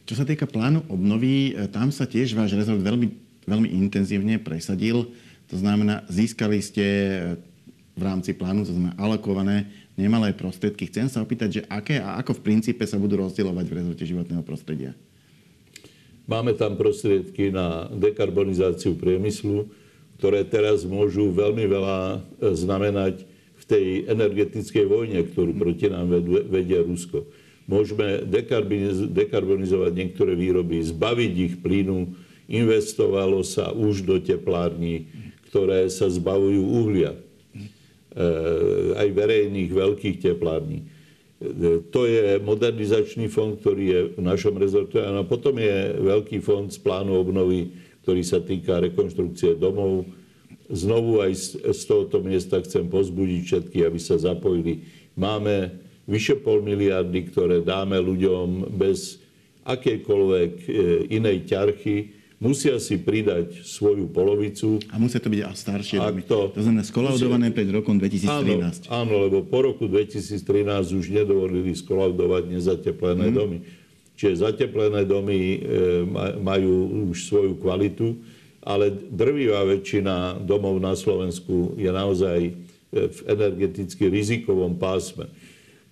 Čo 0.04 0.14
sa 0.20 0.28
týka 0.28 0.44
plánu 0.44 0.84
obnovy, 0.90 1.56
e, 1.56 1.70
tam 1.70 1.88
sa 1.88 2.04
tiež 2.04 2.36
váš 2.36 2.52
rezort 2.52 2.82
veľmi, 2.82 3.29
veľmi 3.50 3.66
intenzívne 3.74 4.38
presadil. 4.38 5.10
To 5.50 5.56
znamená, 5.58 6.06
získali 6.06 6.62
ste 6.62 6.86
v 7.98 8.02
rámci 8.02 8.32
plánu, 8.32 8.62
to 8.62 8.72
znamená 8.72 8.94
alokované 8.96 9.66
nemalé 9.98 10.32
prostriedky. 10.32 10.86
Chcem 10.86 11.10
sa 11.10 11.20
opýtať, 11.20 11.60
že 11.60 11.62
aké 11.66 11.98
a 11.98 12.16
ako 12.22 12.38
v 12.38 12.44
princípe 12.46 12.86
sa 12.86 12.96
budú 12.96 13.20
rozdielovať 13.20 13.66
v 13.66 13.76
rezorte 13.76 14.04
životného 14.06 14.40
prostredia? 14.46 14.94
Máme 16.30 16.54
tam 16.54 16.78
prostriedky 16.78 17.50
na 17.50 17.90
dekarbonizáciu 17.90 18.94
priemyslu, 18.94 19.66
ktoré 20.16 20.46
teraz 20.46 20.86
môžu 20.86 21.34
veľmi 21.34 21.64
veľa 21.66 21.98
e, 21.98 22.18
znamenať 22.54 23.26
v 23.60 23.64
tej 23.66 23.84
energetickej 24.06 24.84
vojne, 24.86 25.26
ktorú 25.26 25.58
proti 25.58 25.90
nám 25.90 26.06
vedie 26.48 26.78
Rusko. 26.80 27.26
Môžeme 27.66 28.22
dekarbonizovať 29.10 29.92
niektoré 29.94 30.38
výroby, 30.38 30.82
zbaviť 30.86 31.32
ich 31.34 31.54
plynu, 31.58 32.14
investovalo 32.50 33.46
sa 33.46 33.70
už 33.70 34.02
do 34.02 34.18
teplární, 34.18 35.06
ktoré 35.48 35.86
sa 35.86 36.10
zbavujú 36.10 36.62
uhlia 36.62 37.14
e, 37.14 37.18
aj 38.98 39.08
verejných 39.14 39.70
veľkých 39.70 40.16
teplární. 40.18 40.90
To 41.94 42.04
je 42.04 42.36
modernizačný 42.36 43.32
fond, 43.32 43.56
ktorý 43.56 43.84
je 43.88 44.00
v 44.12 44.20
našom 44.20 44.60
rezorte. 44.60 45.00
A 45.00 45.24
potom 45.24 45.56
je 45.56 45.96
veľký 45.96 46.44
fond 46.44 46.68
z 46.68 46.76
plánu 46.76 47.16
obnovy, 47.16 47.72
ktorý 48.04 48.20
sa 48.20 48.44
týka 48.44 48.76
rekonštrukcie 48.84 49.56
domov. 49.56 50.04
Znovu 50.68 51.24
aj 51.24 51.32
z 51.64 51.80
tohoto 51.88 52.20
miesta 52.20 52.60
chcem 52.60 52.84
pozbudiť 52.92 53.40
všetky, 53.40 53.78
aby 53.88 53.96
sa 53.96 54.20
zapojili. 54.20 54.84
Máme 55.16 55.80
vyše 56.04 56.36
pol 56.36 56.60
miliardy, 56.60 57.32
ktoré 57.32 57.64
dáme 57.64 57.96
ľuďom 57.96 58.76
bez 58.76 59.16
akejkoľvek 59.64 60.52
e, 60.68 60.70
inej 61.08 61.48
ťarchy, 61.48 62.19
musia 62.40 62.80
si 62.80 62.96
pridať 62.96 63.62
svoju 63.68 64.08
polovicu. 64.08 64.80
A 64.88 64.96
musia 64.96 65.20
to 65.20 65.28
byť 65.28 65.40
aj 65.44 65.54
staršie 65.54 65.96
domy. 66.00 66.24
To, 66.24 66.48
to 66.48 66.64
znamená 66.64 66.82
skolaudované 66.82 67.52
pred 67.52 67.68
rokom 67.68 68.00
2013. 68.00 68.88
Áno, 68.88 69.04
áno, 69.04 69.14
lebo 69.28 69.38
po 69.44 69.60
roku 69.60 69.84
2013 69.84 70.40
už 70.96 71.06
nedovolili 71.12 71.76
skolaudovať 71.76 72.48
nezateplené 72.48 73.28
mm. 73.28 73.34
domy. 73.36 73.58
Čiže 74.16 74.48
zateplené 74.48 75.04
domy 75.04 75.38
e, 75.38 75.58
majú 76.40 77.08
už 77.12 77.28
svoju 77.28 77.56
kvalitu, 77.60 78.16
ale 78.64 78.92
drvivá 78.92 79.64
väčšina 79.64 80.40
domov 80.44 80.76
na 80.80 80.96
Slovensku 80.96 81.76
je 81.76 81.88
naozaj 81.92 82.38
e, 82.48 82.52
v 82.92 83.18
energeticky 83.28 84.08
rizikovom 84.08 84.76
pásme. 84.80 85.28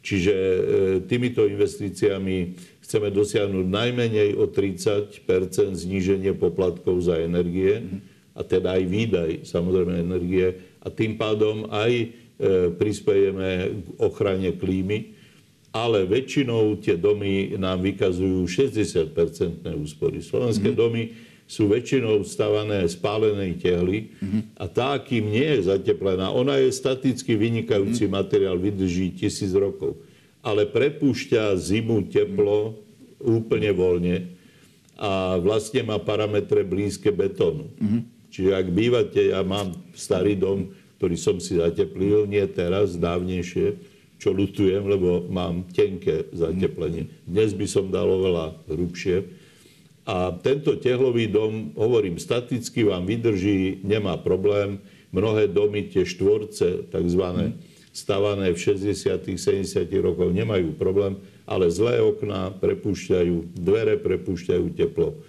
Čiže 0.09 0.33
e, 0.33 0.61
týmito 1.05 1.45
investíciami 1.45 2.57
chceme 2.81 3.13
dosiahnuť 3.13 3.67
najmenej 3.69 4.41
o 4.41 4.49
30% 4.49 5.21
zníženie 5.77 6.33
poplatkov 6.33 7.05
za 7.05 7.21
energie, 7.21 7.85
a 8.33 8.41
teda 8.41 8.81
aj 8.81 8.85
výdaj 8.89 9.31
samozrejme 9.45 10.01
energie, 10.01 10.57
a 10.81 10.89
tým 10.89 11.21
pádom 11.21 11.69
aj 11.69 11.93
e, 11.93 12.07
prispejeme 12.73 13.49
k 13.85 13.87
ochrane 14.01 14.57
klímy, 14.57 15.13
ale 15.77 16.09
väčšinou 16.09 16.81
tie 16.81 16.97
domy 16.97 17.53
nám 17.61 17.85
vykazujú 17.85 18.49
60-percentné 18.49 19.77
úspory. 19.77 20.25
Slovenské 20.25 20.73
mm-hmm. 20.73 20.81
domy 20.89 21.13
sú 21.49 21.73
väčšinou 21.73 22.29
stavané 22.29 22.85
z 22.85 23.01
pálenej 23.01 23.57
tehly 23.57 24.13
mm-hmm. 24.21 24.43
a 24.61 24.65
tá, 24.69 25.01
kým 25.01 25.33
nie 25.33 25.49
je 25.57 25.73
zateplená, 25.73 26.29
ona 26.29 26.61
je 26.61 26.69
staticky 26.69 27.41
vynikajúci 27.41 28.05
mm-hmm. 28.05 28.21
materiál, 28.21 28.61
vydrží 28.61 29.17
tisíc 29.17 29.57
rokov 29.57 29.97
ale 30.43 30.65
prepúšťa 30.71 31.59
zimu 31.59 32.09
teplo 32.09 32.79
úplne 33.19 33.75
voľne 33.75 34.17
a 34.99 35.39
vlastne 35.39 35.87
má 35.87 35.99
parametre 35.99 36.63
blízke 36.67 37.11
betónu. 37.11 37.71
Mm-hmm. 37.79 38.03
Čiže 38.29 38.51
ak 38.55 38.67
bývate, 38.71 39.21
ja 39.31 39.41
mám 39.43 39.75
starý 39.95 40.35
dom, 40.39 40.75
ktorý 40.99 41.17
som 41.17 41.37
si 41.39 41.59
zateplil, 41.59 42.27
nie 42.27 42.43
teraz, 42.51 42.99
dávnejšie, 42.99 43.79
čo 44.19 44.35
lutujem, 44.35 44.83
lebo 44.83 45.31
mám 45.31 45.63
tenké 45.71 46.27
zateplenie. 46.35 47.07
Dnes 47.23 47.55
by 47.55 47.67
som 47.71 47.87
dal 47.95 48.11
oveľa 48.11 48.59
hrubšie. 48.67 49.23
A 50.09 50.33
tento 50.41 50.73
tehlový 50.81 51.29
dom, 51.29 51.77
hovorím, 51.77 52.17
staticky 52.17 52.89
vám 52.89 53.05
vydrží, 53.05 53.85
nemá 53.85 54.17
problém. 54.17 54.81
Mnohé 55.13 55.53
domy, 55.53 55.85
tie 55.85 56.09
štvorce, 56.09 56.89
takzvané, 56.89 57.61
stavané 57.93 58.57
v 58.57 58.59
60 58.61 58.97
70 59.37 59.85
rokoch 60.01 60.33
nemajú 60.33 60.73
problém, 60.81 61.21
ale 61.45 61.69
zlé 61.69 62.01
okná 62.01 62.57
prepúšťajú, 62.57 63.53
dvere 63.53 64.01
prepúšťajú 64.01 64.67
teplo. 64.73 65.21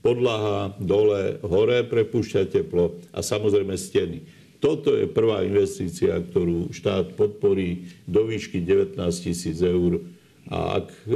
Podlaha 0.00 0.72
dole, 0.80 1.40
hore 1.44 1.84
prepúšťa 1.84 2.48
teplo 2.48 2.96
a 3.12 3.20
samozrejme 3.20 3.76
steny. 3.76 4.24
Toto 4.56 4.96
je 4.96 5.04
prvá 5.04 5.44
investícia, 5.44 6.16
ktorú 6.16 6.72
štát 6.72 7.12
podporí 7.12 7.92
do 8.08 8.24
výšky 8.24 8.64
19 8.64 8.96
tisíc 9.20 9.60
eur. 9.60 10.00
A 10.48 10.80
ak 10.80 10.88
e, 11.04 11.12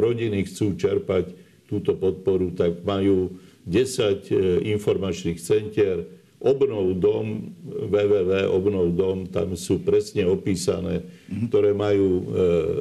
rodiny 0.00 0.48
chcú 0.48 0.76
čerpať 0.76 1.47
túto 1.68 1.92
podporu, 1.94 2.50
tak 2.56 2.80
majú 2.82 3.36
10 3.68 4.32
e, 4.32 4.38
informačných 4.72 5.36
centier, 5.36 6.08
obnov 6.40 6.96
dom, 6.96 7.52
www 7.66 8.48
obnov 8.48 8.94
dom, 8.94 9.26
tam 9.28 9.52
sú 9.58 9.82
presne 9.82 10.24
opísané, 10.24 11.04
mm-hmm. 11.04 11.46
ktoré 11.52 11.76
majú 11.76 12.08
e, 12.08 12.22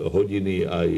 hodiny 0.08 0.56
aj, 0.64 0.90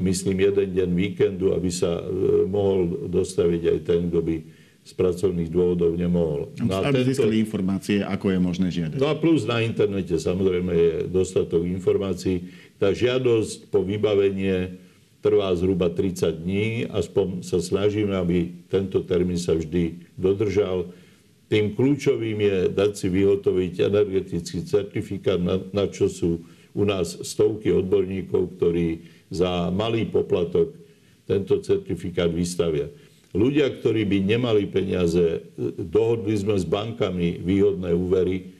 myslím, 0.00 0.48
jeden 0.48 0.68
deň 0.72 0.90
víkendu, 0.96 1.52
aby 1.52 1.68
sa 1.68 2.00
e, 2.00 2.02
mohol 2.48 3.10
dostaviť 3.12 3.62
aj 3.76 3.78
ten, 3.84 4.00
kto 4.08 4.20
by 4.24 4.36
z 4.88 4.92
pracovných 4.96 5.52
dôvodov 5.52 5.92
nemohol. 6.00 6.48
No 6.64 6.80
aby 6.80 7.04
tento... 7.04 7.12
získali 7.12 7.44
informácie, 7.44 8.00
ako 8.00 8.32
je 8.32 8.38
možné 8.40 8.68
žiadať. 8.72 8.96
No 8.96 9.12
a 9.12 9.14
plus 9.20 9.44
na 9.44 9.60
internete 9.60 10.16
samozrejme 10.16 10.72
je 10.72 10.92
dostatok 11.12 11.60
informácií. 11.68 12.48
Tá 12.80 12.88
žiadosť 12.96 13.68
po 13.68 13.84
vybavenie 13.84 14.80
trvá 15.18 15.50
zhruba 15.58 15.90
30 15.90 16.46
dní, 16.46 16.86
aspoň 16.86 17.42
sa 17.42 17.58
snažíme, 17.58 18.14
aby 18.14 18.66
tento 18.70 19.02
termín 19.02 19.38
sa 19.38 19.58
vždy 19.58 20.14
dodržal. 20.14 20.94
Tým 21.48 21.74
kľúčovým 21.74 22.38
je 22.38 22.56
dať 22.70 22.90
si 22.94 23.08
vyhotoviť 23.08 23.72
energetický 23.88 24.62
certifikát, 24.68 25.40
na, 25.40 25.58
na 25.72 25.88
čo 25.88 26.06
sú 26.06 26.44
u 26.76 26.82
nás 26.84 27.18
stovky 27.24 27.72
odborníkov, 27.72 28.60
ktorí 28.60 29.02
za 29.32 29.72
malý 29.72 30.06
poplatok 30.06 30.70
tento 31.26 31.58
certifikát 31.60 32.30
vystavia. 32.30 32.88
Ľudia, 33.36 33.68
ktorí 33.80 34.08
by 34.08 34.18
nemali 34.24 34.64
peniaze, 34.72 35.44
dohodli 35.76 36.32
sme 36.38 36.56
s 36.56 36.64
bankami 36.64 37.44
výhodné 37.44 37.92
úvery, 37.92 38.56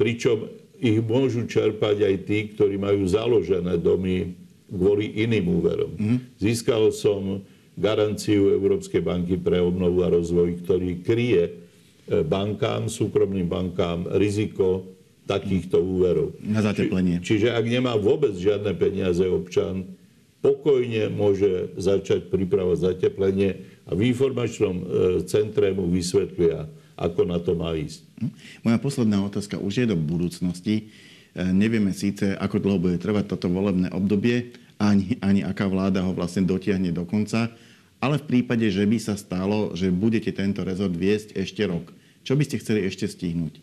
pričom 0.00 0.48
ich 0.80 1.00
môžu 1.04 1.44
čerpať 1.44 2.04
aj 2.04 2.14
tí, 2.24 2.38
ktorí 2.52 2.80
majú 2.80 3.04
založené 3.04 3.76
domy 3.80 4.45
kvôli 4.66 5.14
iným 5.22 5.46
úverom. 5.50 5.92
Mm. 5.94 6.18
Získal 6.38 6.90
som 6.90 7.42
garanciu 7.76 8.54
Európskej 8.56 9.04
banky 9.04 9.36
pre 9.38 9.60
obnovu 9.60 10.02
a 10.02 10.10
rozvoj, 10.10 10.64
ktorý 10.64 11.04
kryje 11.04 11.66
E, 12.06 12.22
bankám, 12.22 12.86
súkromným 12.86 13.50
bankám 13.50 14.06
riziko 14.14 14.86
takýchto 15.26 15.82
úverov. 15.82 16.38
Na 16.38 16.62
zateplenie. 16.62 17.18
Či, 17.18 17.42
čiže 17.42 17.48
ak 17.50 17.66
nemá 17.66 17.98
vôbec 17.98 18.30
žiadne 18.30 18.70
peniaze 18.78 19.26
občan, 19.26 19.90
pokojne 20.38 21.10
môže 21.10 21.74
začať 21.74 22.30
pripravať 22.30 22.94
zateplenie 22.94 23.58
a 23.90 23.98
v 23.98 24.14
informačnom 24.14 24.74
e, 24.78 24.84
centre 25.26 25.74
mu 25.74 25.90
vysvetlia, 25.90 26.70
ako 26.94 27.26
na 27.26 27.42
to 27.42 27.58
má 27.58 27.74
ísť. 27.74 28.06
Hm? 28.22 28.30
Moja 28.62 28.78
posledná 28.78 29.18
otázka 29.26 29.58
už 29.58 29.82
je 29.82 29.86
do 29.90 29.98
budúcnosti. 29.98 30.94
E, 31.36 31.52
nevieme 31.52 31.92
síce, 31.92 32.32
ako 32.32 32.56
dlho 32.64 32.78
bude 32.80 32.96
trvať 32.96 33.28
toto 33.28 33.52
volebné 33.52 33.92
obdobie, 33.92 34.56
ani, 34.80 35.20
ani 35.20 35.44
aká 35.44 35.68
vláda 35.68 36.00
ho 36.00 36.16
vlastne 36.16 36.48
dotiahne 36.48 36.96
do 36.96 37.04
konca, 37.04 37.52
ale 38.00 38.16
v 38.16 38.40
prípade, 38.40 38.64
že 38.72 38.88
by 38.88 38.96
sa 38.96 39.20
stalo, 39.20 39.76
že 39.76 39.92
budete 39.92 40.32
tento 40.32 40.64
rezort 40.64 40.92
viesť 40.96 41.36
ešte 41.36 41.68
rok, 41.68 41.92
čo 42.24 42.32
by 42.34 42.42
ste 42.48 42.60
chceli 42.60 42.88
ešte 42.88 43.04
stihnúť? 43.04 43.60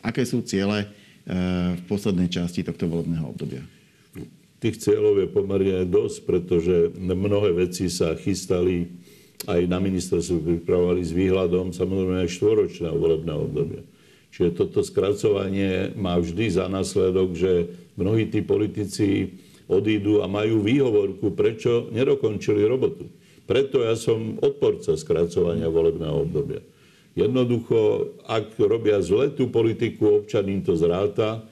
Aké 0.00 0.24
sú 0.24 0.40
ciele 0.40 0.84
eh, 0.84 1.76
v 1.76 1.82
poslednej 1.84 2.32
časti 2.32 2.64
tohto 2.64 2.88
volebného 2.88 3.28
obdobia? 3.28 3.64
Tých 4.60 4.76
cieľov 4.80 5.24
je 5.24 5.28
pomerne 5.32 5.88
dosť, 5.88 6.16
pretože 6.28 6.92
mnohé 7.00 7.56
veci 7.56 7.88
sa 7.88 8.12
chystali 8.12 8.92
aj 9.48 9.64
na 9.64 9.80
ministerstvu 9.80 10.44
pripravovali 10.44 11.00
s 11.00 11.16
výhľadom 11.16 11.72
samozrejme 11.72 12.28
aj 12.28 12.34
štvoročného 12.36 12.92
volebného 12.92 13.40
obdobia. 13.40 13.80
Čiže 14.30 14.56
toto 14.56 14.80
skracovanie 14.86 15.94
má 15.98 16.14
vždy 16.16 16.46
za 16.54 16.70
následok, 16.70 17.34
že 17.34 17.52
mnohí 17.98 18.30
tí 18.30 18.40
politici 18.46 19.38
odídu 19.66 20.22
a 20.22 20.30
majú 20.30 20.62
výhovorku, 20.62 21.34
prečo 21.34 21.90
nedokončili 21.90 22.62
robotu. 22.66 23.10
Preto 23.46 23.82
ja 23.82 23.98
som 23.98 24.38
odporca 24.38 24.94
skracovania 24.94 25.66
volebného 25.66 26.22
obdobia. 26.22 26.62
Jednoducho, 27.18 28.14
ak 28.22 28.54
robia 28.62 29.02
zle 29.02 29.34
tú 29.34 29.50
politiku, 29.50 30.22
občan 30.22 30.46
im 30.46 30.62
to 30.62 30.78
zráta, 30.78 31.42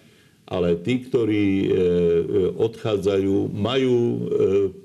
ale 0.49 0.81
tí, 0.81 1.05
ktorí 1.05 1.45
e, 1.45 1.69
e, 1.69 1.73
odchádzajú, 2.57 3.53
majú 3.53 3.97
e, 3.99 4.19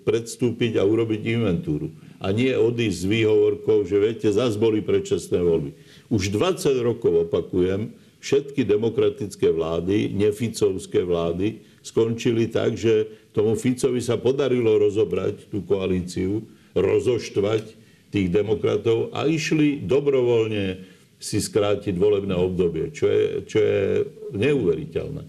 predstúpiť 0.04 0.76
a 0.76 0.84
urobiť 0.84 1.22
inventúru. 1.24 1.88
A 2.20 2.36
nie 2.36 2.52
odísť 2.52 2.98
s 3.00 3.08
výhovorkou, 3.08 3.88
že 3.88 3.96
viete, 3.96 4.28
zase 4.28 4.60
boli 4.60 4.84
predčasné 4.84 5.40
voľby. 5.40 5.72
Už 6.14 6.30
20 6.30 6.78
rokov 6.86 7.26
opakujem, 7.26 7.90
všetky 8.22 8.62
demokratické 8.70 9.50
vlády, 9.50 10.14
neficovské 10.14 11.02
vlády, 11.02 11.66
skončili 11.82 12.54
tak, 12.54 12.78
že 12.78 13.10
tomu 13.34 13.58
Ficovi 13.58 13.98
sa 13.98 14.22
podarilo 14.22 14.78
rozobrať 14.78 15.50
tú 15.50 15.66
koalíciu, 15.66 16.46
rozoštvať 16.78 17.64
tých 18.14 18.30
demokratov 18.30 19.10
a 19.10 19.26
išli 19.26 19.82
dobrovoľne 19.82 20.86
si 21.18 21.42
skrátiť 21.42 21.98
volebné 21.98 22.38
obdobie, 22.38 22.94
čo 22.94 23.10
je, 23.10 23.26
čo 23.50 23.58
je 23.58 23.82
neuveriteľné. 24.38 25.24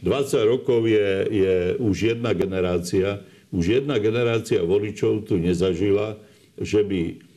20 0.00 0.08
rokov 0.48 0.88
je, 0.88 1.28
je 1.28 1.56
už 1.76 2.16
jedna 2.16 2.32
generácia, 2.32 3.20
už 3.52 3.84
jedna 3.84 4.00
generácia 4.00 4.64
voličov 4.64 5.28
tu 5.28 5.36
nezažila, 5.36 6.16
že 6.56 6.80
by 6.80 7.29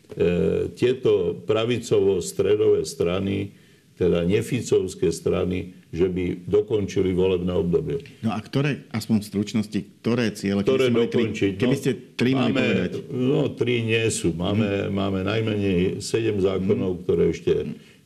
tieto 0.77 1.41
pravicovo-stredové 1.45 2.85
strany, 2.85 3.53
teda 3.93 4.25
neficovské 4.25 5.13
strany, 5.13 5.77
že 5.93 6.09
by 6.09 6.49
dokončili 6.49 7.13
volebné 7.13 7.53
obdobie. 7.53 8.01
No 8.25 8.33
a 8.33 8.41
ktoré, 8.41 8.89
aspoň 8.89 9.21
v 9.21 9.25
stručnosti, 9.29 9.79
ktoré 10.01 10.33
ciele, 10.33 10.65
ktoré 10.65 10.89
keby, 10.89 10.97
dokončiť, 11.05 11.51
tri, 11.53 11.61
keby 11.61 11.75
ste 11.77 11.91
tri 12.17 12.31
no, 12.33 12.37
máme, 12.41 12.57
povedať? 12.57 12.91
No, 13.13 13.39
tri 13.53 13.85
nie 13.85 14.05
sú. 14.09 14.33
Máme, 14.33 14.65
hmm. 14.65 14.89
máme 14.89 15.19
najmenej 15.21 16.01
sedem 16.01 16.41
zákonov, 16.41 16.97
hmm. 16.97 17.01
ktoré 17.05 17.23
ešte 17.29 17.53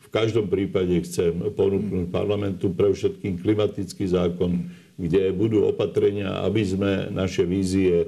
v 0.03 0.07
každom 0.11 0.51
prípade 0.51 0.99
chcem 1.07 1.31
ponúknuť 1.55 2.11
parlamentu 2.11 2.71
pre 2.75 2.91
všetkým 2.91 3.39
klimatický 3.39 4.07
zákon, 4.07 4.67
kde 4.99 5.31
budú 5.31 5.67
opatrenia, 5.67 6.43
aby 6.43 6.63
sme 6.63 6.91
naše 7.11 7.47
vízie 7.47 7.95
e, 8.03 8.07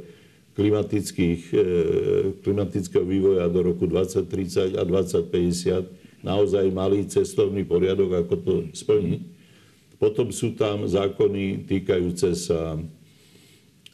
klimatického 0.55 3.05
vývoja 3.05 3.47
do 3.47 3.63
roku 3.63 3.85
2030 3.85 4.75
a 4.75 4.83
2050 4.83 5.99
naozaj 6.23 6.71
mali 6.71 7.05
cestovný 7.07 7.63
poriadok, 7.63 8.25
ako 8.25 8.35
to 8.43 8.63
splniť. 8.75 9.21
Potom 9.99 10.31
sú 10.31 10.55
tam 10.55 10.87
zákony 10.87 11.67
týkajúce 11.67 12.31
sa, 12.35 12.79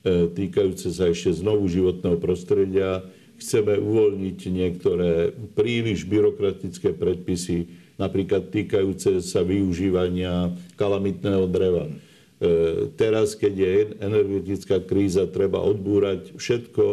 e, 0.05 0.29
týkajúce 0.29 0.93
sa 0.93 1.09
ešte 1.09 1.41
znovu 1.41 1.65
životného 1.65 2.21
prostredia. 2.21 3.01
Chceme 3.41 3.81
uvoľniť 3.81 4.39
niektoré 4.47 5.33
príliš 5.57 6.05
byrokratické 6.05 6.93
predpisy, 6.93 7.67
napríklad 7.97 8.53
týkajúce 8.53 9.17
sa 9.25 9.41
využívania 9.41 10.53
kalamitného 10.77 11.49
dreva. 11.49 11.89
E, 12.36 12.91
teraz, 12.99 13.31
keď 13.31 13.53
je 13.55 13.73
energetická 14.03 14.83
kríza, 14.83 15.23
treba 15.31 15.63
odbúrať 15.63 16.36
všetko, 16.36 16.86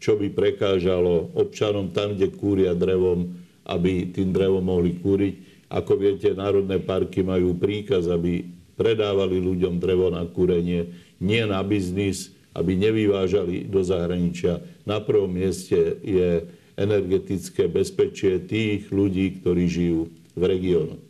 čo 0.00 0.16
by 0.16 0.28
prekážalo 0.32 1.32
občanom 1.36 1.92
tam, 1.92 2.16
kde 2.16 2.32
kúria 2.32 2.72
drevom, 2.76 3.32
aby 3.64 4.12
tým 4.12 4.32
drevom 4.32 4.64
mohli 4.64 4.96
kúriť. 5.00 5.34
Ako 5.72 5.96
viete, 5.96 6.34
národné 6.36 6.82
parky 6.82 7.24
majú 7.24 7.56
príkaz, 7.56 8.10
aby 8.10 8.44
predávali 8.76 9.40
ľuďom 9.40 9.76
drevo 9.76 10.08
na 10.08 10.24
kúrenie, 10.24 10.88
nie 11.20 11.44
na 11.44 11.60
biznis, 11.60 12.32
aby 12.56 12.74
nevyvážali 12.74 13.68
do 13.68 13.84
zahraničia. 13.84 14.60
Na 14.88 14.98
prvom 14.98 15.30
mieste 15.30 16.00
je 16.02 16.48
energetické 16.80 17.68
bezpečie 17.68 18.40
tých 18.40 18.88
ľudí, 18.88 19.38
ktorí 19.40 19.64
žijú 19.68 20.00
v 20.32 20.42
regiónu. 20.42 21.09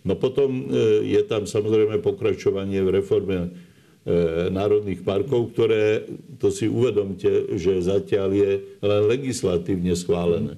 No 0.00 0.16
potom 0.16 0.64
e, 0.68 1.04
je 1.04 1.20
tam 1.28 1.44
samozrejme 1.44 2.00
pokračovanie 2.00 2.80
v 2.80 2.94
reforme 3.00 3.36
e, 3.36 3.48
národných 4.48 5.04
parkov, 5.04 5.52
ktoré, 5.52 6.08
to 6.40 6.48
si 6.48 6.64
uvedomte, 6.64 7.28
že 7.60 7.84
zatiaľ 7.84 8.32
je 8.32 8.52
len 8.80 9.02
legislatívne 9.04 9.92
schválené. 9.92 10.56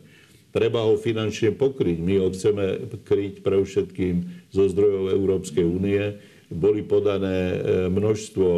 Treba 0.53 0.84
ho 0.84 1.01
finančne 1.01 1.57
pokryť. 1.57 1.99
My 1.99 2.22
ho 2.22 2.28
chceme 2.30 2.86
kryť 3.03 3.40
pre 3.40 3.57
všetkým 3.59 4.47
zo 4.53 4.68
zdrojov 4.68 5.16
Európskej 5.16 5.64
únie. 5.64 6.22
Boli 6.53 6.86
podané 6.86 7.38
e, 7.57 7.59
množstvo 7.90 8.49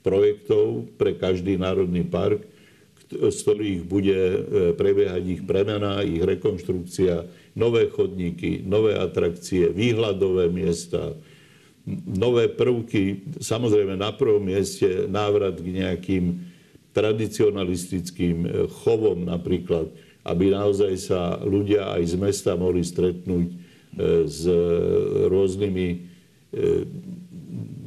projektov 0.00 0.88
pre 0.96 1.12
každý 1.12 1.60
národný 1.60 2.08
park, 2.08 2.40
z 3.12 3.36
ktorých 3.44 3.84
bude 3.84 4.16
prebiehať 4.80 5.22
ich 5.28 5.42
premena, 5.44 6.00
ich 6.00 6.24
rekonštrukcia, 6.24 7.28
nové 7.54 7.90
chodníky, 7.90 8.62
nové 8.62 8.94
atrakcie, 8.94 9.70
výhľadové 9.74 10.48
miesta, 10.48 11.14
nové 12.06 12.48
prvky. 12.48 13.34
Samozrejme, 13.40 13.98
na 13.98 14.12
prvom 14.14 14.42
mieste 14.42 15.08
návrat 15.10 15.58
k 15.58 15.68
nejakým 15.82 16.24
tradicionalistickým 16.92 18.36
eh, 18.46 18.50
chovom 18.82 19.26
napríklad, 19.26 19.90
aby 20.26 20.52
naozaj 20.52 20.92
sa 21.00 21.40
ľudia 21.40 21.96
aj 21.96 22.02
z 22.12 22.14
mesta 22.20 22.52
mohli 22.58 22.82
stretnúť 22.84 23.46
eh, 23.46 23.56
s 24.26 24.44
rôznymi 25.30 25.88
eh, 25.90 25.98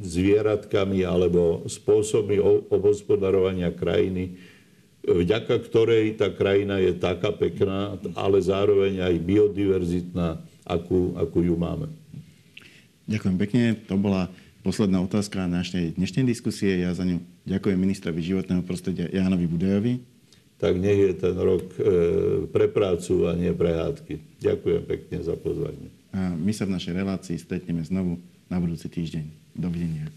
zvieratkami 0.04 1.00
alebo 1.00 1.64
spôsobmi 1.64 2.36
obospodarovania 2.68 3.72
krajiny, 3.72 4.36
vďaka 5.04 5.60
ktorej 5.60 6.16
tá 6.16 6.32
krajina 6.32 6.80
je 6.80 6.96
taká 6.96 7.30
pekná, 7.30 8.00
ale 8.16 8.40
zároveň 8.40 9.04
aj 9.04 9.14
biodiverzitná, 9.20 10.40
akú, 10.64 11.12
akú 11.16 11.44
ju 11.44 11.54
máme. 11.54 11.92
Ďakujem 13.04 13.36
pekne. 13.36 13.62
To 13.84 14.00
bola 14.00 14.32
posledná 14.64 15.04
otázka 15.04 15.44
našej 15.44 16.00
dnešnej 16.00 16.24
diskusie. 16.24 16.80
Ja 16.80 16.96
za 16.96 17.04
ňu 17.04 17.20
ďakujem 17.44 17.76
ministrovi 17.76 18.24
životného 18.24 18.64
prostredia 18.64 19.12
Jánovi 19.12 19.44
Budajovi. 19.44 19.94
Tak 20.56 20.80
nech 20.80 21.12
je 21.12 21.12
ten 21.12 21.36
rok 21.36 21.64
e, 21.76 21.82
pre 22.48 22.72
prácu 22.72 23.28
a 23.28 23.36
nie 23.36 23.52
pre 23.52 23.76
hádky. 23.76 24.40
Ďakujem 24.40 24.82
pekne 24.88 25.18
za 25.20 25.36
pozvanie. 25.36 25.92
A 26.16 26.32
my 26.32 26.52
sa 26.56 26.64
v 26.64 26.80
našej 26.80 26.96
relácii 26.96 27.36
stretneme 27.36 27.84
znovu 27.84 28.16
na 28.48 28.56
budúci 28.56 28.88
týždeň. 28.88 29.52
Dovidenia. 29.52 30.08